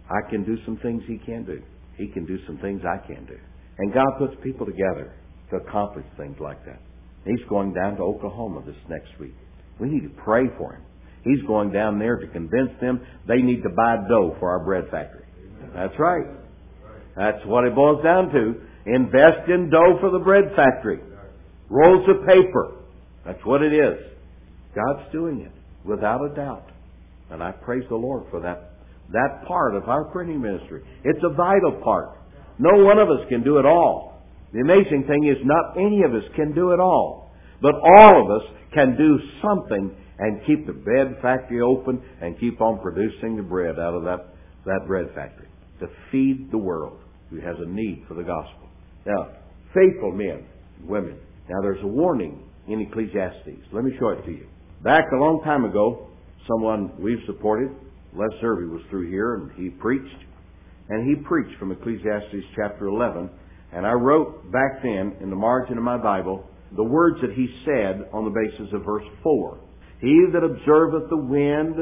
I 0.09 0.29
can 0.29 0.45
do 0.45 0.57
some 0.67 0.79
things 0.83 1.03
He 1.09 1.19
can 1.25 1.45
do. 1.45 1.63
He 1.97 2.09
can 2.09 2.27
do 2.27 2.39
some 2.47 2.59
things 2.59 2.83
I 2.85 3.05
can 3.07 3.25
do. 3.25 3.39
And 3.79 3.95
God 3.95 4.09
puts 4.19 4.35
people 4.45 4.67
together 4.67 5.15
to 5.51 5.57
accomplish 5.57 6.05
things 6.19 6.37
like 6.41 6.63
that. 6.67 6.81
He's 7.25 7.49
going 7.49 7.73
down 7.73 7.97
to 7.97 8.03
Oklahoma 8.03 8.63
this 8.67 8.77
next 8.89 9.19
week. 9.19 9.35
We 9.79 9.89
need 9.89 10.03
to 10.03 10.23
pray 10.23 10.45
for 10.59 10.75
him. 10.75 10.83
He's 11.25 11.43
going 11.47 11.73
down 11.73 11.99
there 11.99 12.17
to 12.17 12.27
convince 12.29 12.71
them 12.81 13.05
they 13.29 13.43
need 13.43 13.63
to 13.63 13.69
buy 13.71 13.97
dough 14.09 14.37
for 14.41 14.51
our 14.51 14.65
bread 14.65 14.85
factory. 14.91 15.25
That's 15.75 15.95
right. 15.99 16.27
That's 17.17 17.45
what 17.47 17.65
it 17.65 17.75
boils 17.75 18.03
down 18.03 18.31
to. 18.31 18.55
Invest 18.87 19.49
in 19.49 19.71
dough 19.71 19.99
for 20.01 20.11
the 20.11 20.19
bread 20.19 20.45
factory. 20.57 21.01
Rolls 21.69 22.09
of 22.09 22.27
paper. 22.27 22.77
That's 23.27 23.45
what 23.45 23.63
it 23.63 23.73
is. 23.73 23.99
God's 24.75 25.13
doing 25.13 25.41
it 25.41 25.53
without 25.87 26.21
a 26.25 26.35
doubt. 26.35 26.67
And 27.31 27.43
I 27.43 27.53
praise 27.53 27.85
the 27.89 27.97
Lord 27.97 28.25
for 28.31 28.41
that, 28.41 28.73
that 29.13 29.47
part 29.47 29.77
of 29.77 29.89
our 29.89 30.05
printing 30.05 30.41
ministry. 30.41 30.83
It's 31.05 31.23
a 31.23 31.35
vital 31.35 31.81
part. 31.85 32.17
No 32.59 32.85
one 32.85 32.99
of 32.99 33.09
us 33.09 33.27
can 33.29 33.45
do 33.45 33.59
it 33.59 33.67
all. 33.67 34.23
The 34.53 34.61
amazing 34.61 35.05
thing 35.07 35.29
is 35.31 35.39
not 35.45 35.77
any 35.77 36.03
of 36.03 36.13
us 36.13 36.29
can 36.35 36.55
do 36.55 36.73
it 36.73 36.81
all. 36.81 37.31
But 37.63 37.75
all 37.75 38.25
of 38.25 38.43
us 38.43 38.49
can 38.75 38.97
do 38.97 39.19
something 39.43 39.95
and 40.21 40.45
keep 40.47 40.67
the 40.67 40.73
bread 40.73 41.17
factory 41.23 41.63
open 41.63 42.01
and 42.21 42.39
keep 42.39 42.61
on 42.61 42.79
producing 42.81 43.37
the 43.37 43.43
bread 43.43 43.79
out 43.79 43.95
of 43.95 44.05
that, 44.05 44.35
that 44.67 44.87
bread 44.87 45.07
factory 45.15 45.49
to 45.81 45.87
feed 46.13 46.51
the 46.53 46.59
world 46.59 47.01
who 47.31 47.37
has 47.37 47.57
a 47.59 47.69
need 47.69 48.05
for 48.07 48.15
the 48.15 48.23
gospel. 48.23 48.69
Now, 49.07 49.29
faithful 49.75 50.13
men, 50.13 50.45
and 50.79 50.89
women. 50.89 51.19
Now, 51.49 51.63
there's 51.63 51.83
a 51.83 51.87
warning 51.87 52.45
in 52.69 52.83
Ecclesiastes. 52.83 53.65
Let 53.73 53.83
me 53.83 53.93
show 53.99 54.11
it 54.11 54.25
to 54.27 54.31
you. 54.31 54.47
Back 54.85 55.05
a 55.13 55.17
long 55.17 55.41
time 55.43 55.65
ago, 55.65 56.09
someone 56.47 56.93
we've 57.01 57.25
supported, 57.27 57.71
Les 58.15 58.29
Zerby, 58.43 58.71
was 58.71 58.83
through 58.91 59.11
here 59.11 59.37
and 59.37 59.51
he 59.53 59.71
preached. 59.71 60.25
And 60.91 61.09
he 61.09 61.23
preached 61.25 61.59
from 61.59 61.73
Ecclesiastes 61.73 62.45
chapter 62.57 62.89
11. 62.89 63.31
And 63.73 63.87
I 63.87 63.93
wrote 63.93 64.51
back 64.53 64.83
then 64.83 65.17
in 65.23 65.31
the 65.31 65.37
margin 65.37 65.79
of 65.79 65.85
my 65.85 65.97
Bible 65.97 66.45
the 66.77 66.85
words 66.85 67.21
that 67.23 67.33
he 67.33 67.49
said 67.65 68.09
on 68.13 68.25
the 68.25 68.31
basis 68.31 68.73
of 68.75 68.85
verse 68.85 69.05
4. 69.23 69.59
He 70.01 70.27
that 70.33 70.43
observeth 70.43 71.11
the 71.11 71.17
wind 71.17 71.77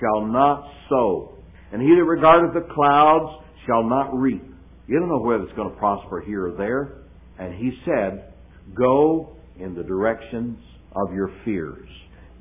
shall 0.00 0.26
not 0.26 0.64
sow, 0.88 1.38
and 1.72 1.80
he 1.80 1.88
that 1.88 2.04
regardeth 2.04 2.54
the 2.54 2.72
clouds 2.74 3.44
shall 3.66 3.84
not 3.84 4.12
reap. 4.12 4.42
You 4.88 4.98
don't 4.98 5.08
know 5.08 5.20
whether 5.20 5.44
it's 5.44 5.56
going 5.56 5.70
to 5.70 5.76
prosper 5.76 6.20
here 6.20 6.48
or 6.48 6.56
there. 6.56 6.98
And 7.38 7.54
he 7.54 7.70
said, 7.84 8.32
Go 8.76 9.36
in 9.58 9.74
the 9.74 9.82
directions 9.82 10.58
of 10.94 11.14
your 11.14 11.30
fears. 11.44 11.88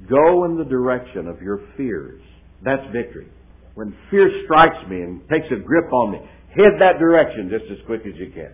Go 0.10 0.46
in 0.46 0.58
the 0.58 0.66
direction 0.66 1.28
of 1.28 1.42
your 1.42 1.62
fears. 1.78 2.22
That's 2.64 2.82
victory. 2.92 3.28
When 3.76 3.96
fear 4.10 4.30
strikes 4.46 4.90
me 4.90 4.98
and 4.98 5.22
takes 5.30 5.46
a 5.52 5.64
grip 5.64 5.94
on 5.94 6.12
me, 6.12 6.20
Head 6.56 6.80
that 6.80 7.00
direction 7.00 7.50
just 7.50 7.72
as 7.72 7.78
quick 7.86 8.02
as 8.02 8.14
you 8.20 8.32
can. 8.34 8.52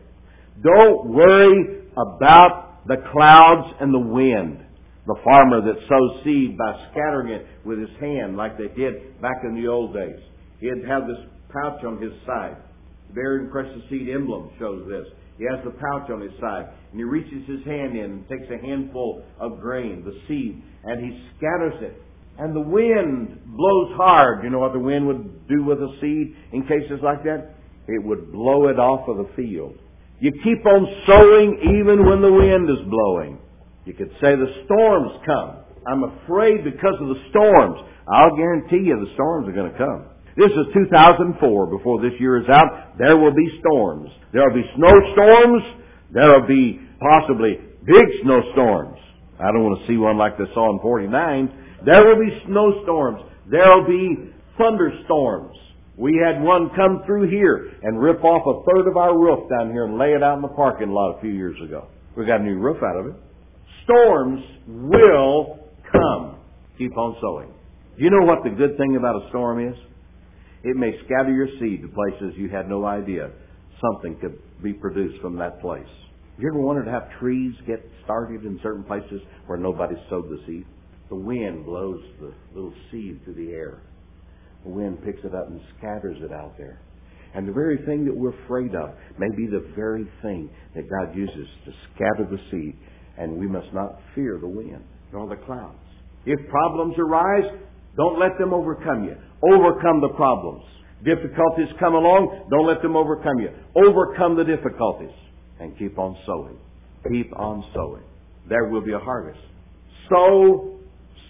Don't 0.61 1.09
worry 1.09 1.81
about 1.93 2.85
the 2.85 2.97
clouds 3.11 3.75
and 3.81 3.91
the 3.91 3.99
wind. 3.99 4.61
The 5.07 5.15
farmer 5.23 5.63
that 5.63 5.79
sows 5.87 6.23
seed 6.25 6.57
by 6.57 6.91
scattering 6.91 7.31
it 7.31 7.47
with 7.63 7.79
his 7.79 7.95
hand 7.99 8.35
like 8.35 8.57
they 8.57 8.67
did 8.75 9.21
back 9.21 9.39
in 9.43 9.55
the 9.55 9.67
old 9.67 9.93
days. 9.93 10.19
He'd 10.59 10.83
have 10.85 11.07
this 11.07 11.23
pouch 11.47 11.79
on 11.87 12.01
his 12.01 12.11
side. 12.25 12.57
The 13.07 13.13
bearing 13.13 13.49
precious 13.49 13.81
seed 13.89 14.09
emblem 14.09 14.51
shows 14.59 14.83
this. 14.89 15.07
He 15.37 15.45
has 15.47 15.63
the 15.63 15.71
pouch 15.71 16.11
on 16.11 16.19
his 16.19 16.33
side, 16.41 16.67
and 16.91 16.99
he 16.99 17.05
reaches 17.05 17.47
his 17.47 17.63
hand 17.63 17.95
in 17.95 18.19
and 18.19 18.27
takes 18.27 18.51
a 18.51 18.59
handful 18.59 19.23
of 19.39 19.61
grain, 19.61 20.03
the 20.03 20.11
seed, 20.27 20.61
and 20.83 20.99
he 20.99 21.23
scatters 21.37 21.79
it. 21.81 21.95
And 22.37 22.53
the 22.53 22.67
wind 22.67 23.39
blows 23.45 23.95
hard. 23.95 24.43
You 24.43 24.49
know 24.49 24.59
what 24.59 24.73
the 24.73 24.79
wind 24.79 25.07
would 25.07 25.47
do 25.47 25.63
with 25.63 25.77
a 25.77 25.91
seed 26.01 26.35
in 26.51 26.63
cases 26.63 26.99
like 27.01 27.23
that? 27.23 27.55
It 27.87 28.03
would 28.03 28.33
blow 28.33 28.67
it 28.67 28.77
off 28.77 29.07
of 29.07 29.17
the 29.17 29.29
field. 29.35 29.77
You 30.19 30.31
keep 30.43 30.65
on 30.65 30.83
sowing 31.07 31.79
even 31.79 32.03
when 32.09 32.21
the 32.21 32.33
wind 32.33 32.69
is 32.69 32.83
blowing. 32.89 33.39
You 33.87 33.95
could 33.95 34.11
say 34.19 34.35
the 34.35 34.51
storms 34.67 35.15
come. 35.23 35.63
I'm 35.87 36.03
afraid 36.03 36.67
because 36.67 36.99
of 36.99 37.07
the 37.07 37.23
storms. 37.31 37.79
I'll 38.03 38.35
guarantee 38.35 38.83
you 38.83 38.99
the 38.99 39.15
storms 39.15 39.47
are 39.47 39.55
going 39.55 39.71
to 39.71 39.79
come. 39.79 40.11
This 40.35 40.51
is 40.51 40.75
2004. 40.91 41.39
Before 41.71 42.03
this 42.03 42.11
year 42.19 42.35
is 42.43 42.51
out, 42.51 42.99
there 42.99 43.15
will 43.15 43.31
be 43.31 43.47
storms. 43.63 44.11
There 44.35 44.43
will 44.43 44.59
be 44.59 44.67
snowstorms. 44.75 45.63
There 46.11 46.27
will 46.27 46.51
be 46.51 46.83
possibly 46.99 47.63
big 47.87 48.07
snowstorms. 48.27 48.99
I 49.39 49.55
don't 49.55 49.63
want 49.63 49.79
to 49.79 49.87
see 49.87 49.95
one 49.95 50.19
like 50.19 50.35
they 50.35 50.51
saw 50.51 50.67
in 50.75 50.83
49. 50.83 51.87
There 51.87 52.03
will 52.11 52.19
be 52.19 52.43
snowstorms. 52.43 53.23
There 53.47 53.71
will 53.71 53.87
be 53.87 54.35
thunderstorms. 54.59 55.55
We 55.95 56.19
had 56.19 56.43
one 56.43 56.75
come 56.75 57.07
through 57.07 57.31
here 57.31 57.71
and 57.87 58.03
rip 58.03 58.19
off 58.27 58.43
a 58.43 58.67
third 58.67 58.91
of 58.91 58.99
our 58.99 59.15
roof 59.15 59.47
down 59.47 59.71
here 59.71 59.87
and 59.87 59.97
lay 59.97 60.11
it 60.11 60.21
out 60.21 60.35
in 60.35 60.41
the 60.43 60.51
parking 60.59 60.91
lot 60.91 61.15
a 61.17 61.21
few 61.21 61.31
years 61.31 61.55
ago. 61.63 61.87
We 62.17 62.25
got 62.25 62.41
a 62.41 62.43
new 62.43 62.59
roof 62.59 62.83
out 62.83 62.99
of 62.99 63.07
it 63.07 63.15
storms 63.87 64.43
will 64.67 65.59
come. 65.91 66.39
Keep 66.77 66.97
on 66.97 67.15
sowing. 67.21 67.49
Do 67.97 68.03
You 68.03 68.11
know 68.11 68.25
what 68.25 68.43
the 68.43 68.51
good 68.51 68.77
thing 68.77 68.97
about 68.97 69.15
a 69.15 69.29
storm 69.29 69.65
is? 69.65 69.75
It 70.63 70.75
may 70.75 70.91
scatter 71.05 71.31
your 71.31 71.47
seed 71.59 71.81
to 71.81 71.87
places 71.87 72.35
you 72.37 72.49
had 72.49 72.67
no 72.67 72.85
idea 72.85 73.31
something 73.81 74.19
could 74.19 74.37
be 74.61 74.73
produced 74.73 75.21
from 75.21 75.37
that 75.37 75.61
place. 75.61 75.87
Have 76.33 76.43
you 76.43 76.49
ever 76.49 76.59
wanted 76.59 76.85
to 76.85 76.91
have 76.91 77.09
trees 77.19 77.53
get 77.65 77.83
started 78.03 78.43
in 78.43 78.59
certain 78.61 78.83
places 78.83 79.21
where 79.47 79.57
nobody 79.57 79.95
sowed 80.09 80.29
the 80.29 80.39
seed? 80.45 80.65
The 81.09 81.15
wind 81.15 81.65
blows 81.65 82.01
the 82.19 82.33
little 82.53 82.73
seed 82.91 83.21
through 83.23 83.35
the 83.35 83.51
air. 83.53 83.81
The 84.63 84.69
wind 84.69 84.99
picks 85.03 85.23
it 85.23 85.33
up 85.33 85.47
and 85.47 85.61
scatters 85.77 86.17
it 86.21 86.31
out 86.31 86.57
there. 86.57 86.81
And 87.33 87.47
the 87.47 87.53
very 87.53 87.77
thing 87.85 88.05
that 88.05 88.15
we're 88.15 88.33
afraid 88.45 88.75
of 88.75 88.91
may 89.17 89.29
be 89.35 89.47
the 89.47 89.71
very 89.75 90.05
thing 90.21 90.49
that 90.75 90.89
God 90.89 91.15
uses 91.15 91.47
to 91.65 91.71
scatter 91.93 92.27
the 92.29 92.39
seed 92.51 92.75
and 93.17 93.37
we 93.37 93.47
must 93.47 93.73
not 93.73 93.99
fear 94.15 94.37
the 94.39 94.47
wind 94.47 94.83
nor 95.11 95.27
the 95.27 95.35
clouds. 95.45 95.77
If 96.25 96.39
problems 96.49 96.95
arise, 96.97 97.49
don't 97.95 98.19
let 98.19 98.37
them 98.37 98.53
overcome 98.53 99.05
you. 99.05 99.15
Overcome 99.43 100.01
the 100.01 100.13
problems. 100.15 100.63
Difficulties 101.03 101.67
come 101.79 101.93
along, 101.93 102.47
don't 102.49 102.67
let 102.67 102.81
them 102.81 102.95
overcome 102.95 103.39
you. 103.39 103.49
Overcome 103.75 104.35
the 104.35 104.43
difficulties 104.43 105.15
and 105.59 105.77
keep 105.77 105.97
on 105.97 106.17
sowing. 106.25 106.57
Keep 107.11 107.37
on 107.37 107.63
sowing. 107.73 108.03
There 108.49 108.69
will 108.69 108.81
be 108.81 108.93
a 108.93 108.99
harvest. 108.99 109.39
Sow, 110.09 110.79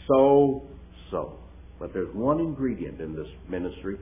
sow, 0.08 0.64
sow. 1.12 1.40
But 1.80 1.94
there's 1.94 2.14
one 2.14 2.40
ingredient 2.40 3.02
in 3.02 3.14
this 3.14 3.28
ministry 3.50 3.98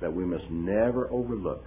that 0.00 0.12
we 0.12 0.24
must 0.24 0.44
never 0.50 1.10
overlook. 1.10 1.64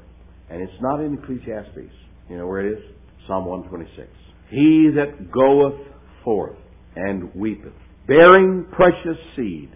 And 0.49 0.61
it's 0.61 0.81
not 0.81 1.01
in 1.01 1.15
Ecclesiastes. 1.15 1.93
You 2.29 2.37
know 2.37 2.47
where 2.47 2.65
it 2.65 2.77
is? 2.77 2.83
Psalm 3.27 3.45
126. 3.45 4.07
He 4.49 4.91
that 4.95 5.31
goeth 5.31 5.79
forth 6.23 6.57
and 6.95 7.33
weepeth, 7.33 7.73
bearing 8.07 8.65
precious 8.71 9.17
seed, 9.35 9.69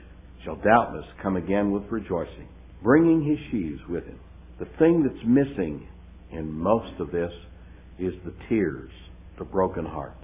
shall 0.43 0.55
doubtless 0.57 1.05
come 1.21 1.35
again 1.35 1.71
with 1.71 1.83
rejoicing, 1.89 2.47
bringing 2.83 3.23
his 3.23 3.39
sheaves 3.51 3.81
with 3.89 4.05
him. 4.05 4.19
The 4.59 4.67
thing 4.77 5.03
that's 5.03 5.25
missing 5.25 5.87
in 6.31 6.51
most 6.51 6.99
of 6.99 7.11
this 7.11 7.31
is 7.97 8.13
the 8.25 8.33
tears, 8.47 8.91
the 9.37 9.45
broken 9.45 9.85
heart. 9.85 10.15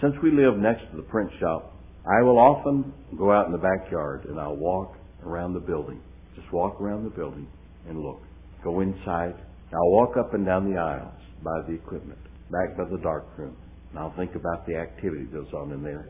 Since 0.00 0.14
we 0.22 0.30
live 0.30 0.58
next 0.58 0.90
to 0.90 0.96
the 0.96 1.02
print 1.02 1.30
shop, 1.40 1.72
I 2.06 2.22
will 2.22 2.38
often 2.38 2.92
go 3.18 3.32
out 3.32 3.46
in 3.46 3.52
the 3.52 3.58
backyard 3.58 4.26
and 4.26 4.38
I'll 4.38 4.56
walk 4.56 4.94
around 5.24 5.54
the 5.54 5.60
building. 5.60 6.00
Just 6.36 6.52
walk 6.52 6.80
around 6.80 7.04
the 7.04 7.10
building 7.10 7.48
and 7.88 8.00
look. 8.00 8.20
Go 8.62 8.80
inside. 8.80 9.34
I'll 9.72 9.90
walk 9.90 10.16
up 10.16 10.34
and 10.34 10.44
down 10.44 10.70
the 10.70 10.78
aisles 10.78 11.14
by 11.42 11.62
the 11.66 11.74
equipment, 11.74 12.18
back 12.50 12.76
by 12.76 12.84
the 12.84 12.98
dark 13.02 13.26
room. 13.38 13.56
And 13.90 13.98
I'll 13.98 14.14
think 14.16 14.34
about 14.34 14.66
the 14.66 14.76
activity 14.76 15.24
that 15.24 15.32
goes 15.32 15.52
on 15.54 15.72
in 15.72 15.82
there. 15.82 16.06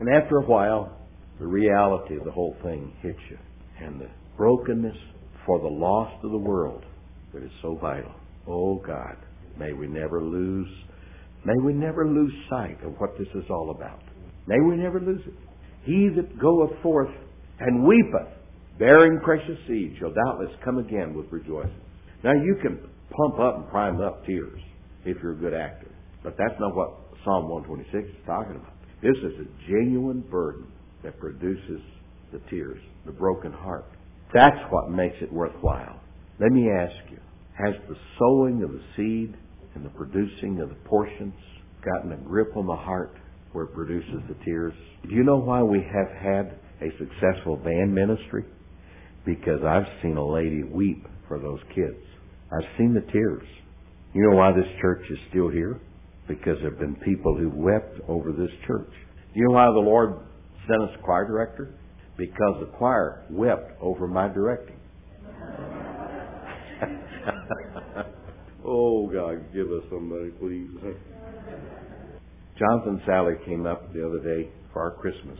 And 0.00 0.08
after 0.08 0.38
a 0.38 0.46
while, 0.46 0.96
the 1.38 1.46
reality 1.46 2.16
of 2.16 2.24
the 2.24 2.32
whole 2.32 2.56
thing 2.62 2.92
hits 3.02 3.18
you. 3.30 3.38
And 3.80 4.00
the 4.00 4.08
brokenness 4.36 4.96
for 5.46 5.60
the 5.60 5.68
loss 5.68 6.12
of 6.22 6.30
the 6.30 6.38
world 6.38 6.84
that 7.32 7.42
is 7.42 7.50
so 7.62 7.76
vital. 7.80 8.12
Oh 8.46 8.76
God, 8.76 9.16
may 9.58 9.72
we 9.72 9.86
never 9.86 10.22
lose, 10.22 10.68
may 11.44 11.54
we 11.64 11.72
never 11.72 12.06
lose 12.06 12.32
sight 12.50 12.82
of 12.84 12.94
what 12.98 13.16
this 13.18 13.28
is 13.34 13.44
all 13.50 13.70
about. 13.70 14.00
May 14.46 14.58
we 14.60 14.76
never 14.76 15.00
lose 15.00 15.22
it. 15.26 15.34
He 15.84 16.08
that 16.16 16.38
goeth 16.40 16.70
forth 16.82 17.10
and 17.58 17.84
weepeth, 17.84 18.32
bearing 18.78 19.20
precious 19.22 19.58
seed, 19.66 19.96
shall 19.98 20.12
doubtless 20.12 20.50
come 20.64 20.78
again 20.78 21.14
with 21.14 21.26
rejoicing. 21.30 21.80
Now 22.24 22.32
you 22.32 22.56
can 22.62 22.78
pump 23.10 23.40
up 23.40 23.56
and 23.56 23.68
prime 23.68 24.00
up 24.00 24.24
tears 24.26 24.60
if 25.04 25.16
you're 25.22 25.32
a 25.32 25.36
good 25.36 25.54
actor. 25.54 25.90
But 26.22 26.36
that's 26.38 26.58
not 26.60 26.74
what 26.74 27.01
Psalm 27.24 27.48
126 27.48 28.08
is 28.08 28.26
talking 28.26 28.56
about. 28.56 28.74
This 29.02 29.16
is 29.18 29.46
a 29.46 29.70
genuine 29.70 30.20
burden 30.30 30.66
that 31.04 31.18
produces 31.18 31.80
the 32.32 32.40
tears, 32.50 32.80
the 33.06 33.12
broken 33.12 33.52
heart. 33.52 33.84
That's 34.34 34.58
what 34.70 34.90
makes 34.90 35.16
it 35.20 35.32
worthwhile. 35.32 36.00
Let 36.40 36.52
me 36.52 36.68
ask 36.70 37.10
you, 37.10 37.18
has 37.58 37.74
the 37.88 37.96
sowing 38.18 38.62
of 38.62 38.72
the 38.72 38.82
seed 38.96 39.36
and 39.74 39.84
the 39.84 39.90
producing 39.90 40.60
of 40.60 40.68
the 40.68 40.74
portions 40.86 41.34
gotten 41.84 42.12
a 42.12 42.16
grip 42.16 42.56
on 42.56 42.66
the 42.66 42.76
heart 42.76 43.16
where 43.52 43.64
it 43.64 43.74
produces 43.74 44.22
the 44.28 44.44
tears? 44.44 44.72
Do 45.08 45.14
you 45.14 45.24
know 45.24 45.36
why 45.36 45.62
we 45.62 45.78
have 45.78 46.08
had 46.16 46.58
a 46.80 46.90
successful 46.98 47.56
band 47.56 47.94
ministry? 47.94 48.44
Because 49.24 49.60
I've 49.66 49.86
seen 50.02 50.16
a 50.16 50.26
lady 50.26 50.62
weep 50.64 51.06
for 51.28 51.38
those 51.38 51.60
kids. 51.74 52.02
I've 52.50 52.68
seen 52.78 52.94
the 52.94 53.12
tears. 53.12 53.46
You 54.14 54.28
know 54.28 54.36
why 54.36 54.52
this 54.52 54.66
church 54.80 55.02
is 55.10 55.18
still 55.30 55.48
here? 55.48 55.80
Because 56.28 56.56
there 56.60 56.70
have 56.70 56.78
been 56.78 56.96
people 56.96 57.36
who 57.36 57.50
wept 57.50 57.98
over 58.08 58.32
this 58.32 58.50
church. 58.66 58.90
Do 59.34 59.40
you 59.40 59.48
know 59.48 59.54
why 59.54 59.66
the 59.66 59.80
Lord 59.80 60.18
sent 60.68 60.82
us 60.82 60.90
a 60.98 61.02
choir 61.02 61.26
director? 61.26 61.74
Because 62.16 62.56
the 62.60 62.66
choir 62.76 63.24
wept 63.30 63.72
over 63.80 64.06
my 64.06 64.28
directing. 64.28 64.76
oh, 68.64 69.08
God, 69.08 69.52
give 69.52 69.66
us 69.66 69.82
somebody, 69.90 70.30
please. 70.38 70.68
Jonathan 72.58 72.94
and 72.94 73.00
Sally 73.06 73.34
came 73.46 73.66
up 73.66 73.92
the 73.92 74.06
other 74.06 74.20
day 74.20 74.50
for 74.72 74.82
our 74.82 74.92
Christmas. 74.92 75.38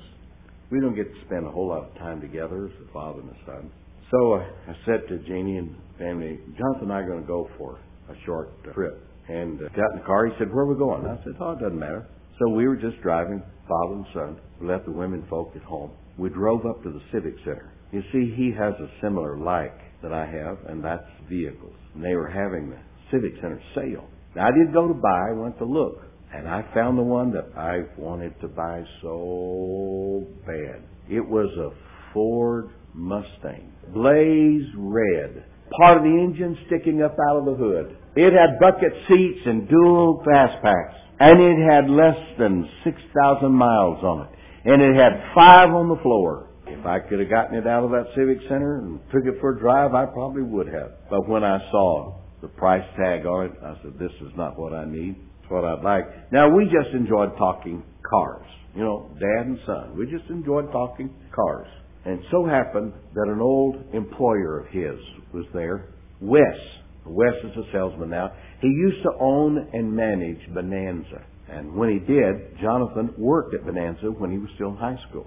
We 0.70 0.80
don't 0.80 0.96
get 0.96 1.12
to 1.12 1.20
spend 1.26 1.46
a 1.46 1.50
whole 1.50 1.68
lot 1.68 1.84
of 1.90 1.94
time 1.98 2.20
together 2.20 2.66
as 2.66 2.72
a 2.88 2.92
father 2.92 3.20
and 3.20 3.30
a 3.30 3.36
son. 3.46 3.70
So 4.10 4.34
I 4.34 4.74
said 4.86 5.06
to 5.08 5.18
Janie 5.28 5.58
and 5.58 5.76
family, 5.98 6.40
Jonathan 6.58 6.84
and 6.84 6.92
I 6.92 6.96
are 6.96 7.06
going 7.06 7.20
to 7.20 7.26
go 7.26 7.48
for 7.58 7.78
a 8.08 8.14
short 8.24 8.50
trip 8.74 9.06
and 9.28 9.60
uh, 9.60 9.68
got 9.76 9.92
in 9.92 9.98
the 9.98 10.06
car. 10.06 10.26
He 10.26 10.32
said, 10.38 10.52
"Where 10.52 10.64
are 10.64 10.72
we 10.72 10.78
going?" 10.78 11.06
I 11.06 11.22
said, 11.24 11.34
"Oh, 11.40 11.52
it 11.52 11.60
doesn't 11.60 11.78
matter." 11.78 12.06
So 12.38 12.48
we 12.48 12.66
were 12.66 12.76
just 12.76 13.00
driving, 13.02 13.42
father 13.68 13.94
and 13.94 14.06
son. 14.14 14.36
We 14.60 14.68
left 14.68 14.86
the 14.86 14.92
women 14.92 15.24
folk 15.28 15.52
at 15.54 15.62
home. 15.62 15.92
We 16.18 16.28
drove 16.30 16.66
up 16.66 16.82
to 16.82 16.90
the 16.90 17.00
Civic 17.12 17.34
Center. 17.44 17.72
You 17.92 18.02
see, 18.12 18.34
he 18.36 18.52
has 18.58 18.74
a 18.80 18.88
similar 19.02 19.38
like 19.38 19.78
that 20.02 20.12
I 20.12 20.26
have, 20.26 20.58
and 20.68 20.82
that's 20.82 21.06
vehicles. 21.28 21.76
And 21.94 22.04
they 22.04 22.14
were 22.14 22.28
having 22.28 22.70
the 22.70 22.78
Civic 23.10 23.34
Center 23.36 23.60
sale. 23.74 24.08
Now, 24.34 24.48
I 24.48 24.50
did 24.50 24.72
go 24.72 24.88
to 24.88 24.94
buy, 24.94 25.28
I 25.30 25.32
went 25.32 25.58
to 25.58 25.64
look, 25.64 26.00
and 26.34 26.48
I 26.48 26.64
found 26.74 26.98
the 26.98 27.02
one 27.02 27.32
that 27.32 27.50
I 27.56 27.80
wanted 28.00 28.40
to 28.40 28.48
buy 28.48 28.82
so 29.02 30.26
bad. 30.46 30.82
It 31.10 31.20
was 31.20 31.50
a 31.58 31.70
Ford 32.14 32.70
Mustang, 32.94 33.72
blaze 33.94 34.68
red, 34.76 35.44
part 35.78 35.98
of 35.98 36.04
the 36.04 36.10
engine 36.10 36.56
sticking 36.66 37.02
up 37.02 37.16
out 37.30 37.38
of 37.38 37.44
the 37.46 37.54
hood. 37.54 37.96
It 38.16 38.32
had 38.32 38.60
bucket 38.60 38.92
seats 39.08 39.40
and 39.46 39.68
dual 39.68 40.22
fastpacks. 40.26 40.98
And 41.20 41.40
it 41.40 41.58
had 41.70 41.88
less 41.88 42.18
than 42.38 42.68
6,000 42.82 43.52
miles 43.52 44.02
on 44.02 44.26
it. 44.26 44.32
And 44.64 44.82
it 44.82 44.94
had 44.96 45.22
five 45.34 45.70
on 45.70 45.88
the 45.88 46.00
floor. 46.02 46.50
If 46.66 46.86
I 46.86 46.98
could 46.98 47.20
have 47.20 47.30
gotten 47.30 47.56
it 47.56 47.66
out 47.66 47.84
of 47.84 47.90
that 47.90 48.06
Civic 48.16 48.38
Center 48.48 48.78
and 48.78 48.98
took 49.12 49.24
it 49.26 49.40
for 49.40 49.56
a 49.56 49.60
drive, 49.60 49.94
I 49.94 50.06
probably 50.06 50.42
would 50.42 50.66
have. 50.68 50.92
But 51.10 51.28
when 51.28 51.44
I 51.44 51.58
saw 51.70 52.18
the 52.40 52.48
price 52.48 52.84
tag 52.96 53.26
on 53.26 53.46
it, 53.46 53.52
I 53.62 53.74
said, 53.82 53.98
this 53.98 54.10
is 54.22 54.32
not 54.36 54.58
what 54.58 54.72
I 54.72 54.84
need. 54.84 55.14
It's 55.42 55.50
what 55.50 55.64
I'd 55.64 55.84
like. 55.84 56.32
Now, 56.32 56.48
we 56.48 56.64
just 56.64 56.94
enjoyed 56.94 57.36
talking 57.38 57.82
cars. 58.08 58.46
You 58.74 58.82
know, 58.82 59.10
dad 59.14 59.46
and 59.46 59.58
son. 59.66 59.96
We 59.96 60.06
just 60.06 60.28
enjoyed 60.30 60.72
talking 60.72 61.14
cars. 61.34 61.68
And 62.04 62.20
so 62.30 62.44
happened 62.44 62.92
that 63.14 63.28
an 63.28 63.40
old 63.40 63.76
employer 63.94 64.60
of 64.60 64.66
his 64.68 64.98
was 65.32 65.44
there, 65.52 65.88
Wes 66.20 66.58
Wes 67.04 67.34
is 67.44 67.56
a 67.56 67.72
salesman 67.72 68.10
now. 68.10 68.32
He 68.60 68.68
used 68.68 69.02
to 69.02 69.10
own 69.20 69.68
and 69.72 69.92
manage 69.92 70.38
Bonanza. 70.54 71.24
And 71.48 71.74
when 71.74 71.90
he 71.90 71.98
did, 71.98 72.58
Jonathan 72.60 73.12
worked 73.18 73.54
at 73.54 73.66
Bonanza 73.66 74.06
when 74.06 74.30
he 74.30 74.38
was 74.38 74.48
still 74.54 74.70
in 74.70 74.76
high 74.76 74.98
school. 75.10 75.26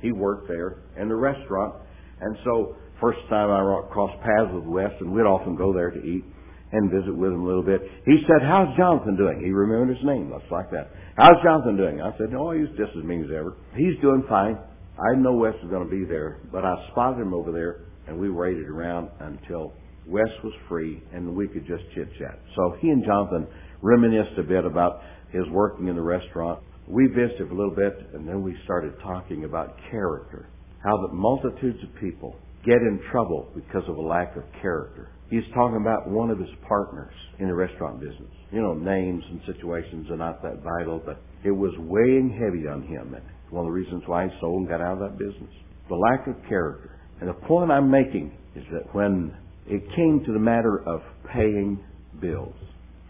He 0.00 0.12
worked 0.12 0.48
there 0.48 0.78
in 1.00 1.08
the 1.08 1.14
restaurant. 1.14 1.74
And 2.20 2.36
so, 2.44 2.76
first 3.00 3.18
time 3.28 3.50
I 3.50 3.92
crossed 3.92 4.20
paths 4.22 4.52
with 4.54 4.64
Wes, 4.64 4.90
and 5.00 5.12
we'd 5.12 5.22
often 5.22 5.56
go 5.56 5.72
there 5.72 5.90
to 5.90 6.00
eat 6.00 6.24
and 6.72 6.90
visit 6.90 7.14
with 7.14 7.32
him 7.32 7.42
a 7.42 7.46
little 7.46 7.62
bit. 7.62 7.80
He 8.06 8.16
said, 8.26 8.42
How's 8.42 8.74
Jonathan 8.76 9.16
doing? 9.16 9.40
He 9.44 9.50
remembered 9.50 9.96
his 9.96 10.04
name, 10.04 10.32
just 10.32 10.50
like 10.50 10.70
that. 10.70 10.90
How's 11.16 11.42
Jonathan 11.44 11.76
doing? 11.76 12.00
I 12.00 12.16
said, 12.16 12.34
Oh, 12.34 12.52
he's 12.52 12.68
just 12.76 12.96
as 12.96 13.04
mean 13.04 13.24
as 13.24 13.30
ever. 13.30 13.54
He's 13.76 14.00
doing 14.00 14.24
fine. 14.28 14.58
I 14.98 15.14
know 15.16 15.34
Wes 15.34 15.54
was 15.62 15.70
going 15.70 15.84
to 15.84 15.90
be 15.90 16.04
there, 16.04 16.38
but 16.50 16.64
I 16.64 16.74
spotted 16.90 17.20
him 17.20 17.34
over 17.34 17.52
there, 17.52 17.84
and 18.06 18.18
we 18.18 18.30
waited 18.30 18.66
around 18.66 19.10
until 19.20 19.72
Wes 20.06 20.28
was 20.44 20.52
free 20.68 21.02
and 21.12 21.34
we 21.34 21.48
could 21.48 21.66
just 21.66 21.82
chit 21.94 22.08
chat. 22.18 22.38
So 22.54 22.76
he 22.80 22.88
and 22.88 23.04
Jonathan 23.04 23.46
reminisced 23.82 24.38
a 24.38 24.42
bit 24.42 24.64
about 24.64 25.00
his 25.32 25.42
working 25.50 25.88
in 25.88 25.96
the 25.96 26.02
restaurant. 26.02 26.60
We 26.86 27.08
visited 27.08 27.50
a 27.50 27.54
little 27.54 27.74
bit, 27.74 27.92
and 28.14 28.26
then 28.28 28.42
we 28.42 28.56
started 28.64 28.94
talking 29.02 29.44
about 29.44 29.76
character. 29.90 30.48
How 30.84 30.96
that 31.02 31.12
multitudes 31.12 31.78
of 31.82 32.00
people 32.00 32.36
get 32.64 32.76
in 32.76 33.00
trouble 33.10 33.50
because 33.54 33.82
of 33.88 33.96
a 33.96 34.00
lack 34.00 34.36
of 34.36 34.44
character. 34.62 35.10
He's 35.28 35.42
talking 35.52 35.78
about 35.80 36.08
one 36.08 36.30
of 36.30 36.38
his 36.38 36.48
partners 36.68 37.12
in 37.40 37.48
the 37.48 37.54
restaurant 37.54 37.98
business. 37.98 38.30
You 38.52 38.62
know, 38.62 38.74
names 38.74 39.24
and 39.28 39.40
situations 39.44 40.08
are 40.10 40.16
not 40.16 40.40
that 40.42 40.62
vital, 40.62 41.02
but 41.04 41.20
it 41.42 41.50
was 41.50 41.72
weighing 41.78 42.30
heavy 42.30 42.68
on 42.68 42.82
him. 42.82 43.16
One 43.50 43.66
of 43.66 43.72
the 43.72 43.78
reasons 43.78 44.02
why 44.06 44.24
he 44.24 44.30
sold 44.40 44.60
and 44.60 44.68
got 44.68 44.80
out 44.80 44.94
of 44.94 44.98
that 45.00 45.18
business. 45.18 45.50
The 45.88 45.94
lack 45.94 46.26
of 46.26 46.34
character. 46.48 46.90
And 47.20 47.28
the 47.28 47.34
point 47.34 47.70
I'm 47.70 47.90
making 47.90 48.32
is 48.54 48.64
that 48.72 48.94
when 48.94 49.34
it 49.66 49.82
came 49.94 50.22
to 50.26 50.32
the 50.32 50.38
matter 50.38 50.82
of 50.86 51.00
paying 51.32 51.78
bills, 52.20 52.54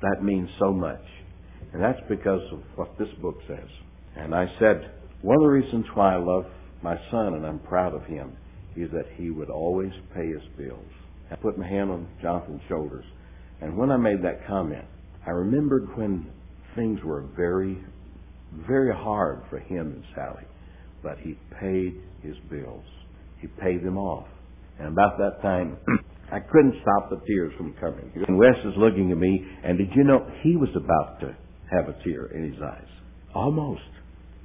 that 0.03 0.23
means 0.23 0.49
so 0.59 0.73
much. 0.73 1.03
And 1.73 1.83
that's 1.83 2.01
because 2.09 2.43
of 2.53 2.61
what 2.77 2.99
this 2.99 3.09
book 3.21 3.37
says. 3.49 3.69
And 4.17 4.35
I 4.35 4.47
said, 4.59 4.91
one 5.23 5.37
of 5.37 5.43
the 5.43 5.49
reasons 5.49 5.87
why 5.95 6.15
I 6.15 6.19
love 6.19 6.45
my 6.83 6.97
son 7.11 7.35
and 7.35 7.47
I'm 7.47 7.59
proud 7.61 7.95
of 7.95 8.05
him 8.05 8.37
is 8.77 8.91
that 8.93 9.07
he 9.17 9.31
would 9.31 9.51
always 9.51 9.93
pay 10.15 10.29
his 10.29 10.43
bills. 10.57 10.87
I 11.31 11.37
put 11.37 11.59
my 11.59 11.67
hand 11.67 11.91
on 11.91 12.09
Jonathan's 12.23 12.61
shoulders. 12.69 13.05
And 13.61 13.77
when 13.77 13.91
I 13.91 13.97
made 13.97 14.23
that 14.23 14.47
comment, 14.47 14.85
I 15.27 15.31
remembered 15.31 15.89
when 15.97 16.31
things 16.77 17.01
were 17.03 17.23
very, 17.37 17.79
very 18.67 18.95
hard 18.95 19.43
for 19.51 19.59
him 19.59 19.93
and 19.93 20.05
Sally. 20.15 20.45
But 21.03 21.19
he 21.19 21.39
paid 21.61 22.01
his 22.23 22.37
bills. 22.51 22.85
He 23.41 23.47
paid 23.47 23.85
them 23.85 23.99
off. 23.99 24.27
And 24.79 24.89
about 24.89 25.19
that 25.19 25.41
time, 25.43 25.77
I 26.33 26.41
couldn't 26.41 26.75
stop 26.83 27.11
the 27.11 27.21
tears 27.27 27.53
from 27.57 27.75
coming. 27.81 28.11
And 28.27 28.37
Wes 28.37 28.57
is 28.65 28.75
looking 28.77 29.13
at 29.13 29.19
me, 29.19 29.47
and 29.65 29.79
did 29.79 29.89
you 29.95 30.05
know 30.05 30.27
he 30.43 30.57
was 30.57 30.71
about 30.75 31.21
to 31.21 31.37
have 31.71 31.89
a 31.89 32.03
tear 32.05 32.27
in 32.27 32.53
his 32.53 32.61
eyes? 32.63 32.89
Almost. 33.35 33.83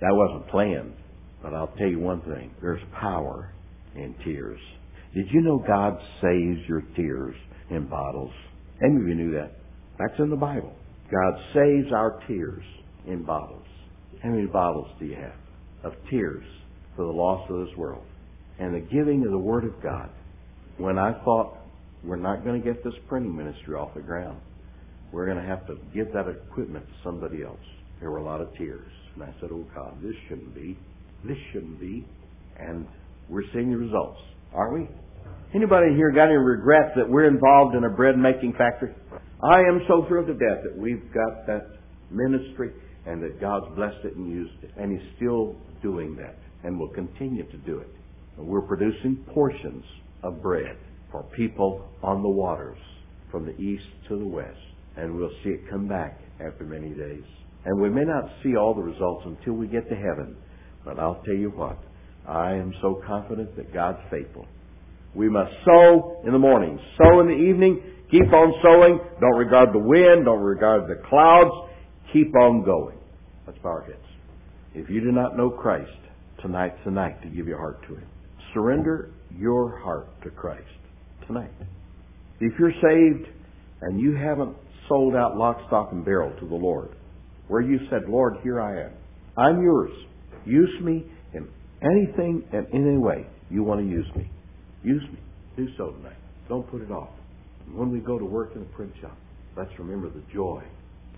That 0.02 0.12
wasn't 0.12 0.50
planned. 0.50 0.94
But 1.42 1.54
I'll 1.54 1.74
tell 1.78 1.88
you 1.88 2.00
one 2.00 2.22
thing 2.22 2.52
there's 2.62 2.82
power 3.00 3.54
in 3.96 4.16
tears. 4.24 4.60
Did 5.16 5.26
you 5.32 5.42
know 5.42 5.64
God 5.66 5.98
saves 6.22 6.60
your 6.68 6.84
tears 6.96 7.36
in 7.70 7.88
bottles? 7.88 8.32
Any 8.84 8.96
of 8.96 9.08
you 9.08 9.16
knew 9.16 9.32
that? 9.34 9.52
That's 10.00 10.20
in 10.20 10.30
the 10.30 10.36
Bible. 10.36 10.74
God 11.12 11.34
saves 11.54 11.92
our 11.94 12.22
tears 12.28 12.64
in 13.08 13.24
bottles. 13.24 13.66
How 14.22 14.30
many 14.30 14.46
bottles 14.46 14.88
do 15.00 15.06
you 15.06 15.16
have 15.16 15.34
of 15.84 15.94
tears 16.12 16.44
for 16.96 17.06
the 17.06 17.12
loss 17.12 17.50
of 17.50 17.66
this 17.66 17.76
world? 17.76 18.04
And 18.60 18.76
the 18.76 18.80
giving 18.80 19.26
of 19.26 19.32
the 19.32 19.38
Word 19.38 19.66
of 19.66 19.82
God. 19.82 20.10
When 20.78 21.00
I 21.00 21.14
thought 21.24 21.58
we're 22.04 22.18
not 22.18 22.44
going 22.44 22.62
to 22.62 22.66
get 22.66 22.84
this 22.84 22.94
printing 23.10 23.36
ministry 23.36 23.74
off 23.74 23.96
the 23.96 24.02
ground, 24.02 24.40
we're 25.12 25.26
going 25.26 25.38
to 25.38 25.48
have 25.48 25.66
to 25.68 25.78
give 25.96 26.14
that 26.14 26.28
equipment 26.28 26.86
to 26.86 26.94
somebody 27.04 27.44
else. 27.44 27.60
There 28.00 28.12
were 28.12 28.20
a 28.20 28.24
lot 28.24 28.42
of 28.42 28.54
tears. 28.58 28.92
And 29.16 29.24
I 29.24 29.34
said, 29.42 29.50
Oh 29.52 29.66
God, 29.74 29.98
this 30.04 30.14
shouldn't 30.30 30.54
be. 30.54 30.78
This 31.26 31.38
shouldn't 31.52 31.80
be. 31.80 32.06
And 32.60 32.88
we're 33.28 33.44
seeing 33.54 33.72
the 33.72 33.78
results, 33.78 34.20
aren't 34.54 34.74
we? 34.74 34.90
Anybody 35.56 35.96
here 35.96 36.12
got 36.12 36.26
any 36.26 36.38
regrets 36.38 36.92
that 36.96 37.10
we're 37.10 37.28
involved 37.28 37.76
in 37.76 37.84
a 37.86 37.90
bread 37.90 38.18
making 38.18 38.54
factory? 38.54 38.94
I 39.44 39.62
am 39.62 39.82
so 39.88 40.06
thrilled 40.08 40.28
to 40.28 40.34
death 40.34 40.64
that 40.64 40.78
we've 40.78 41.04
got 41.12 41.48
that 41.48 41.80
ministry 42.12 42.72
and 43.06 43.22
that 43.24 43.42
God's 43.42 43.74
blessed 43.76 44.06
it 44.06 44.16
and 44.16 44.30
used 44.30 44.64
it. 44.64 44.72
And 44.78 44.92
He's 44.92 45.10
still 45.18 45.56
doing 45.82 46.16
that 46.18 46.38
and 46.64 46.80
will 46.80 46.90
continue 46.90 47.50
to 47.50 47.58
do 47.58 47.80
it. 47.80 47.90
We're 48.38 48.62
producing 48.62 49.26
portions 49.34 49.84
of 50.24 50.42
bread 50.42 50.78
for 51.12 51.24
people 51.36 51.88
on 52.04 52.22
the 52.22 52.30
waters 52.30 52.78
from 53.32 53.46
the 53.46 53.56
east 53.58 53.84
to 54.10 54.18
the 54.18 54.26
west. 54.26 54.58
And 54.98 55.16
we'll 55.16 55.32
see 55.44 55.52
it 55.52 55.70
come 55.70 55.88
back 55.88 56.20
after 56.46 56.64
many 56.64 56.90
days. 56.90 57.24
And 57.66 57.82
we 57.82 57.90
may 57.90 58.04
not 58.04 58.26
see 58.44 58.56
all 58.56 58.74
the 58.74 58.82
results 58.82 59.24
until 59.26 59.54
we 59.54 59.68
get 59.68 59.88
to 59.90 59.96
heaven. 59.96 60.36
But 60.84 61.00
I'll 61.00 61.22
tell 61.24 61.36
you 61.36 61.50
what, 61.50 61.78
I 62.28 62.54
am 62.54 62.74
so 62.82 63.02
confident 63.06 63.56
that 63.56 63.74
God's 63.74 64.00
faithful. 64.10 64.48
We 65.14 65.30
must 65.30 65.52
sow 65.66 66.22
in 66.26 66.32
the 66.32 66.40
morning, 66.40 66.80
sow 66.98 67.20
in 67.20 67.28
the 67.28 67.34
evening, 67.34 67.82
keep 68.10 68.32
on 68.34 68.54
sowing. 68.64 69.00
Don't 69.20 69.38
regard 69.38 69.70
the 69.74 69.80
wind, 69.80 70.26
don't 70.26 70.40
regard 70.40 70.84
the 70.88 71.02
clouds. 71.08 71.71
Keep 72.14 72.36
on 72.36 72.64
going. 72.64 72.98
Let's 73.48 73.60
bow 73.60 73.70
our 73.70 73.82
heads. 73.84 73.98
If 74.74 74.90
you 74.90 75.02
do 75.02 75.12
not 75.12 75.38
know 75.38 75.50
Christ, 75.50 75.90
tonight's 76.42 76.78
the 76.86 76.92
night 76.92 77.22
to 77.24 77.30
give 77.30 77.48
your 77.48 77.58
heart 77.58 77.82
to 77.88 77.96
Him. 77.96 78.08
Surrender 78.54 79.12
your 79.38 79.80
heart 79.80 80.10
to 80.24 80.30
Christ 80.30 80.68
tonight. 81.28 81.52
If 82.40 82.54
you're 82.60 82.74
saved 82.74 83.30
and 83.82 84.00
you 84.00 84.16
haven't 84.16 84.56
sold 84.90 85.16
out 85.16 85.38
lock, 85.38 85.58
stock, 85.68 85.92
and 85.92 86.04
barrel 86.04 86.34
to 86.40 86.48
the 86.48 86.56
Lord, 86.56 86.90
where 87.48 87.62
you 87.62 87.80
said, 87.90 88.02
Lord, 88.10 88.36
here 88.44 88.60
I 88.60 88.86
am. 88.86 88.92
I'm 89.38 89.62
yours. 89.62 89.92
Use 90.46 90.82
me 90.82 91.06
in 91.34 91.48
anything 91.82 92.44
and 92.52 92.68
in 92.74 92.88
any 92.88 92.98
way 92.98 93.26
you 93.50 93.64
want 93.64 93.80
to 93.82 93.88
use 93.88 94.08
me. 94.16 94.30
Use 94.84 95.04
me. 95.12 95.20
Do 95.56 95.68
so 95.78 95.92
tonight. 95.92 96.18
Don't 96.50 96.70
put 96.70 96.82
it 96.82 96.92
off. 96.92 97.12
And 97.68 97.76
when 97.76 97.92
we 97.92 98.00
go 98.00 98.18
to 98.18 98.26
work 98.26 98.52
in 98.56 98.62
the 98.62 98.70
print 98.70 98.92
shop, 99.02 99.18
let's 99.56 99.72
remember 99.80 100.10
the 100.10 100.24
joy 100.34 100.64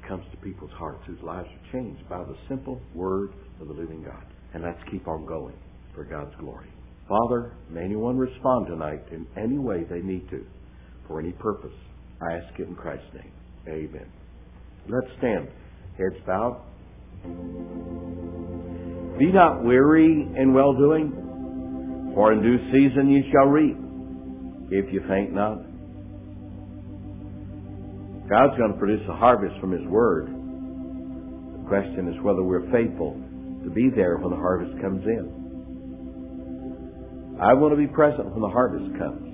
comes 0.07 0.23
to 0.31 0.37
people's 0.37 0.71
hearts 0.77 1.03
whose 1.07 1.21
lives 1.21 1.47
are 1.47 1.71
changed 1.71 2.07
by 2.09 2.23
the 2.23 2.35
simple 2.49 2.81
word 2.93 3.33
of 3.59 3.67
the 3.67 3.73
living 3.73 4.03
God. 4.03 4.25
And 4.53 4.63
let's 4.63 4.79
keep 4.91 5.07
on 5.07 5.25
going 5.25 5.55
for 5.95 6.03
God's 6.03 6.35
glory. 6.39 6.69
Father, 7.07 7.53
may 7.69 7.83
anyone 7.83 8.17
respond 8.17 8.67
tonight 8.67 9.03
in 9.11 9.27
any 9.37 9.57
way 9.57 9.83
they 9.89 9.99
need 9.99 10.29
to, 10.29 10.45
for 11.07 11.19
any 11.19 11.31
purpose. 11.33 11.73
I 12.21 12.35
ask 12.35 12.59
it 12.59 12.67
in 12.67 12.75
Christ's 12.75 13.13
name. 13.13 13.31
Amen. 13.67 14.07
Let's 14.87 15.07
stand. 15.17 15.49
Heads 15.97 16.23
bowed. 16.25 16.61
Be 19.19 19.31
not 19.31 19.63
weary 19.63 20.27
in 20.37 20.53
well 20.53 20.73
doing, 20.73 22.11
for 22.15 22.33
in 22.33 22.41
due 22.41 22.57
season 22.71 23.09
ye 23.09 23.29
shall 23.31 23.47
reap, 23.47 23.77
if 24.71 24.93
you 24.93 25.01
faint 25.07 25.33
not. 25.33 25.72
God's 28.29 28.57
going 28.57 28.71
to 28.73 28.79
produce 28.79 29.07
a 29.09 29.15
harvest 29.15 29.59
from 29.59 29.71
His 29.71 29.85
Word. 29.87 30.27
The 30.27 31.67
question 31.67 32.07
is 32.07 32.15
whether 32.23 32.41
we're 32.41 32.71
faithful 32.71 33.19
to 33.63 33.69
be 33.69 33.89
there 33.95 34.17
when 34.17 34.31
the 34.31 34.37
harvest 34.37 34.79
comes 34.81 35.03
in. 35.05 35.43
I 37.41 37.53
want 37.53 37.73
to 37.73 37.77
be 37.77 37.87
present 37.87 38.31
when 38.31 38.41
the 38.41 38.47
harvest 38.47 38.97
comes. 38.97 39.33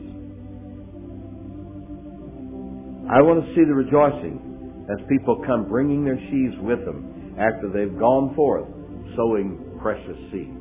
I 3.10 3.22
want 3.22 3.46
to 3.46 3.50
see 3.54 3.66
the 3.66 3.74
rejoicing 3.74 4.86
as 4.90 5.06
people 5.10 5.44
come 5.46 5.68
bringing 5.68 6.06
their 6.06 6.18
sheaves 6.30 6.56
with 6.62 6.86
them 6.86 7.36
after 7.38 7.70
they've 7.70 7.98
gone 7.98 8.34
forth 8.36 8.68
sowing 9.16 9.78
precious 9.82 10.18
seed. 10.32 10.54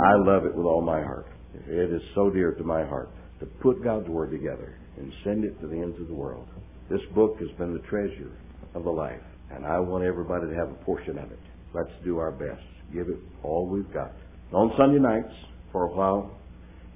I 0.00 0.14
love 0.26 0.44
it 0.44 0.54
with 0.54 0.66
all 0.66 0.80
my 0.80 1.02
heart. 1.02 1.26
It 1.66 1.92
is 1.92 2.02
so 2.14 2.30
dear 2.30 2.52
to 2.52 2.64
my 2.64 2.84
heart 2.84 3.10
to 3.40 3.46
put 3.46 3.82
God's 3.82 4.08
Word 4.08 4.30
together 4.30 4.78
and 4.96 5.12
send 5.24 5.44
it 5.44 5.60
to 5.60 5.66
the 5.66 5.76
ends 5.76 6.00
of 6.00 6.08
the 6.08 6.14
world. 6.14 6.48
This 6.90 7.00
book 7.14 7.36
has 7.40 7.50
been 7.58 7.74
the 7.74 7.86
treasure 7.88 8.32
of 8.74 8.84
the 8.84 8.90
life, 8.90 9.20
and 9.50 9.66
I 9.66 9.78
want 9.78 10.04
everybody 10.04 10.46
to 10.48 10.54
have 10.54 10.70
a 10.70 10.84
portion 10.84 11.18
of 11.18 11.30
it. 11.30 11.38
Let's 11.74 11.90
do 12.02 12.18
our 12.18 12.30
best. 12.30 12.62
Give 12.94 13.08
it 13.08 13.18
all 13.42 13.66
we've 13.66 13.92
got. 13.92 14.12
On 14.52 14.72
Sunday 14.78 14.98
nights, 14.98 15.34
for 15.70 15.84
a 15.84 15.94
while, 15.94 16.30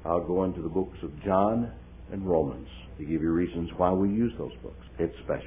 I'll 0.06 0.26
go 0.26 0.44
into 0.44 0.62
the 0.62 0.68
books 0.68 0.96
of 1.02 1.10
John 1.22 1.70
and 2.10 2.26
Romans 2.26 2.68
to 2.98 3.04
give 3.04 3.20
you 3.20 3.30
reasons 3.32 3.68
why 3.76 3.92
we 3.92 4.08
use 4.08 4.32
those 4.38 4.54
books. 4.62 4.84
It's 4.98 5.14
special. 5.24 5.40